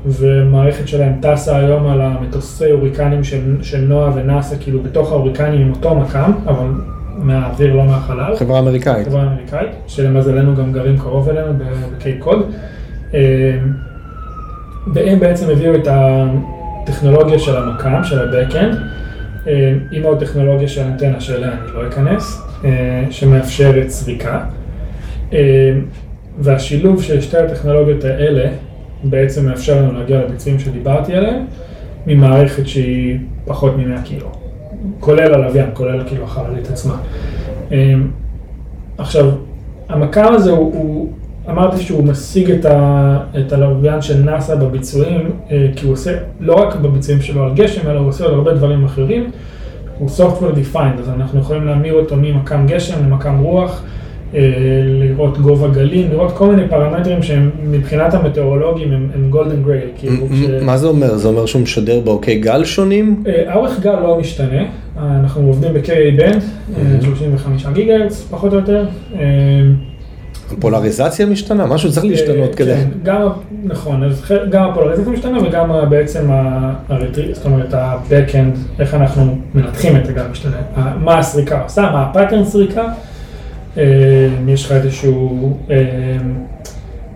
ומערכת 0.06 0.88
שלהם 0.88 1.12
טסה 1.22 1.56
היום 1.56 1.86
על 1.86 2.00
המטוסי 2.00 2.70
הוריקנים 2.70 3.24
של, 3.24 3.56
של 3.62 3.80
נועה 3.80 4.12
ונאסא, 4.14 4.56
כאילו 4.60 4.82
בתוך 4.82 5.12
ההוריקנים 5.12 5.60
עם 5.60 5.70
אותו 5.70 5.94
מקם, 5.94 6.32
אבל 6.46 6.66
מהאוויר, 7.16 7.76
לא 7.76 7.84
מהחלל. 7.84 8.36
חברה 8.36 8.58
אמריקאית. 8.58 9.06
חברה 9.06 9.22
אמריקאית, 9.22 9.70
שלמזלנו 9.86 10.56
גם 10.56 10.72
גרים 10.72 10.98
קרוב 10.98 11.28
אלינו 11.28 11.52
בקייפ 11.96 12.22
קוד. 12.22 12.50
אה, 13.14 13.58
והם 14.94 15.20
בעצם 15.20 15.50
הביאו 15.50 15.74
את 15.74 15.88
הטכנולוגיה 15.90 17.38
של 17.38 17.56
המקם, 17.56 18.04
של 18.04 18.18
ה-Backend, 18.18 18.76
אה, 19.46 19.74
עם 19.90 20.02
עוד 20.02 20.20
טכנולוגיה 20.20 20.68
של 20.68 20.82
אנטנה 20.82 21.20
שאליה 21.20 21.52
אני 21.52 21.72
לא 21.74 21.88
אכנס, 21.88 22.49
שמאפשרת 23.10 23.88
סריקה. 23.88 24.40
אה, 25.32 25.72
והשילוב 26.38 27.02
של 27.02 27.20
שתי 27.20 27.36
הטכנולוגיות 27.36 28.04
האלה 28.04 28.50
בעצם 29.04 29.46
מאפשר 29.46 29.82
לנו 29.82 29.98
להגיע 29.98 30.20
לביצועים 30.20 30.58
שדיברתי 30.58 31.14
עליהם, 31.14 31.44
ממערכת 32.06 32.66
שהיא 32.66 33.18
פחות 33.44 33.76
מ-100 33.76 34.02
קילו. 34.04 34.26
כולל 35.00 35.34
הלוויין, 35.34 35.70
כולל 35.74 36.02
כאילו 36.06 36.24
החללית 36.24 36.68
עצמה. 36.70 36.96
אה, 37.72 37.94
עכשיו, 38.98 39.30
המקם 39.88 40.32
הזה 40.34 40.50
הוא, 40.50 40.74
הוא, 40.74 41.12
אמרתי 41.50 41.82
שהוא 41.82 42.04
משיג 42.04 42.50
את, 42.50 42.64
ה, 42.64 43.18
את 43.38 43.52
הלוויין 43.52 44.02
של 44.02 44.22
נאסא 44.22 44.54
בביצועים, 44.54 45.30
אה, 45.50 45.66
כי 45.76 45.84
הוא 45.86 45.92
עושה, 45.92 46.18
לא 46.40 46.54
רק 46.54 46.74
בביצועים 46.74 47.22
שלו 47.22 47.44
על 47.44 47.54
גשם, 47.54 47.90
אלא 47.90 47.98
הוא 47.98 48.08
עושה 48.08 48.24
עוד 48.24 48.34
הרבה 48.34 48.54
דברים 48.54 48.84
אחרים. 48.84 49.30
הוא 50.00 50.08
software 50.08 50.54
defined, 50.74 51.00
אז 51.00 51.08
אנחנו 51.16 51.40
יכולים 51.40 51.66
להמיר 51.66 51.94
אותו 51.94 52.16
ממקם 52.16 52.66
גשם 52.68 52.94
למקם 53.06 53.38
רוח, 53.38 53.82
אה, 54.34 54.40
לראות 54.84 55.38
גובה 55.38 55.68
גלים, 55.68 56.10
לראות 56.10 56.32
כל 56.32 56.46
מיני 56.50 56.68
פרמטרים 56.68 57.22
שהם 57.22 57.50
מבחינת 57.70 58.14
המטאורולוגים 58.14 58.92
הם, 58.92 59.08
הם 59.14 59.30
golden 59.32 59.66
gray, 59.68 59.98
כאילו, 60.00 60.26
ש- 60.34 60.62
מה 60.62 60.76
זה 60.76 60.86
אומר? 60.86 61.16
זה 61.16 61.28
אומר 61.28 61.46
שהוא 61.46 61.62
משדר 61.62 62.00
באורכי 62.00 62.34
גל 62.38 62.64
שונים? 62.64 63.22
אה, 63.26 63.52
האורך 63.52 63.80
גל 63.80 64.00
לא 64.00 64.18
משתנה, 64.20 64.60
אה, 64.60 64.66
אנחנו 65.20 65.46
עובדים 65.46 65.72
ב-KA 65.74 66.20
band, 66.20 66.42
אה, 66.78 67.00
35 67.02 67.66
גיגה 67.72 67.94
הרץ 67.94 68.26
פחות 68.30 68.52
או 68.52 68.58
יותר. 68.58 68.84
אה, 70.52 70.56
הפולריזציה 70.58 71.26
משתנה? 71.26 71.66
משהו 71.66 71.92
צריך 71.92 72.04
להשתנות 72.04 72.50
אה, 72.50 72.56
כדי... 72.56 72.74
כן, 72.74 72.88
גם, 73.02 73.28
נכון, 73.64 74.04
אז 74.04 74.22
גם 74.50 74.70
הפולריזציה 74.70 75.12
משתנה 75.12 75.38
וגם 75.42 75.70
בעצם 75.90 76.30
ה- 76.30 76.72
הרטרי- 76.88 77.34
זאת 77.34 77.44
אומרת 77.44 77.74
ה-Backend, 77.74 78.80
איך 78.80 78.94
אנחנו 78.94 79.38
מנתחים 79.54 79.96
את 79.96 80.06
זה 80.06 80.12
גם 80.12 80.24
משתנה. 80.30 80.56
מה 81.00 81.18
הסריקה 81.18 81.60
עושה, 81.62 81.82
מה 81.82 82.06
הפאטרן 82.10 82.44
סריקה, 82.44 82.84
אה, 83.78 83.82
יש 84.48 84.64
לך 84.66 84.72
איזשהו 84.72 85.58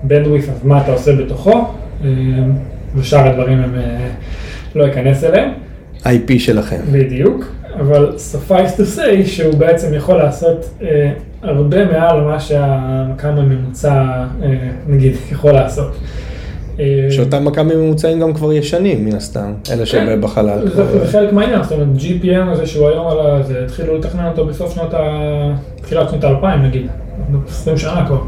bandwidth, 0.09 0.51
אז 0.51 0.65
מה 0.65 0.81
אתה 0.83 0.93
עושה 0.93 1.17
בתוכו, 1.17 1.53
אה, 2.05 2.09
ושאר 2.97 3.29
הדברים 3.29 3.59
הם, 3.59 3.75
אה, 3.75 4.09
לא 4.75 4.87
אכנס 4.89 5.25
אליהם. 5.25 5.51
IP 6.05 6.39
שלכם. 6.39 6.81
בדיוק, 6.93 7.45
אבל 7.81 8.17
suffice 8.33 8.77
to 8.79 8.99
say 8.99 9.27
שהוא 9.27 9.55
בעצם 9.55 9.95
יכול 9.95 10.17
לעשות 10.17 10.71
אה, 10.83 11.13
הרבה 11.45 11.85
מעל 11.85 12.21
מה 12.21 12.41
שהמקם 12.41 13.29
הממוצע, 13.29 13.93
אה, 14.43 14.71
נגיד, 14.89 15.13
יכול 15.33 15.53
לעשות. 15.53 15.97
אה, 16.81 17.07
שאותם 17.11 17.45
מכ"מים 17.45 17.81
ממוצעים 17.81 18.21
גם 18.21 18.35
כבר 18.35 18.53
ישנים, 18.53 19.05
מן 19.05 19.15
הסתם. 19.17 19.53
אלה 19.73 19.87
שבחלל. 19.87 20.69
זה 20.69 20.99
זה 20.99 21.07
חלק 21.07 21.33
מהעניין, 21.33 21.63
זאת 21.63 21.73
אומרת 21.73 21.89
GPM 21.99 22.51
הזה 22.53 22.67
שהוא 22.67 22.89
היום 22.89 23.07
על 23.07 23.19
ה... 23.21 23.43
זה 23.43 23.65
התחילו 23.65 23.99
לתכנן 23.99 24.27
אותו 24.27 24.47
בסוף 24.47 24.75
שנות 24.75 24.95
ה... 24.95 25.01
תחילת 25.77 26.11
שנות 26.11 26.25
ה-2000 26.25 26.57
נגיד, 26.57 26.87
20 27.49 27.77
שנה 27.77 28.07
כבר. 28.07 28.21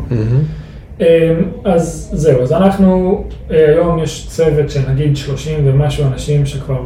אז 1.65 2.11
זהו, 2.13 2.43
אז 2.43 2.53
אנחנו, 2.53 3.25
אה, 3.51 3.69
היום 3.69 3.99
יש 3.99 4.27
צוות 4.29 4.71
של 4.71 4.81
נגיד 4.91 5.17
30 5.17 5.59
ומשהו 5.65 6.07
אנשים 6.07 6.47
שכבר 6.47 6.81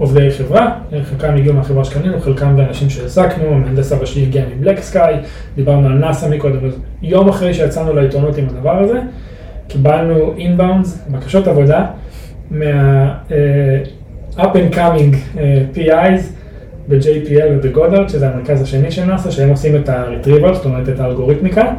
עובדי 0.00 0.30
חברה, 0.30 0.72
אה, 0.92 1.04
חלקם 1.04 1.34
הגיעו 1.36 1.54
מהחברה 1.54 1.84
שקנינו, 1.84 2.20
חלקם 2.20 2.56
באנשים 2.56 2.90
שהעסקנו, 2.90 3.44
המהנדס 3.44 3.92
הראשי 3.92 4.22
הגיע 4.22 4.44
מבלק 4.56 4.80
סקאי, 4.80 5.14
דיברנו 5.56 5.86
על 5.86 5.92
נאסא 5.92 6.28
מקודם, 6.28 6.66
אז 6.66 6.78
יום 7.02 7.28
אחרי 7.28 7.54
שיצאנו 7.54 7.92
לעיתונות 7.92 8.38
עם 8.38 8.46
הדבר 8.48 8.78
הזה, 8.78 9.00
קיבלנו 9.68 10.34
אינבאונדס, 10.38 11.04
בקשות 11.10 11.48
עבודה, 11.48 11.86
מה 12.50 13.14
uh, 13.28 14.38
up 14.38 14.54
and 14.54 14.74
coming 14.74 15.36
uh, 15.36 15.38
PIs 15.76 16.22
ב-JPL 16.88 17.46
ובגודארד, 17.50 18.08
שזה 18.08 18.28
המרכז 18.28 18.62
השני 18.62 18.90
של 18.90 19.04
נאסא, 19.04 19.30
שהם 19.30 19.48
עושים 19.48 19.76
את 19.76 19.88
ה-retrieval, 19.88 20.54
זאת 20.54 20.64
אומרת 20.64 20.88
את 20.88 21.00
האלגוריתמיקה, 21.00 21.72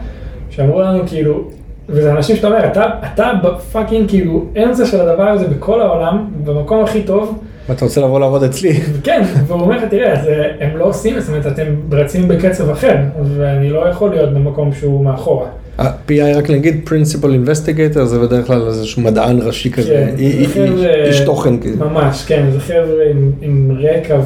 שאמרו 0.49 0.81
לנו 0.81 1.03
כאילו, 1.07 1.47
וזה 1.89 2.11
אנשים 2.11 2.35
שאתה 2.35 2.47
אומר, 2.47 2.65
אתה, 2.65 2.85
אתה 3.13 3.31
בפאקינג 3.43 4.09
כאילו 4.09 4.45
אמצע 4.63 4.85
של 4.85 5.01
הדבר 5.01 5.27
הזה 5.27 5.47
בכל 5.47 5.81
העולם, 5.81 6.27
במקום 6.43 6.83
הכי 6.83 7.03
טוב, 7.03 7.43
ואתה 7.71 7.85
רוצה 7.85 8.01
לבוא 8.01 8.19
לעבוד 8.19 8.43
אצלי? 8.43 8.73
כן, 9.03 9.21
והוא 9.47 9.61
אומר 9.61 9.77
לך, 9.77 9.83
תראה, 9.89 10.13
אז 10.13 10.27
אה, 10.27 10.51
הם 10.59 10.77
לא 10.77 10.85
עושים, 10.85 11.19
זאת 11.19 11.29
אומרת, 11.29 11.47
אתם 11.47 11.63
רצים 11.91 12.27
בקצב 12.27 12.69
אחר, 12.69 12.95
ואני 13.37 13.69
לא 13.69 13.79
יכול 13.89 14.09
להיות 14.09 14.33
במקום 14.33 14.73
שהוא 14.73 15.05
מאחורה. 15.05 15.47
ה-PI 15.77 16.37
רק 16.37 16.49
נגיד 16.49 16.89
principal 16.89 17.25
investigator 17.47 18.03
זה 18.03 18.19
בדרך 18.19 18.47
כלל 18.47 18.67
איזשהו 18.67 19.01
מדען 19.01 19.39
ראשי 19.41 19.71
כזה, 19.71 20.07
כן, 20.17 20.17
זה 20.17 20.53
חבר'ה- 20.53 21.05
איש 21.05 21.19
תוכן 21.19 21.57
כאילו. 21.59 21.89
ממש, 21.89 22.25
כן, 22.27 22.45
זה 22.51 22.59
חבר'ה 22.59 23.03
עם, 23.41 23.71
רקע 23.79 24.19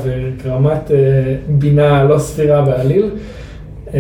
ורמת 0.44 0.92
אה, 0.92 0.98
בינה 1.48 2.04
לא 2.04 2.18
סבירה 2.20 2.62
בעליל, 2.62 3.10
אה, 3.94 4.00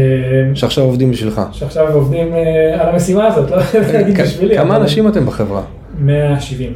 שעכשיו 0.54 0.84
עובדים 0.84 1.12
בשבילך. 1.12 1.42
שעכשיו 1.52 1.94
עובדים 1.94 2.34
אה, 2.34 2.82
על 2.82 2.90
המשימה 2.90 3.28
הזאת, 3.28 3.52
לא 3.52 3.58
להגיד 3.94 4.18
כ- 4.18 4.22
בשבילי. 4.22 4.56
כמה 4.58 4.76
אנשים 4.76 5.08
אתם 5.08 5.26
בחברה? 5.26 5.62
170. 6.00 6.72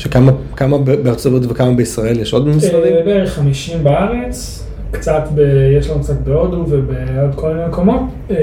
שכמה 0.00 0.78
בארצות 0.78 1.26
הברית 1.26 1.50
וכמה 1.50 1.72
בישראל 1.72 2.20
יש 2.20 2.32
עוד 2.32 2.48
משרדים? 2.48 2.94
אה, 2.94 3.02
בערך 3.04 3.32
50 3.32 3.84
בארץ, 3.84 4.64
קצת 4.90 5.22
ב... 5.34 5.40
יש 5.78 5.90
לנו 5.90 6.00
קצת 6.00 6.20
בהודו 6.24 6.64
ובעוד 6.68 7.34
כל 7.34 7.54
מיני 7.54 7.66
מקומות, 7.68 8.00
אה, 8.30 8.36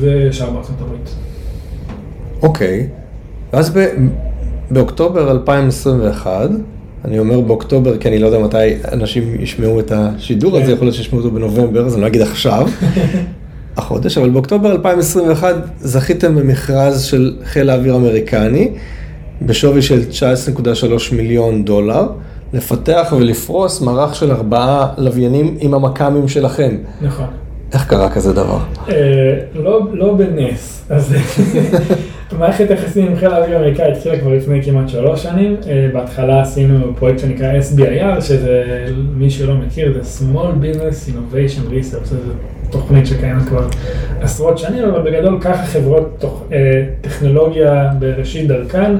ושאר 0.00 0.50
בארצות 0.50 0.76
הברית. 0.80 1.10
אוקיי. 2.42 2.86
ואז 3.52 3.70
ב- 3.70 4.08
באוקטובר 4.70 5.30
2021, 5.30 6.50
אני 7.04 7.18
אומר 7.18 7.40
באוקטובר 7.40 7.98
כי 7.98 8.08
אני 8.08 8.18
לא 8.18 8.26
יודע 8.26 8.38
מתי 8.38 8.74
אנשים 8.92 9.36
ישמעו 9.40 9.80
את 9.80 9.92
השידור 9.94 10.56
הזה, 10.56 10.66
כן. 10.66 10.72
יכול 10.72 10.86
להיות 10.86 10.94
שישמעו 10.94 11.22
אותו 11.22 11.34
בנובמבר, 11.34 11.86
אז 11.86 11.94
אני 11.94 12.02
לא 12.02 12.06
אגיד 12.06 12.22
עכשיו, 12.22 12.68
החודש, 13.76 14.18
אבל 14.18 14.30
באוקטובר 14.30 14.72
2021 14.72 15.54
זכיתם 15.78 16.34
במכרז 16.34 17.02
של 17.02 17.36
חיל 17.44 17.70
האוויר 17.70 17.94
האמריקני, 17.94 18.70
בשווי 19.42 19.82
של 19.82 20.00
19.3 20.10 21.14
מיליון 21.16 21.64
דולר, 21.64 22.06
לפתח 22.52 23.14
ולפרוס 23.18 23.80
מערך 23.80 24.14
של 24.14 24.30
ארבעה 24.32 24.88
לוויינים 24.98 25.56
עם 25.60 25.74
המכ"מים 25.74 26.28
שלכם. 26.28 26.76
נכון. 27.02 27.26
איך 27.72 27.88
קרה 27.88 28.10
כזה 28.10 28.32
דבר? 28.32 28.58
אה, 28.88 28.94
לא, 29.54 29.80
לא 29.92 30.14
בנס, 30.14 30.84
אז 30.90 31.14
מערכת 32.38 32.70
יחסים 32.70 33.06
עם 33.06 33.16
חיל 33.16 33.28
האוויר 33.30 33.56
האמריקאי 33.56 33.92
התחילה 33.92 34.18
כבר 34.18 34.34
לפני 34.34 34.62
כמעט 34.62 34.88
שלוש 34.88 35.22
שנים. 35.22 35.56
אה, 35.66 35.88
בהתחלה 35.92 36.42
עשינו 36.42 36.96
פרויקט 36.96 37.18
שנקרא 37.18 37.52
SBIR, 37.60 38.20
שזה, 38.20 38.86
מי 39.16 39.30
שלא 39.30 39.54
מכיר, 39.54 40.02
זה 40.02 40.24
Small 40.24 40.64
Business 40.64 41.10
Innovation 41.10 41.70
Research, 41.70 42.04
זו 42.04 42.16
תוכנית 42.74 43.06
שקיימת 43.06 43.42
כבר 43.48 43.66
עשרות 44.20 44.58
שנים, 44.58 44.84
אבל 44.84 45.10
בגדול 45.10 45.38
ככה 45.40 45.66
חברות 45.66 46.16
תוך, 46.18 46.44
אה, 46.52 46.84
טכנולוגיה 47.00 47.90
בראשית 47.98 48.48
דרכן 48.48 48.96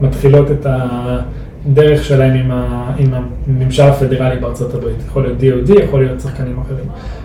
מתחילות 0.00 0.50
את 0.50 0.66
הדרך 0.66 2.04
שלהם 2.04 2.34
עם, 2.34 2.50
ה, 2.50 2.92
עם 2.98 3.14
הממשל 3.46 3.82
הפדרלי 3.82 4.40
בארצות 4.40 4.74
הברית. 4.74 4.96
יכול 5.06 5.22
להיות 5.22 5.68
DOD, 5.68 5.82
יכול 5.82 6.04
להיות 6.04 6.20
שחקנים 6.20 6.58
אחרים. 6.58 6.84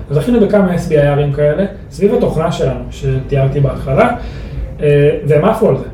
אז 0.09 0.15
זכינו 0.15 0.39
בכמה 0.39 0.75
SBIRים 0.75 1.35
כאלה, 1.35 1.65
סביב 1.91 2.13
התוכנה 2.13 2.51
שלנו, 2.51 2.83
שתיארתי 2.91 3.59
בהתחלה, 3.59 4.15
אה, 4.81 5.09
והם 5.27 5.45
עפו 5.45 5.69
על 5.69 5.77
זה. 5.77 5.85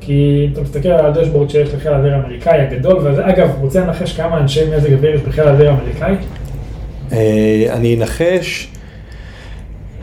כי 0.00 0.48
אתה 0.52 0.60
מסתכל 0.60 0.88
על 0.88 1.06
הדשבורד 1.06 1.50
שיש 1.50 1.74
לחיל 1.74 1.92
האוויר 1.92 2.14
האמריקאי 2.14 2.60
הגדול, 2.60 2.96
וזה, 2.96 3.28
אגב, 3.28 3.50
רוצה 3.60 3.80
לנחש 3.80 4.16
כמה 4.16 4.38
אנשי 4.38 4.76
מזג 4.76 4.92
אוויר 4.92 5.14
יש 5.14 5.20
בחיל 5.20 5.44
האוויר 5.44 5.70
האמריקאי? 5.70 6.14
אה, 7.12 7.66
אני 7.72 7.96
אנחש 7.96 8.73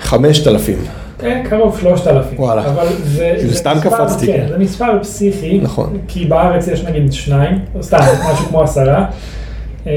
5,000. 0.01 0.75
אה, 1.23 1.41
קרוב 1.49 1.79
3,000. 1.79 2.39
וואלה. 2.39 2.65
אבל 2.65 2.85
זה... 3.03 3.33
זה 3.37 3.55
סתם 3.55 3.73
מספר- 3.77 3.89
קפצתי, 3.89 4.25
כן, 4.27 4.33
כן. 4.37 4.47
זה 4.49 4.57
מספר 4.57 4.99
פסיכי. 5.01 5.59
נכון. 5.63 5.97
כי 6.07 6.25
בארץ 6.25 6.67
יש 6.67 6.83
נגיד 6.83 7.13
שניים, 7.13 7.59
או 7.75 7.83
סתם, 7.83 7.97
משהו 8.33 8.45
כמו 8.45 8.61
עשרה. 8.61 9.05
אה, 9.87 9.91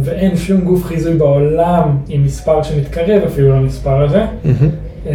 ואין 0.00 0.36
שום 0.36 0.60
גוף 0.60 0.84
חיזוי 0.84 1.14
בעולם 1.14 1.96
עם 2.08 2.24
מספר 2.24 2.62
שמתקרב 2.62 3.22
אפילו 3.26 3.56
למספר 3.56 4.02
הזה. 4.04 4.24
אה, 5.06 5.12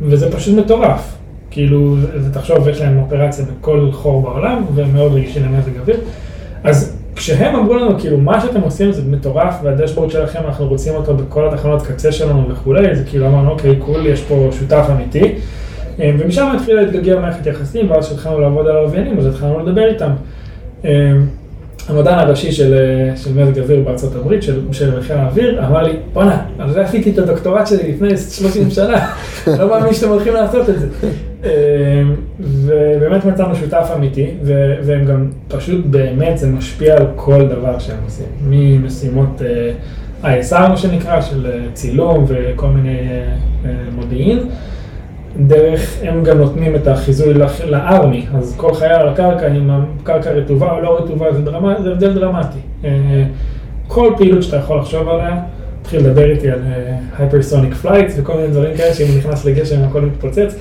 וזה 0.00 0.32
פשוט 0.32 0.58
מטורף. 0.58 1.14
כאילו, 1.50 1.96
זה, 2.16 2.32
תחשוב, 2.34 2.68
יש 2.68 2.80
להם 2.80 2.98
אופרציה 2.98 3.44
בכל 3.60 3.88
חור 3.92 4.22
בעולם, 4.22 4.64
והם 4.74 4.94
מאוד 4.94 5.12
רגישים 5.14 5.42
למזג 5.44 5.78
אוויר. 5.80 5.96
אז 6.64 6.96
כשהם 7.16 7.56
אמרו 7.56 7.74
לנו, 7.74 7.98
כאילו, 7.98 8.18
מה 8.18 8.40
שאתם 8.40 8.60
עושים 8.60 8.92
זה 8.92 9.02
מטורף, 9.10 9.54
והדשבורד 9.62 10.10
שלכם, 10.10 10.38
אנחנו 10.44 10.66
רוצים 10.66 10.94
אותו 10.94 11.14
בכל 11.14 11.48
התחנות 11.48 11.82
קצה 11.82 12.12
שלנו 12.12 12.48
וכולי, 12.48 12.96
זה 12.96 13.04
כאילו 13.04 13.26
אמרנו, 13.26 13.50
אוקיי, 13.50 13.76
קול, 13.76 14.06
יש 14.06 14.22
פה 14.22 14.48
שותף 14.58 14.86
אמיתי. 14.90 15.34
אה, 16.00 16.12
ומשם 16.18 16.52
התחילה 16.56 16.82
להתגלגל 16.82 17.18
מערכת 17.18 17.46
יחסים, 17.46 17.90
ואז 17.90 18.06
כשהתחלנו 18.06 18.40
לעבוד 18.40 18.66
על 18.66 18.76
הלוויינים, 18.76 19.18
אז 19.18 19.26
התחלנו 19.26 19.66
לדבר 19.66 19.88
איתם. 19.88 20.10
המדען 21.88 22.18
הראשי 22.18 22.52
של, 22.52 22.74
אה, 22.74 23.16
של 23.16 23.30
מזג 23.34 23.58
אוויר 23.58 23.80
בארצות 23.80 24.16
הברית, 24.16 24.42
של, 24.42 24.60
של 24.72 25.02
חיל 25.02 25.16
האוויר, 25.16 25.66
אמר 25.66 25.82
לי, 25.82 25.92
בואנה, 26.12 26.42
על 26.58 26.72
זה 26.72 26.82
עשיתי 26.82 27.10
את 27.10 27.18
הדוקטורט 27.18 27.66
שלי 27.66 27.92
לפני 27.92 28.16
30 28.16 28.70
שנה, 28.70 29.06
לא 29.58 29.68
מאמין 29.68 29.94
שאתם 29.94 30.08
הולכים 30.08 30.34
לעשות 30.34 30.68
את 30.70 30.80
זה. 30.80 30.86
אה, 31.44 32.02
ובאמת 32.40 33.24
מצאנו 33.24 33.56
שותף 33.56 33.90
אמיתי, 33.96 34.30
ו- 34.42 34.74
והם 34.82 35.04
גם 35.04 35.30
פשוט 35.48 35.86
באמת, 35.86 36.38
זה 36.38 36.46
משפיע 36.46 36.96
על 36.96 37.06
כל 37.16 37.48
דבר 37.48 37.78
שהם 37.78 37.98
עושים. 38.04 38.26
ממשימות 38.42 39.42
אה, 40.24 40.40
ISR, 40.40 40.68
מה 40.68 40.76
שנקרא, 40.76 41.20
של 41.20 41.46
אה, 41.46 41.58
צילום 41.72 42.24
וכל 42.28 42.66
מיני 42.66 42.98
מודיעין. 43.94 44.38
דרך, 45.36 45.98
הם 46.02 46.24
גם 46.24 46.38
נותנים 46.38 46.74
את 46.74 46.86
החיזוי 46.86 47.34
ל 47.64 47.74
Army, 47.74 48.26
אז 48.34 48.54
כל 48.56 48.74
חייל 48.74 48.92
על 48.92 49.08
הקרקע, 49.08 49.46
אם 49.48 49.70
הקרקע 49.70 50.30
רטובה 50.30 50.72
או 50.72 50.80
לא 50.80 50.98
רטובה, 50.98 51.32
זה, 51.32 51.42
דרמה, 51.42 51.74
זה 51.82 51.90
הבדל 51.90 52.14
דרמטי. 52.14 52.58
אה, 52.84 52.90
כל 53.88 54.12
פעילות 54.16 54.42
שאתה 54.42 54.56
יכול 54.56 54.78
לחשוב 54.78 55.08
עליה, 55.08 55.40
תתחיל 55.82 56.00
לדבר 56.00 56.30
איתי 56.30 56.50
על 56.50 56.58
hypersonic 57.18 57.74
flights 57.74 58.14
וכל 58.16 58.34
מיני 58.36 58.48
דברים 58.48 58.76
כאלה, 58.76 58.94
שאם 58.94 59.18
נכנס 59.18 59.44
לגשם 59.44 59.82
הכל 59.82 60.00
מתפוצץ. 60.00 60.54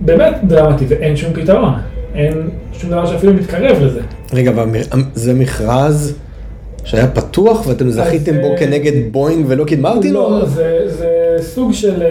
באמת 0.00 0.34
דרמטי, 0.44 0.84
ואין 0.88 1.16
שום 1.16 1.32
פתרון. 1.32 1.72
אין 2.14 2.48
שום 2.72 2.90
דבר 2.90 3.06
שאפילו 3.06 3.34
מתקרב 3.34 3.82
לזה. 3.82 4.00
רגע, 4.32 4.52
זה 5.14 5.34
מכרז 5.34 6.18
שהיה 6.84 7.06
פתוח 7.06 7.66
ואתם 7.66 7.90
זכיתם 7.90 8.40
בו 8.40 8.52
אה, 8.52 8.58
כנגד 8.58 8.92
בואינג 9.12 9.44
ולוקהיד 9.48 9.64
מרטין? 9.78 10.12
לא, 10.12 10.40
או- 10.40 10.46
זה, 10.46 10.80
זה 10.86 11.25
סוג 11.40 11.72
של 11.72 12.02
אה, 12.02 12.08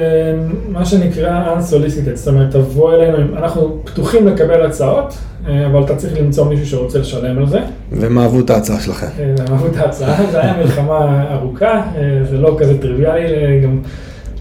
מה 0.70 0.86
שנקרא 0.86 1.56
unsolicited, 1.56 2.16
זאת 2.16 2.28
אומרת, 2.28 2.52
תבוא 2.52 2.94
אלינו, 2.94 3.38
אנחנו 3.38 3.80
פתוחים 3.84 4.28
לקבל 4.28 4.66
הצעות, 4.66 5.18
אה, 5.48 5.68
אבל 5.68 5.84
אתה 5.84 5.96
צריך 5.96 6.18
למצוא 6.20 6.46
מישהו 6.46 6.66
שרוצה 6.66 7.00
לשלם 7.00 7.38
על 7.38 7.48
זה. 7.48 7.60
והם 7.92 8.20
אהבו 8.20 8.40
את 8.40 8.50
ההצעה 8.50 8.80
שלכם. 8.80 9.08
הם 9.18 9.36
אהבו 9.52 9.68
את 9.68 9.78
ההצעה, 9.78 10.26
זה 10.32 10.42
היה 10.42 10.58
מלחמה 10.58 11.26
ארוכה, 11.34 11.82
אה, 11.98 12.24
זה 12.30 12.38
לא 12.38 12.56
כזה 12.60 12.82
טריוויאלי, 12.82 13.62
גם 13.64 13.80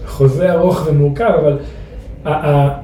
חוזה 0.07 0.51
ארוך 0.51 0.87
ומורכב, 0.87 1.31
אבל 1.41 1.57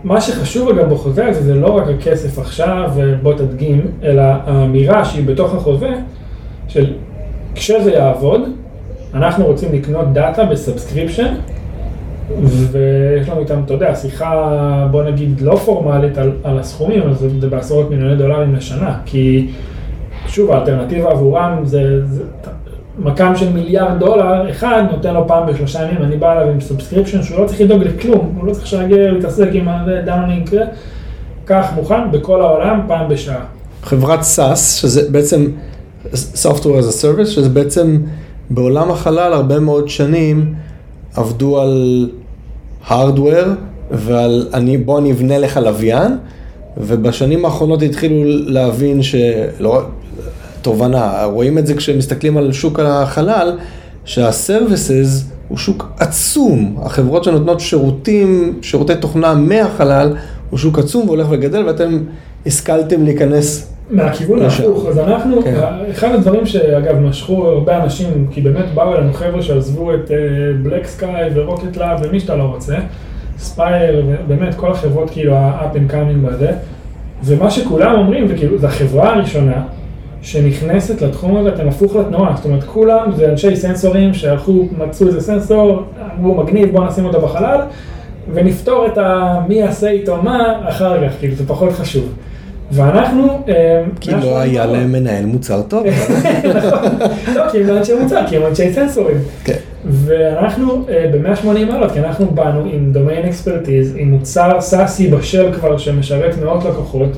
מה 0.03 0.21
שחשוב 0.21 0.69
אגב 0.69 0.93
בחוזה 0.93 1.27
הזה 1.27 1.43
זה 1.43 1.55
לא 1.55 1.77
רק 1.77 1.87
הכסף 1.87 2.39
עכשיו 2.39 2.91
ובוא 2.95 3.33
תדגים, 3.33 3.81
אלא 4.03 4.21
האמירה 4.21 5.05
שהיא 5.05 5.27
בתוך 5.27 5.53
החוזה, 5.55 5.89
של 6.67 6.93
כשזה 7.55 7.91
יעבוד, 7.91 8.41
אנחנו 9.13 9.45
רוצים 9.45 9.73
לקנות 9.73 10.13
דאטה 10.13 10.45
ב 10.45 10.52
subscription, 10.52 11.33
ויש 12.71 13.29
לנו 13.29 13.39
איתם, 13.39 13.61
אתה 13.65 13.73
יודע, 13.73 13.95
שיחה, 13.95 14.87
בוא 14.91 15.03
נגיד, 15.03 15.41
לא 15.41 15.55
פורמלית 15.55 16.17
על, 16.17 16.31
על 16.43 16.59
הסכומים, 16.59 17.01
אבל 17.01 17.13
זה, 17.13 17.29
זה 17.39 17.49
בעשרות 17.49 17.89
מיליוני 17.89 18.15
דולרים 18.15 18.55
לשנה, 18.55 18.97
כי 19.05 19.47
שוב, 20.27 20.51
האלטרנטיבה 20.51 21.11
עבורם 21.11 21.59
זה, 21.63 22.05
זה 22.05 22.23
מכ"ם 22.99 23.35
של 23.35 23.53
מיליארד 23.53 23.99
דולר, 23.99 24.49
אחד 24.49 24.83
נותן 24.91 25.13
לו 25.13 25.27
פעם 25.27 25.47
בשלושה 25.47 25.83
ימים, 25.83 26.03
אני 26.03 26.17
בא 26.17 26.33
אליו 26.33 26.53
עם 26.53 26.61
subscription 26.61 27.23
שהוא 27.23 27.39
לא 27.39 27.47
צריך 27.47 27.61
לדאוג 27.61 27.83
לכלום, 27.83 28.35
הוא 28.37 28.47
לא 28.47 28.53
צריך 28.53 28.73
להגיע 28.73 29.11
להתעסק 29.11 29.47
עם 29.53 29.67
ה 29.67 29.74
downlinking, 29.74 30.49
הכל 31.45 31.71
מוכן 31.75 32.11
בכל 32.11 32.41
העולם 32.41 32.79
פעם 32.87 33.09
בשעה. 33.09 33.43
חברת 33.83 34.19
SAS, 34.19 34.55
שזה 34.55 35.09
בעצם 35.11 35.45
Software 36.33 36.81
as 36.81 36.89
a 36.89 37.03
Service, 37.03 37.25
שזה 37.25 37.49
בעצם 37.49 37.97
בעולם 38.49 38.91
החלל 38.91 39.33
הרבה 39.33 39.59
מאוד 39.59 39.89
שנים 39.89 40.53
עבדו 41.15 41.61
על 41.61 42.09
Hardware 42.89 43.47
ועל 43.91 44.47
אני, 44.53 44.77
בוא 44.77 44.99
אני 44.99 45.11
אבנה 45.11 45.37
לך 45.37 45.57
לוויין, 45.57 46.17
ובשנים 46.77 47.45
האחרונות 47.45 47.81
התחילו 47.81 48.15
להבין 48.25 49.01
שלא, 49.03 49.81
תובנה, 50.61 51.23
רואים 51.23 51.57
את 51.57 51.67
זה 51.67 51.75
כשמסתכלים 51.75 52.37
על 52.37 52.51
שוק 52.51 52.79
החלל, 52.79 53.57
שהסרוויסס 54.05 55.23
הוא 55.47 55.57
שוק 55.57 55.91
עצום, 55.99 56.77
החברות 56.81 57.23
שנותנות 57.23 57.59
שירותים, 57.59 58.59
שירותי 58.61 58.95
תוכנה 58.95 59.33
מהחלל, 59.33 60.15
הוא 60.49 60.59
שוק 60.59 60.79
עצום 60.79 61.07
והולך 61.07 61.27
וגדל, 61.29 61.63
ואתם 61.65 61.99
השכלתם 62.45 63.03
להיכנס 63.03 63.70
מהכיוון 63.91 64.39
לשם. 64.39 64.63
ההפוך, 64.63 64.85
אז 64.85 64.99
אנחנו, 64.99 65.41
כן. 65.41 65.55
אחד 65.91 66.11
הדברים 66.11 66.45
שאגב 66.45 66.99
משכו 66.99 67.47
הרבה 67.47 67.83
אנשים, 67.83 68.27
כי 68.31 68.41
באמת 68.41 68.65
באו 68.73 68.95
אלינו 68.95 69.13
חבר'ה 69.13 69.41
שעזבו 69.41 69.93
את 69.93 70.11
BlackSky 70.63 70.85
ו 70.85 71.29
Rocket 71.33 71.77
Lab 71.77 71.99
ומי 72.03 72.19
שאתה 72.19 72.35
לא 72.35 72.43
רוצה, 72.43 72.75
Spire, 73.37 74.05
באמת 74.27 74.55
כל 74.55 74.71
החברות 74.71 75.09
כאילו 75.09 75.35
ה-up 75.35 75.75
and 75.75 75.93
coming 75.93 76.27
בזה, 76.27 76.51
ומה 77.23 77.51
שכולם 77.51 77.95
אומרים, 77.95 78.25
וכאילו, 78.29 78.57
זו 78.57 78.67
החברה 78.67 79.13
הראשונה 79.13 79.63
שנכנסת 80.21 81.01
לתחום 81.01 81.37
הזה, 81.37 81.49
אתם 81.49 81.67
הפוך 81.67 81.95
לתנועה, 81.95 82.35
זאת 82.35 82.45
אומרת 82.45 82.63
כולם 82.63 83.11
זה 83.15 83.31
אנשי 83.31 83.55
סנסורים 83.55 84.13
שהלכו, 84.13 84.67
מצאו 84.77 85.07
איזה 85.07 85.21
סנסור, 85.21 85.83
אמרו 86.19 86.43
מגניב, 86.43 86.71
בוא 86.71 86.85
נשים 86.85 87.05
אותו 87.05 87.21
בחלל, 87.21 87.59
ונפתור 88.33 88.85
את 88.85 88.97
ה... 88.97 89.39
מי 89.47 89.55
יעשה 89.55 89.89
איתו 89.89 90.21
מה 90.21 90.69
אחר 90.69 91.07
כך, 91.07 91.13
כאילו 91.19 91.35
זה 91.35 91.47
פחות 91.47 91.71
חשוב. 91.71 92.13
ואנחנו... 92.71 93.43
אה, 93.49 93.83
כי 93.99 94.11
לא 94.11 94.39
היה 94.39 94.65
להם 94.65 94.91
מנהל 94.91 95.25
מוצר 95.25 95.61
טוב. 95.61 95.85
נכון, 96.55 96.79
לא, 97.35 97.49
כי 97.51 97.57
הם 97.57 97.67
לא 97.67 97.77
אנשי 97.77 97.93
מוצר, 98.01 98.21
כי 98.29 98.37
הם 98.37 98.45
אנשי 98.45 98.73
סנסורים. 98.73 99.17
כן. 99.43 99.57
ואנחנו 99.85 100.85
ב-180 100.85 101.65
מעלות, 101.71 101.91
כי 101.91 101.99
אנחנו 101.99 102.25
באנו 102.25 102.65
עם 102.73 102.91
דומיין 102.91 103.25
אקספרטיז, 103.25 103.95
עם 103.97 104.11
מוצר 104.11 104.61
סאסי 104.61 105.07
בשל 105.07 105.53
כבר 105.53 105.77
שמשרת 105.77 106.37
מאות 106.43 106.65
לקוחות, 106.65 107.09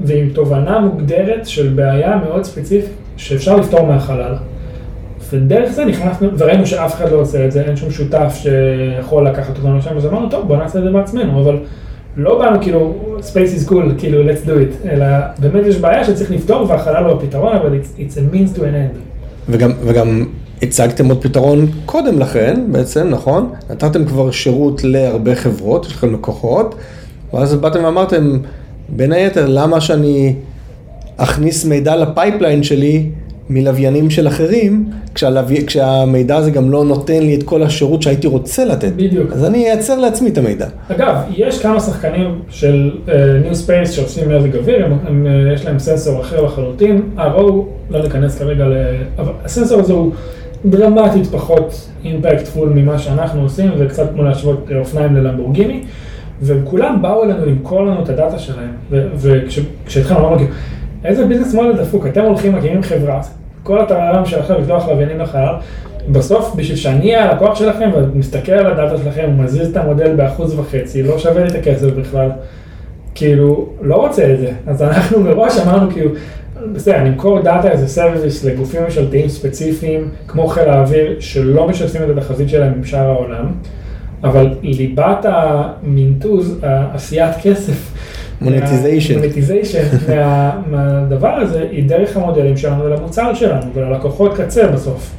ועם 0.00 0.28
תובנה 0.28 0.78
מוגדרת 0.78 1.46
של 1.46 1.68
בעיה 1.68 2.16
מאוד 2.16 2.44
ספציפית 2.44 2.90
שאפשר 3.16 3.56
לפתור 3.56 3.86
מהחלל. 3.86 4.34
ודרך 5.30 5.70
זה 5.70 5.84
נכנסנו, 5.84 6.28
וראינו 6.38 6.66
שאף 6.66 6.94
אחד 6.94 7.12
לא 7.12 7.16
עושה 7.16 7.44
את 7.44 7.52
זה, 7.52 7.62
אין 7.62 7.76
שום 7.76 7.90
שותף 7.90 8.38
שיכול 8.42 9.26
לקחת 9.26 9.56
אותנו 9.56 9.78
לשם, 9.78 9.96
אז 9.96 10.06
אמרנו, 10.06 10.28
טוב, 10.28 10.48
בוא 10.48 10.56
נעשה 10.56 10.78
את 10.78 10.84
זה 10.84 10.90
בעצמנו, 10.90 11.42
אבל 11.42 11.56
לא 12.18 12.38
באנו 12.38 12.60
כאילו, 12.60 12.94
space 13.20 13.66
is 13.66 13.70
cool, 13.70 13.98
כאילו, 13.98 14.30
let's 14.30 14.46
do 14.46 14.50
it, 14.50 14.88
אלא 14.88 15.06
באמת 15.38 15.66
יש 15.66 15.76
בעיה 15.76 16.04
שצריך 16.04 16.30
לפתור, 16.30 16.66
והחלל 16.68 17.04
הוא 17.04 17.12
הפתרון, 17.12 17.56
אבל 17.56 17.78
it's, 17.80 18.00
it's 18.00 18.14
a 18.14 18.34
means 18.34 18.58
to 18.58 18.60
an 18.60 18.62
end. 18.62 18.98
וגם, 19.48 19.70
וגם 19.84 20.24
הצגתם 20.62 21.08
עוד 21.08 21.22
פתרון 21.22 21.66
קודם 21.86 22.18
לכן, 22.18 22.64
בעצם, 22.72 23.08
נכון? 23.08 23.50
נתתם 23.70 24.04
כבר 24.04 24.30
שירות 24.30 24.84
להרבה 24.84 25.34
חברות, 25.34 25.86
יש 25.86 25.92
לכם 25.92 26.14
לקוחות, 26.14 26.74
ואז 27.34 27.54
באתם 27.54 27.84
ואמרתם, 27.84 28.38
בין 28.88 29.12
היתר, 29.12 29.46
למה 29.48 29.80
שאני 29.80 30.34
אכניס 31.16 31.64
מידע 31.64 31.96
ל 31.96 32.03
pipeline 32.03 32.62
שלי 32.62 33.10
מלוויינים 33.50 34.10
של 34.10 34.28
אחרים, 34.28 34.90
כשהלווי, 35.14 35.66
כשהמידע 35.66 36.36
הזה 36.36 36.50
גם 36.50 36.70
לא 36.70 36.84
נותן 36.84 37.22
לי 37.22 37.34
את 37.34 37.42
כל 37.42 37.62
השירות 37.62 38.02
שהייתי 38.02 38.26
רוצה 38.26 38.64
לתת. 38.64 38.92
בדיוק. 38.96 39.32
אז 39.32 39.44
אני 39.44 39.70
אייצר 39.70 39.98
לעצמי 39.98 40.30
את 40.30 40.38
המידע. 40.38 40.66
אגב, 40.88 41.16
יש 41.36 41.62
כמה 41.62 41.80
שחקנים 41.80 42.38
של 42.50 42.90
uh, 43.06 43.10
New 43.10 43.54
Space 43.54 43.92
שעושים 43.92 44.28
מזג 44.28 44.56
אוויר, 44.56 44.84
הם, 44.84 44.92
הם, 45.06 45.26
uh, 45.26 45.54
יש 45.54 45.66
להם 45.66 45.78
סנסור 45.78 46.20
אחר 46.20 46.44
לחלוטין, 46.44 47.02
RO, 47.16 47.42
לא 47.90 48.02
ניכנס 48.02 48.38
כרגע 48.38 48.64
ל... 48.64 48.74
אבל 49.18 49.32
הסנסור 49.44 49.80
הזה 49.80 49.92
הוא 49.92 50.12
דרמטית 50.64 51.26
פחות 51.26 51.88
אימפקטפול 52.04 52.68
ממה 52.68 52.98
שאנחנו 52.98 53.42
עושים, 53.42 53.70
זה 53.78 53.86
קצת 53.86 54.10
כמו 54.14 54.22
להשוות 54.22 54.68
אה, 54.70 54.78
אופניים 54.78 55.16
ללמבורגיני, 55.16 55.82
והם 56.42 56.60
כולם 56.64 57.02
באו 57.02 57.24
אלינו 57.24 57.46
למכור 57.46 57.82
לנו 57.82 58.02
את 58.02 58.08
הדאטה 58.08 58.38
שלהם, 58.38 58.70
וכשהתחלנו 58.90 60.20
אמרנו, 60.20 60.44
איזה 61.04 61.26
ביזנס 61.26 61.54
מודל 61.54 61.72
דפוק, 61.72 62.06
אתם 62.06 62.20
הולכים, 62.20 62.56
מקימים 62.56 62.82
חברה, 62.82 63.20
כל 63.68 63.80
הטררם 63.80 64.26
שלכם 64.26 64.54
לפתוח 64.60 64.88
לוויינים 64.88 65.18
לחלל, 65.18 65.54
בסוף, 66.08 66.54
בשביל 66.56 66.76
שאני 66.76 67.00
אהיה 67.00 67.30
הלקוח 67.30 67.58
שלכם 67.58 67.90
ומסתכל 67.94 68.52
על 68.52 68.66
הדאטה 68.66 68.96
שלכם 68.96 69.28
ומזיז 69.28 69.70
את 69.70 69.76
המודל 69.76 70.16
באחוז 70.16 70.58
וחצי, 70.58 71.02
לא 71.02 71.18
שווה 71.18 71.42
לי 71.44 71.48
את 71.48 71.54
הכסף 71.54 71.86
בכלל. 71.86 72.30
כאילו, 73.14 73.68
לא 73.82 73.94
רוצה 73.94 74.32
את 74.32 74.38
זה. 74.38 74.50
אז 74.66 74.82
אנחנו 74.82 75.20
מראש 75.20 75.58
אמרנו 75.58 75.90
כאילו, 75.90 76.10
בסדר, 76.72 77.02
נמכור 77.02 77.40
data 77.40 77.70
as 77.70 77.88
a 77.88 77.95
service 77.95 78.44
לגופים 78.44 78.82
ממשלתיים 78.82 79.28
ספציפיים, 79.28 80.10
כמו 80.28 80.46
חיל 80.46 80.68
האוויר, 80.68 81.16
שלא 81.20 81.68
משתפים 81.68 82.02
את 82.02 82.16
התחזית 82.16 82.48
שלהם 82.48 82.72
עם 82.72 82.84
שאר 82.84 83.06
העולם, 83.10 83.46
אבל 84.24 84.48
ליבת 84.62 85.26
המינטוז, 85.28 86.58
עשיית 86.94 87.34
כסף, 87.42 87.92
monetization 88.40 89.82
מה, 90.08 90.60
מהדבר 90.70 91.28
הזה, 91.28 91.66
היא 91.70 91.88
דרך 91.88 92.16
המודלים 92.16 92.56
שלנו 92.56 92.84
ולמוצר 92.84 93.34
שלנו 93.34 93.66
וללקוחות 93.74 94.36
קצה 94.36 94.66
בסוף. 94.66 95.10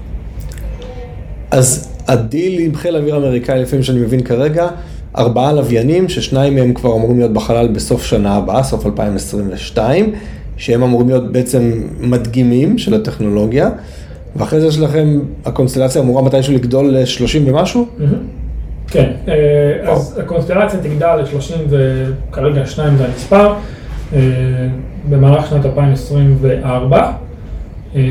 אז 1.52 1.90
הדיל 2.08 2.60
עם 2.60 2.76
חיל 2.76 2.96
האוויר 2.96 3.16
האמריקאי, 3.16 3.62
לפי 3.62 3.78
מה 3.78 3.84
שאני 3.84 4.00
מבין 4.00 4.22
כרגע, 4.24 4.68
ארבעה 5.18 5.54
לוויינים, 5.54 6.10
ששניים 6.10 6.56
מהם 6.56 6.74
כבר 6.74 6.96
אמורים 6.96 7.18
להיות 7.18 7.34
בחלל 7.34 7.68
בסוף 7.68 8.06
שנה 8.06 8.36
הבאה, 8.36 8.64
סוף 8.64 8.86
2022, 8.86 10.12
שהם 10.58 10.84
אמורים 10.84 11.10
להיות 11.10 11.32
בעצם 11.32 11.72
מדגימים 12.00 12.78
של 12.78 12.94
הטכנולוגיה, 12.94 13.70
ואחרי 14.36 14.62
זה 14.62 14.68
יש 14.68 14.80
לכם, 14.80 15.20
הקונסטלציה 15.46 16.02
אמורה 16.02 16.22
מתישהו 16.22 16.54
לגדול 16.54 16.98
ל-30 16.98 17.40
ומשהו? 17.46 17.88
כן, 18.92 19.12
אה, 19.28 19.92
אז 19.92 20.20
הקונסטלציה 20.24 20.80
תגדל 20.80 21.16
ל-30 21.16 21.54
וכרגע 21.70 22.66
שניים 22.66 22.98
זה 22.98 23.06
המספר, 23.06 23.54
אה, 24.14 24.20
במהלך 25.10 25.48
שנת 25.48 25.66
2024. 25.66 27.12
אה, 27.96 28.02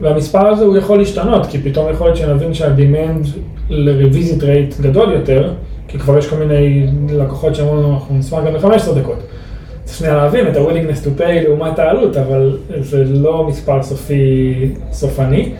והמספר 0.00 0.46
הזה 0.46 0.64
הוא 0.64 0.76
יכול 0.76 0.98
להשתנות, 0.98 1.46
כי 1.46 1.58
פתאום 1.58 1.90
יכול 1.92 2.06
להיות 2.06 2.16
שנבין 2.16 2.54
שהדימנד 2.54 3.26
ל-revisit 3.70 4.42
rate 4.42 4.82
גדול 4.82 5.12
יותר, 5.12 5.52
כי 5.88 5.98
כבר 5.98 6.18
יש 6.18 6.26
כל 6.26 6.36
מיני 6.36 6.86
לקוחות 7.10 7.54
שאמרו 7.54 7.76
לנו, 7.76 7.94
אנחנו 7.94 8.18
נשמח 8.18 8.40
גם 8.46 8.54
ל-15 8.54 8.94
דקות. 8.94 9.18
צריך 9.84 9.98
שנייה 9.98 10.14
להבין 10.14 10.48
את 10.48 10.56
ה-willingness 10.56 11.04
to 11.04 11.20
pay 11.20 11.44
לעומת 11.44 11.78
העלות, 11.78 12.16
אבל 12.16 12.58
זה 12.80 13.04
לא 13.04 13.46
מספר 13.48 13.82
סופי, 13.82 14.54
סופני, 14.92 15.52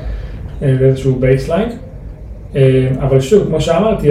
זה 0.60 0.78
איזשהו 0.80 1.20
baseline. 1.20 1.87
אה, 2.56 2.88
אבל 3.00 3.20
שוב, 3.20 3.48
כמו 3.48 3.60
שאמרתי, 3.60 4.10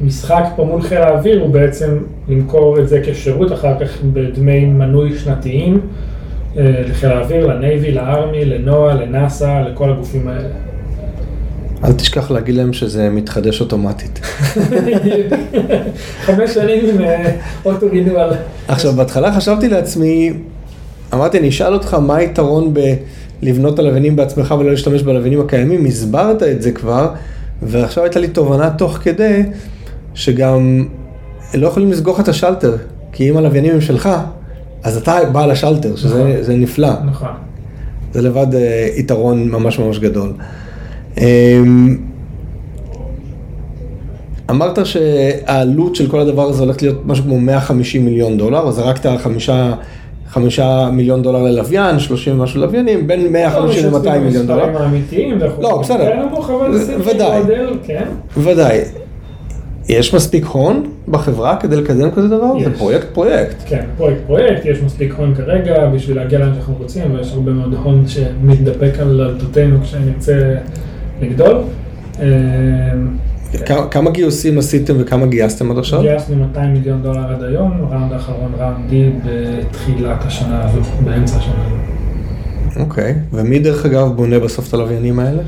המשחק 0.00 0.44
פה 0.56 0.64
מול 0.64 0.82
חיל 0.82 0.98
האוויר 0.98 1.42
הוא 1.42 1.50
בעצם 1.50 1.98
למכור 2.28 2.78
את 2.78 2.88
זה 2.88 3.02
כשירות 3.06 3.52
אחר 3.52 3.74
כך 3.80 4.02
בדמי 4.12 4.64
מנוי 4.64 5.18
שנתיים 5.18 5.80
אה, 6.56 6.82
לחיל 6.88 7.10
האוויר, 7.10 7.46
לנייבי, 7.46 7.92
לארמי, 7.92 8.44
לנועה, 8.44 8.94
לנאסא, 8.94 9.62
לכל 9.70 9.90
הגופים 9.90 10.28
האלה. 10.28 10.48
אל 11.84 11.92
תשכח 11.92 12.30
להגיד 12.30 12.54
להם 12.54 12.72
שזה 12.72 13.10
מתחדש 13.10 13.60
אוטומטית. 13.60 14.20
חמש 16.26 16.50
שנים 16.50 16.84
עם 16.94 17.00
אה, 17.00 17.36
אוטו 17.64 17.86
רידואל. 17.92 18.30
עכשיו, 18.68 18.92
בהתחלה 18.92 19.32
חשבתי 19.32 19.68
לעצמי, 19.68 20.32
אמרתי, 21.14 21.38
אני 21.38 21.48
אשאל 21.48 21.74
אותך 21.74 21.94
מה 21.94 22.16
היתרון 22.16 22.74
בלבנות 23.42 23.74
את 23.74 23.78
הלוויינים 23.78 24.16
בעצמך 24.16 24.54
ולא 24.58 24.70
להשתמש 24.70 25.02
בלוויינים 25.02 25.40
הקיימים, 25.40 25.84
הסברת 25.84 26.42
את 26.42 26.62
זה 26.62 26.72
כבר, 26.72 27.08
ועכשיו 27.62 28.04
הייתה 28.04 28.20
לי 28.20 28.28
תובנה 28.28 28.70
תוך 28.70 28.98
כדי, 29.02 29.42
שגם 30.14 30.86
לא 31.54 31.66
יכולים 31.66 31.90
לסגור 31.90 32.14
לך 32.14 32.20
את 32.20 32.28
השלטר, 32.28 32.76
כי 33.12 33.30
אם 33.30 33.36
הלוויינים 33.36 33.72
הם 33.72 33.80
שלך, 33.80 34.08
אז 34.82 34.96
אתה 34.96 35.18
בעל 35.32 35.50
השלטר, 35.50 35.96
שזה 35.96 36.18
נכון. 36.18 36.42
זה 36.42 36.56
נפלא. 36.56 36.90
נכון. 37.06 37.28
זה 38.12 38.22
לבד 38.22 38.54
אה, 38.54 38.88
יתרון 38.96 39.48
ממש 39.48 39.78
ממש 39.78 39.98
גדול. 39.98 40.32
אמ, 41.18 41.96
אמרת 44.50 44.86
שהעלות 44.86 45.96
של 45.96 46.10
כל 46.10 46.20
הדבר 46.20 46.48
הזה 46.48 46.62
הולכת 46.62 46.82
להיות 46.82 47.06
משהו 47.06 47.24
כמו 47.24 47.40
150 47.40 48.04
מיליון 48.04 48.38
דולר, 48.38 48.68
אז 48.68 48.74
זרקת 48.74 49.20
חמישה, 49.22 49.74
חמישה 50.34 50.88
מיליון 50.92 51.22
דולר 51.22 51.42
ללוויין, 51.42 51.98
30 51.98 52.40
ומשהו 52.40 52.60
לוויינים, 52.60 53.06
בין 53.06 53.32
150 53.32 53.92
ל-200 53.92 54.18
מיליון 54.18 54.46
דולר. 54.46 54.66
לא, 55.58 55.78
בסדר. 55.80 56.10
כן, 56.10 56.72
זה 56.72 56.96
ודאי. 57.04 57.42
כן. 57.86 58.04
ודאי. 58.36 58.80
יש 59.88 60.14
מספיק 60.14 60.44
הון 60.44 60.82
בחברה 61.08 61.56
כדי 61.56 61.76
לקדם 61.76 62.10
כזה 62.10 62.28
דבר? 62.28 62.52
זה 62.64 62.70
יש. 62.70 62.78
פרויקט 62.78 63.06
פרויקט. 63.12 63.54
כן, 63.66 63.84
פרויקט 63.96 64.20
פרויקט, 64.26 64.64
יש 64.64 64.82
מספיק 64.82 65.14
הון 65.16 65.34
כרגע 65.34 65.86
בשביל 65.86 66.16
להגיע 66.16 66.38
לאן 66.38 66.54
שאנחנו 66.54 66.74
רוצים, 66.78 67.14
ויש 67.14 67.32
הרבה 67.32 67.52
מאוד 67.52 67.74
הון 67.82 68.04
שמתדפק 68.08 68.92
על 69.00 69.16
דלתותינו 69.16 69.76
כשנרצה 69.82 70.54
לגדול. 71.22 71.56
אה, 73.54 73.66
כמה- 73.66 73.88
כמה 73.88 74.10
גיוסים 74.10 74.58
עשיתם 74.58 74.94
וכמה 74.98 75.26
גייסתם 75.26 75.70
עד 75.70 75.78
עכשיו? 75.78 76.00
גייסנו 76.02 76.36
200 76.36 76.72
מיליון 76.72 77.02
דולר 77.02 77.34
עד 77.34 77.42
היום, 77.42 77.72
ראונד 77.90 78.12
האחרון 78.12 78.52
ראונד 78.58 78.76
D 78.90 78.92
בתחילת 79.26 80.24
השנה 80.24 80.64
הזו, 80.64 80.80
באמצע 81.04 81.36
השנה 81.36 81.54
הזו. 81.66 82.80
אוקיי. 82.80 83.14
ומי 83.32 83.58
דרך 83.58 83.86
אגב 83.86 84.08
בונה 84.16 84.38
בסוף 84.38 84.68
את 84.68 84.74
הלוויינים 84.74 85.18
האלה? 85.18 85.42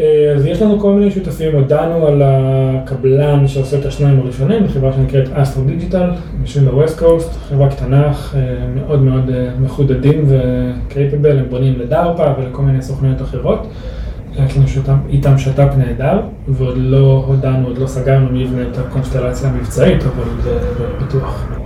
אה, 0.00 0.32
אז 0.36 0.46
יש 0.46 0.62
לנו 0.62 0.80
כל 0.80 0.92
מיני 0.92 1.10
שותפים, 1.10 1.54
הודענו 1.54 2.06
על 2.06 2.22
הקבלן 2.24 3.48
שעושה 3.48 3.78
את 3.78 3.86
השניים 3.86 4.20
הראשונים, 4.20 4.68
חברה 4.68 4.92
שנקראת 4.92 5.28
Astro 5.32 5.64
Digital, 5.64 6.10
יושבים 6.40 6.64
ב 6.68 6.74
West 6.74 6.98
Coast, 6.98 7.30
חברה 7.48 7.68
קטנה, 7.70 8.06
אה, 8.06 8.12
מאוד 8.74 9.02
מאוד 9.02 9.30
אה, 9.30 9.48
מחודדים 9.60 10.24
ו 10.28 10.40
capable, 10.40 11.38
הם 11.38 11.44
בונים 11.50 11.74
ל 11.80 11.87
DARPA 11.87 12.24
ולכל 12.38 12.62
מיני 12.62 12.82
סוכנויות 12.82 13.22
אחרות. 13.22 13.66
לנו 14.56 14.68
שותף, 14.68 14.92
איתם 15.08 15.38
שת"פ 15.38 15.76
נהדר, 15.76 16.20
ועוד 16.48 16.76
לא 16.78 17.24
הודענו, 17.26 17.66
עוד 17.66 17.78
לא 17.78 17.86
סגרנו 17.86 18.28
מי 18.30 18.42
יבנה 18.42 18.62
את 18.62 18.78
הקונסטלציה 18.78 19.48
המבצעית, 19.48 20.02
אבל 20.02 20.42
זה 20.42 20.58
בטוח. 21.00 21.59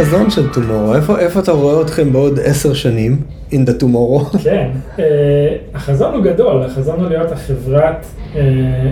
החזון 0.00 0.30
של 0.30 0.48
טומורו? 0.52 0.94
איפה, 0.94 1.18
איפה 1.18 1.40
אתה 1.40 1.52
רואה 1.52 1.82
אתכם 1.82 2.12
בעוד 2.12 2.38
עשר 2.44 2.74
שנים? 2.74 3.20
in 3.50 3.54
the 3.54 3.82
tomorrow? 3.82 4.38
כן, 4.44 4.70
אה, 4.98 5.56
החזון 5.74 6.14
הוא 6.14 6.24
גדול, 6.24 6.62
החזון 6.62 7.00
הוא 7.00 7.08
להיות 7.08 7.32
החברת 7.32 8.06
אה, 8.36 8.42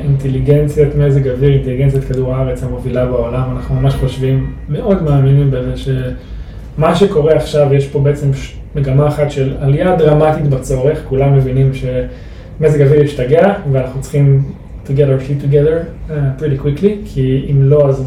אינטליגנציית 0.04 0.94
מזג 0.96 1.28
אוויר, 1.28 1.52
אינטליגנציית 1.52 2.04
כדור 2.04 2.34
הארץ 2.34 2.62
המובילה 2.62 3.06
בעולם, 3.06 3.56
אנחנו 3.56 3.74
ממש 3.74 3.94
חושבים, 3.94 4.52
מאוד 4.68 5.02
מאמינים 5.02 5.50
בזה 5.50 5.72
שמה 5.76 6.94
שקורה 6.94 7.34
עכשיו, 7.34 7.74
יש 7.74 7.88
פה 7.88 8.00
בעצם 8.00 8.30
מגמה 8.74 9.08
אחת 9.08 9.30
של 9.30 9.54
עלייה 9.60 9.96
דרמטית 9.96 10.46
בצורך, 10.46 10.98
כולם 11.08 11.36
מבינים 11.36 11.70
שמזג 11.74 12.82
אוויר 12.82 13.02
השתגע 13.02 13.54
ואנחנו 13.72 14.00
צריכים 14.00 14.42
to 14.86 14.92
get 14.92 15.08
together 15.40 15.86
uh, 16.08 16.12
pretty 16.38 16.56
quickly, 16.56 16.92
כי 17.04 17.46
אם 17.50 17.62
לא 17.62 17.88
אז 17.88 18.04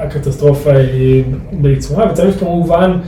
הקטסטרופה 0.00 0.72
היא 0.72 1.24
בעיצומה, 1.52 2.04
וצריך 2.10 2.40
כמובן 2.40 2.98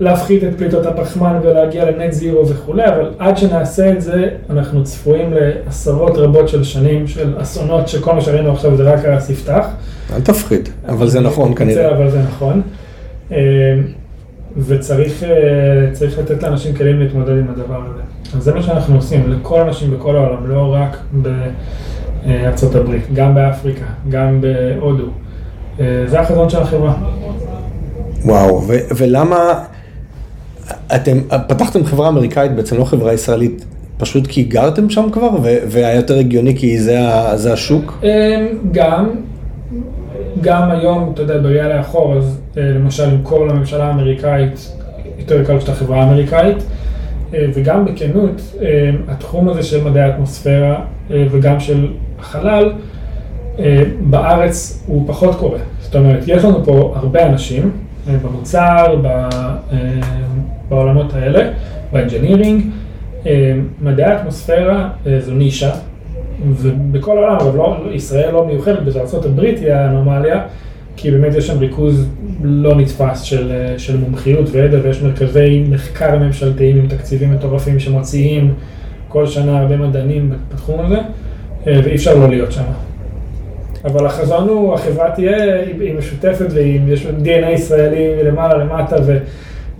להפחית 0.00 0.44
את 0.44 0.48
פליטות 0.58 0.86
הפחמן 0.86 1.38
ולהגיע 1.42 1.90
לנט 1.90 2.12
זירו 2.12 2.48
וכולי, 2.48 2.88
אבל 2.88 3.10
עד 3.18 3.36
שנעשה 3.36 3.92
את 3.92 4.00
זה, 4.00 4.28
אנחנו 4.50 4.84
צפויים 4.84 5.32
לעשרות 5.32 6.16
רבות 6.16 6.48
של 6.48 6.64
שנים 6.64 7.06
של 7.06 7.34
אסונות 7.38 7.88
שכל 7.88 8.14
מה 8.14 8.20
שראינו 8.20 8.52
עכשיו 8.52 8.76
זה 8.76 8.82
רק 8.92 9.04
הספתח. 9.04 9.66
אל 10.14 10.20
תפחיד, 10.20 10.68
אבל 10.88 11.08
זה 11.08 11.20
נכון 11.20 11.54
כנראה. 11.54 11.96
אבל 11.96 12.10
זה 12.10 12.22
נכון. 12.22 12.62
אה, 13.32 13.36
וצריך 14.56 15.22
אה, 15.22 16.18
לתת 16.18 16.42
לאנשים 16.42 16.74
כלים 16.74 17.00
להתמודד 17.00 17.38
עם 17.38 17.46
הדבר 17.48 17.82
הזה. 17.90 18.02
אז 18.36 18.42
זה 18.42 18.54
מה 18.54 18.62
שאנחנו 18.62 18.96
עושים 18.96 19.32
לכל 19.32 19.60
האנשים 19.60 19.90
בכל 19.90 20.16
העולם, 20.16 20.46
לא 20.46 20.74
רק 20.74 20.96
בארצות 21.12 22.74
הברית, 22.74 23.02
גם 23.14 23.34
באפריקה, 23.34 23.84
גם 24.08 24.40
בהודו. 24.40 25.06
אה, 25.80 25.84
זה 26.06 26.20
החזון 26.20 26.50
של 26.50 26.58
החברה. 26.62 26.94
וואו, 28.24 28.62
ו- 28.68 28.78
ולמה 28.96 29.64
אתם 30.94 31.18
פתחתם 31.48 31.84
חברה 31.84 32.08
אמריקאית 32.08 32.52
בעצם, 32.56 32.76
לא 32.78 32.84
חברה 32.84 33.12
ישראלית, 33.12 33.64
פשוט 33.98 34.26
כי 34.26 34.42
גרתם 34.42 34.90
שם 34.90 35.08
כבר, 35.12 35.30
ו- 35.42 35.58
והיה 35.68 35.94
יותר 35.94 36.18
הגיוני 36.18 36.56
כי 36.56 36.78
זה, 36.80 37.08
ה- 37.08 37.36
זה 37.36 37.52
השוק? 37.52 37.98
אה, 38.04 38.46
גם, 38.72 39.10
גם 40.40 40.70
היום, 40.70 41.10
אתה 41.14 41.22
יודע, 41.22 41.38
בראייה 41.38 41.76
לאחור, 41.76 42.14
אז 42.18 42.38
אה, 42.56 42.62
למשל 42.62 43.06
למכור 43.06 43.46
לממשלה 43.46 43.84
האמריקאית, 43.84 44.72
יותר 45.18 45.44
קל 45.44 45.58
כשאתה 45.58 45.72
חברה 45.74 46.02
אמריקאית, 46.02 46.56
וגם 47.32 47.84
בכנות, 47.84 48.40
התחום 49.08 49.48
הזה 49.48 49.62
של 49.62 49.84
מדעי 49.84 50.02
האטמוספירה 50.02 50.76
וגם 51.10 51.60
של 51.60 51.86
החלל, 52.18 52.72
בארץ 54.00 54.84
הוא 54.86 55.08
פחות 55.08 55.34
קורה. 55.34 55.58
זאת 55.80 55.96
אומרת, 55.96 56.24
יש 56.26 56.44
לנו 56.44 56.64
פה 56.64 56.92
הרבה 56.96 57.26
אנשים 57.26 57.70
אה, 58.08 58.16
במוצר, 58.22 58.96
אה, 59.04 59.28
בעולמות 60.68 61.14
האלה, 61.14 61.50
ב 61.92 61.97
engineering. 61.97 62.62
אה, 63.26 63.52
מדעי 63.80 64.06
האטמוספירה 64.06 64.88
אה, 65.06 65.20
זו 65.20 65.34
נישה, 65.34 65.70
ובכל 66.48 67.18
העולם, 67.18 67.36
אבל 67.36 67.58
לא, 67.58 67.76
ישראל 67.92 68.32
לא 68.32 68.46
מיוחדת 68.46 68.82
בזה, 68.82 69.00
ארה"ב 69.00 69.40
היא 69.40 69.72
האנומליה, 69.72 70.40
כי 70.96 71.10
באמת 71.10 71.34
יש 71.34 71.46
שם 71.46 71.58
ריכוז 71.58 72.08
לא 72.42 72.74
נתפס 72.74 73.20
של, 73.22 73.52
אה, 73.52 73.78
של 73.78 73.96
מומחיות 73.96 74.48
וידע, 74.50 74.78
ויש 74.82 75.02
מרכזי 75.02 75.64
מחקר 75.70 76.18
ממשלתיים 76.18 76.76
עם 76.76 76.86
תקציבים 76.88 77.32
מטורפים 77.32 77.78
שמוציאים 77.78 78.54
כל 79.08 79.26
שנה 79.26 79.58
הרבה 79.58 79.76
מדענים 79.76 80.32
בתחום 80.52 80.80
הזה, 80.86 80.98
אה, 81.66 81.80
ואי 81.84 81.94
אפשר 81.94 82.18
לא 82.18 82.28
להיות 82.28 82.52
שם. 82.52 82.62
אבל 83.86 84.06
החזון 84.06 84.48
הוא, 84.48 84.74
החברה 84.74 85.10
תהיה, 85.10 85.54
היא 85.80 85.94
משותפת 85.94 86.46
ויש 86.50 87.06
DNA 87.24 87.50
ישראלי 87.52 88.22
מלמעלה 88.22 88.54
למטה 88.64 88.96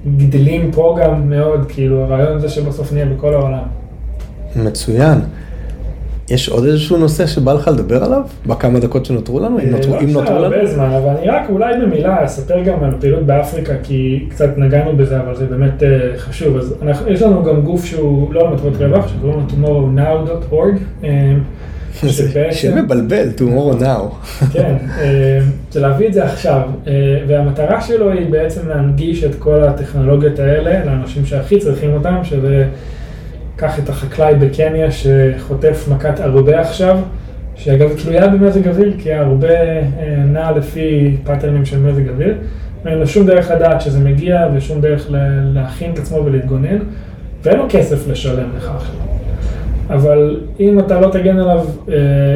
וגדלים 0.07 0.70
פה 0.72 0.96
גם 1.02 1.30
מאוד, 1.30 1.66
כאילו 1.68 2.02
הרעיון 2.04 2.38
זה 2.38 2.48
שבסוף 2.48 2.92
נהיה 2.92 3.07
בכל 3.07 3.34
העולם. 3.34 3.62
מצוין. 4.57 5.18
יש 6.30 6.48
עוד 6.48 6.64
איזשהו 6.64 6.96
נושא 6.96 7.26
שבא 7.26 7.52
לך 7.52 7.68
לדבר 7.68 8.04
עליו? 8.04 8.20
בכמה 8.46 8.80
דקות 8.80 9.04
שנותרו 9.04 9.40
לנו? 9.40 9.59
אם 9.59 9.70
נותרו, 9.70 9.94
לא 9.94 10.00
אם 10.00 10.11
נותרו 10.11 10.34
לנו? 10.34 10.44
הרבה 10.44 10.66
זמן, 10.66 10.90
אבל 10.90 11.09
אני 11.18 11.28
רק 11.28 11.42
אולי 11.50 11.74
במילה 11.82 12.24
אספר 12.24 12.62
גם 12.62 12.84
על 12.84 12.94
פעילות 13.00 13.22
באפריקה, 13.22 13.72
כי 13.82 14.26
קצת 14.30 14.59
נגענו 14.59 14.96
בזה, 14.96 15.20
אבל 15.20 15.36
זה 15.36 15.46
באמת 15.46 15.82
אה, 15.82 15.88
חשוב. 16.18 16.57
אז 16.57 16.74
אנחנו, 16.82 17.09
יש 17.12 17.22
לנו 17.22 17.42
גם 17.44 17.61
גוף 17.62 17.84
שהוא 17.84 18.34
לא 18.34 18.50
למטרות 18.50 18.72
רווח, 18.76 19.09
שקוראים 19.09 19.38
לו 19.38 19.66
tomorrownow.org. 19.68 20.78
אה, 21.04 21.11
זה 21.11 21.11
שבעצם- 21.11 21.42
שם 22.53 22.84
מבלבל, 22.84 23.28
tomorrow 23.38 23.82
now. 23.82 24.30
כן, 24.53 24.74
אה, 24.99 25.38
זה 25.70 25.80
להביא 25.80 26.09
את 26.09 26.12
זה 26.12 26.24
עכשיו, 26.24 26.61
אה, 26.86 26.92
והמטרה 27.28 27.80
שלו 27.80 28.11
היא 28.11 28.30
בעצם 28.30 28.68
להנגיש 28.68 29.24
את 29.24 29.34
כל 29.38 29.62
הטכנולוגיות 29.62 30.38
האלה 30.38 30.84
לאנשים 30.84 31.26
שהכי 31.26 31.59
צריכים 31.59 31.92
אותם, 31.92 32.16
שזה, 32.24 32.64
קח 33.57 33.78
את 33.78 33.88
החקלאי 33.88 34.34
בקניה 34.34 34.88
שחוטף 34.90 35.88
ממכת 35.88 36.20
הארבה 36.20 36.61
עכשיו, 36.61 36.99
שאגב 37.55 37.90
תלויה 38.03 38.28
במזג 38.28 38.68
אוויר, 38.68 38.94
כי 38.99 39.12
הארבה 39.12 39.49
אה, 39.49 39.82
נע 40.26 40.53
לפי 40.53 41.16
פאטרנים 41.24 41.64
של 41.64 41.78
מזג 41.78 42.09
אוויר, 42.09 42.34
ואין 42.84 42.99
לו 42.99 43.07
שום 43.07 43.26
דרך 43.26 43.51
לדעת 43.51 43.80
שזה 43.80 43.99
מגיע 43.99 44.49
ושום 44.55 44.80
דרך 44.80 45.07
להכין 45.55 45.92
את 45.92 45.99
עצמו 45.99 46.24
ולהתגונן, 46.24 46.78
ואין 47.42 47.59
לו 47.59 47.66
כסף 47.68 48.09
לשלם 48.09 48.49
לך 48.57 48.70
עכשיו. 48.76 49.15
אבל 49.91 50.41
אם 50.61 50.78
אתה 50.78 51.01
לא 51.01 51.11
תגן 51.11 51.39
עליו, 51.39 51.64
אה, 51.89 51.95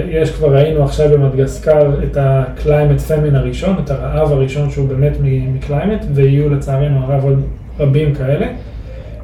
יש 0.08 0.30
כבר 0.30 0.54
ראינו 0.54 0.84
עכשיו 0.84 1.08
במדגסקר 1.08 1.90
את 2.04 2.16
ה-climate 2.16 3.10
famine 3.10 3.36
הראשון, 3.36 3.76
את 3.84 3.90
הרעב 3.90 4.32
הראשון 4.32 4.70
שהוא 4.70 4.88
באמת 4.88 5.12
מ-climate, 5.22 6.04
ויהיו 6.14 6.50
לצערנו 6.50 7.04
הרב 7.04 7.24
עוד 7.24 7.42
רבים 7.80 8.14
כאלה. 8.14 8.46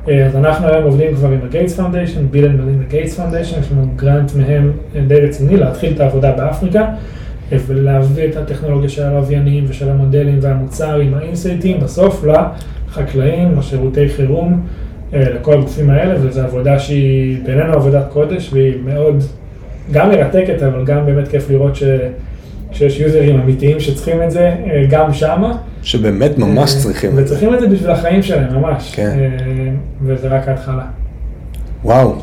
אה, 0.08 0.26
אז 0.26 0.36
אנחנו 0.36 0.68
היום 0.68 0.84
עובדים 0.84 1.14
כבר 1.14 1.28
עם 1.28 1.38
ה-Gates 1.42 1.78
Foundation, 1.78 2.20
Bill 2.30 2.44
and 2.44 2.60
Melinda 2.60 2.82
Gates 2.82 3.18
Foundation, 3.18 3.60
יש 3.60 3.72
לנו 3.72 3.88
grant 3.96 4.34
מהם 4.34 4.72
אה, 4.96 5.00
די 5.00 5.20
רציני 5.20 5.56
להתחיל 5.56 5.92
את 5.92 6.00
העבודה 6.00 6.32
באפריקה, 6.32 6.84
ולהביא 7.52 8.28
את 8.28 8.36
הטכנולוגיה 8.36 8.88
של 8.88 9.02
הלוויינים 9.02 9.64
ושל 9.68 9.90
המודלים 9.90 10.38
והמוצר 10.40 11.00
עם 11.00 11.14
האינסייטים 11.14 11.80
בסוף 11.80 12.24
לחקלאים, 12.24 13.58
לשירותי 13.58 14.08
חירום. 14.08 14.66
אה, 15.14 15.30
לכל 15.30 15.52
הגופים 15.52 15.90
האלה, 15.90 16.14
וזו 16.20 16.40
עבודה 16.40 16.78
שהיא 16.78 17.38
בינינו 17.44 17.72
עבודת 17.72 18.04
קודש, 18.12 18.52
והיא 18.52 18.74
מאוד 18.84 19.22
גם 19.92 20.08
מרתקת, 20.10 20.62
אבל 20.62 20.84
גם 20.84 21.06
באמת 21.06 21.28
כיף 21.28 21.50
לראות 21.50 21.76
ש... 21.76 21.82
שיש 22.72 23.00
יוזרים 23.00 23.40
אמיתיים 23.40 23.80
שצריכים 23.80 24.22
את 24.22 24.30
זה, 24.30 24.40
אה, 24.40 24.84
גם 24.90 25.12
שמה. 25.12 25.56
שבאמת 25.82 26.38
ממש 26.38 26.74
אה, 26.74 26.80
צריכים. 26.80 27.10
וצריכים 27.14 27.54
את 27.54 27.60
זה 27.60 27.68
בשביל 27.68 27.90
החיים 27.90 28.22
שלהם, 28.22 28.54
ממש. 28.54 28.92
כן. 28.94 29.18
וזה 30.02 30.28
רק 30.28 30.48
ההתחלה. 30.48 30.84
וואו. 31.84 32.14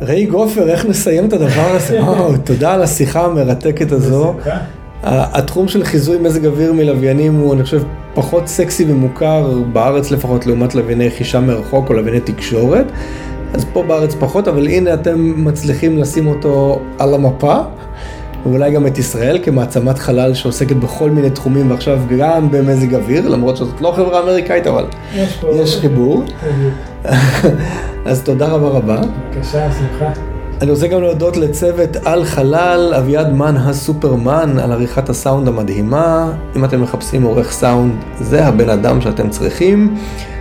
ראי 0.00 0.26
גופר, 0.26 0.68
איך 0.68 0.86
נסיים 0.86 1.28
את 1.28 1.32
הדבר 1.32 1.70
הזה? 1.70 2.00
וואו, 2.04 2.36
תודה 2.36 2.74
על 2.74 2.82
השיחה 2.82 3.24
המרתקת 3.24 3.92
הזו. 3.92 4.32
בשמחה. 4.32 4.58
התחום 5.06 5.68
של 5.68 5.84
חיזוי 5.84 6.18
מזג 6.18 6.46
אוויר 6.46 6.72
מלוויינים 6.72 7.34
הוא, 7.34 7.54
אני 7.54 7.62
חושב, 7.62 7.82
פחות 8.14 8.48
סקסי 8.48 8.84
ומוכר 8.88 9.58
בארץ 9.72 10.10
לפחות, 10.10 10.46
לעומת 10.46 10.74
לווייני 10.74 11.10
חישה 11.10 11.40
מרחוק 11.40 11.88
או 11.88 11.94
לווייני 11.94 12.20
תקשורת. 12.20 12.86
אז 13.54 13.64
פה 13.72 13.82
בארץ 13.82 14.14
פחות, 14.14 14.48
אבל 14.48 14.68
הנה 14.68 14.94
אתם 14.94 15.44
מצליחים 15.44 15.98
לשים 15.98 16.26
אותו 16.26 16.80
על 16.98 17.14
המפה, 17.14 17.56
ואולי 18.46 18.70
גם 18.72 18.86
את 18.86 18.98
ישראל 18.98 19.38
כמעצמת 19.42 19.98
חלל 19.98 20.34
שעוסקת 20.34 20.76
בכל 20.76 21.10
מיני 21.10 21.30
תחומים, 21.30 21.70
ועכשיו 21.70 22.00
גם 22.18 22.50
במזג 22.50 22.94
אוויר, 22.94 23.28
למרות 23.28 23.56
שזאת 23.56 23.80
לא 23.80 23.92
חברה 23.96 24.22
אמריקאית, 24.22 24.66
אבל 24.66 24.84
יש. 25.14 25.44
יש 25.54 25.76
חיבור. 25.80 26.24
אז 28.06 28.22
תודה 28.22 28.46
רבה 28.46 28.68
רבה. 28.68 29.00
בבקשה, 29.30 29.68
שמחה. 29.72 30.33
אני 30.60 30.70
רוצה 30.70 30.86
גם 30.88 31.00
להודות 31.00 31.36
לצוות 31.36 31.96
על 32.04 32.24
חלל, 32.24 32.94
אביעד 32.98 33.32
מן 33.32 33.56
הסופרמן 33.56 34.58
על 34.58 34.72
עריכת 34.72 35.08
הסאונד 35.08 35.48
המדהימה. 35.48 36.32
אם 36.56 36.64
אתם 36.64 36.82
מחפשים 36.82 37.22
עורך 37.22 37.52
סאונד, 37.52 37.92
זה 38.20 38.46
הבן 38.46 38.68
אדם 38.68 39.00
שאתם 39.00 39.30
צריכים. 39.30 39.96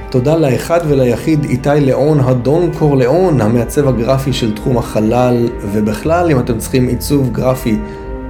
תודה 0.10 0.38
לאחד 0.38 0.80
וליחיד 0.88 1.44
איתי 1.44 1.70
ליאון, 1.76 2.20
הדון 2.20 2.72
קורליאון, 2.80 3.42
המעצב 3.42 3.88
הגרפי 3.88 4.34
של 4.34 4.56
תחום 4.56 4.78
החלל, 4.78 5.50
ובכלל, 5.72 6.32
אם 6.32 6.40
אתם 6.40 6.58
צריכים 6.58 6.88
עיצוב 6.88 7.32
גרפי, 7.32 7.78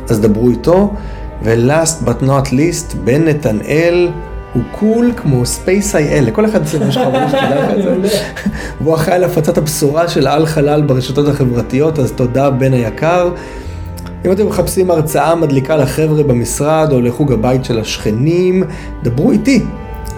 אז 0.10 0.22
דברו 0.22 0.50
איתו. 0.50 0.94
ו-last 1.44 2.08
but 2.08 2.24
not 2.24 2.48
least, 2.50 2.96
בן 3.04 3.28
נתנאל, 3.28 4.10
הוא 4.54 4.64
cool 4.72 5.12
כמו 5.16 5.46
SpaceIL, 5.46 6.24
לכל 6.24 6.46
אחד 6.46 6.62
אצלנו 6.62 6.88
יש 6.88 6.98
חברים 6.98 7.30
שתדע 7.30 7.66
לך 7.66 7.72
את 7.78 7.84
זה. 7.84 8.10
אחראי 8.96 9.16
על 9.16 9.24
הפצת 9.24 9.58
הבשורה 9.58 10.08
של 10.08 10.28
על 10.28 10.46
חלל 10.46 10.82
ברשתות 10.82 11.28
החברתיות, 11.28 12.00
אז 12.00 12.12
תודה 12.12 12.50
בן 12.50 12.74
היקר. 12.74 13.32
אם 14.26 14.32
אתם 14.32 14.48
מחפשים 14.48 14.92
הרצאה 14.92 15.36
מדליקה 15.36 15.76
לחבר'ה 15.76 16.24
במשרד 16.24 16.92
או 16.92 17.02
לחוג 17.02 17.32
הבית 17.32 17.66
של 17.66 17.80
השכנים, 17.80 18.64
דברו 19.04 19.32
איתי. 19.32 19.64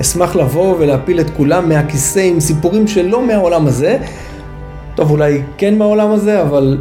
אשמח 0.02 0.36
לבוא 0.36 0.76
ולהפיל 0.80 1.20
את 1.20 1.30
כולם 1.30 1.70
מהכיסא 1.70 2.20
עם 2.20 2.40
סיפורים 2.40 2.88
שלא 2.88 3.28
מהעולם 3.28 3.68
הזה. 3.68 3.98
טוב, 4.96 5.12
אולי 5.12 5.42
כן 5.58 5.78
מהעולם 5.78 6.12
הזה, 6.12 6.42
אבל 6.42 6.78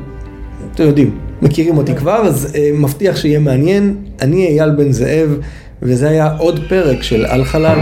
אתם 0.75 0.85
יודעים, 0.85 1.19
מכירים 1.43 1.77
אותי 1.77 1.95
כבר, 1.95 2.27
אז 2.27 2.53
אה, 2.55 2.71
מבטיח 2.75 3.17
שיהיה 3.17 3.39
מעניין. 3.39 3.97
אני 4.21 4.47
אייל 4.47 4.71
בן 4.71 4.93
זאב, 4.93 5.39
וזה 5.85 6.09
היה 6.09 6.33
עוד 6.39 6.61
פרק 6.69 7.03
של 7.03 7.27
על 7.27 7.45
חלל. 7.45 7.79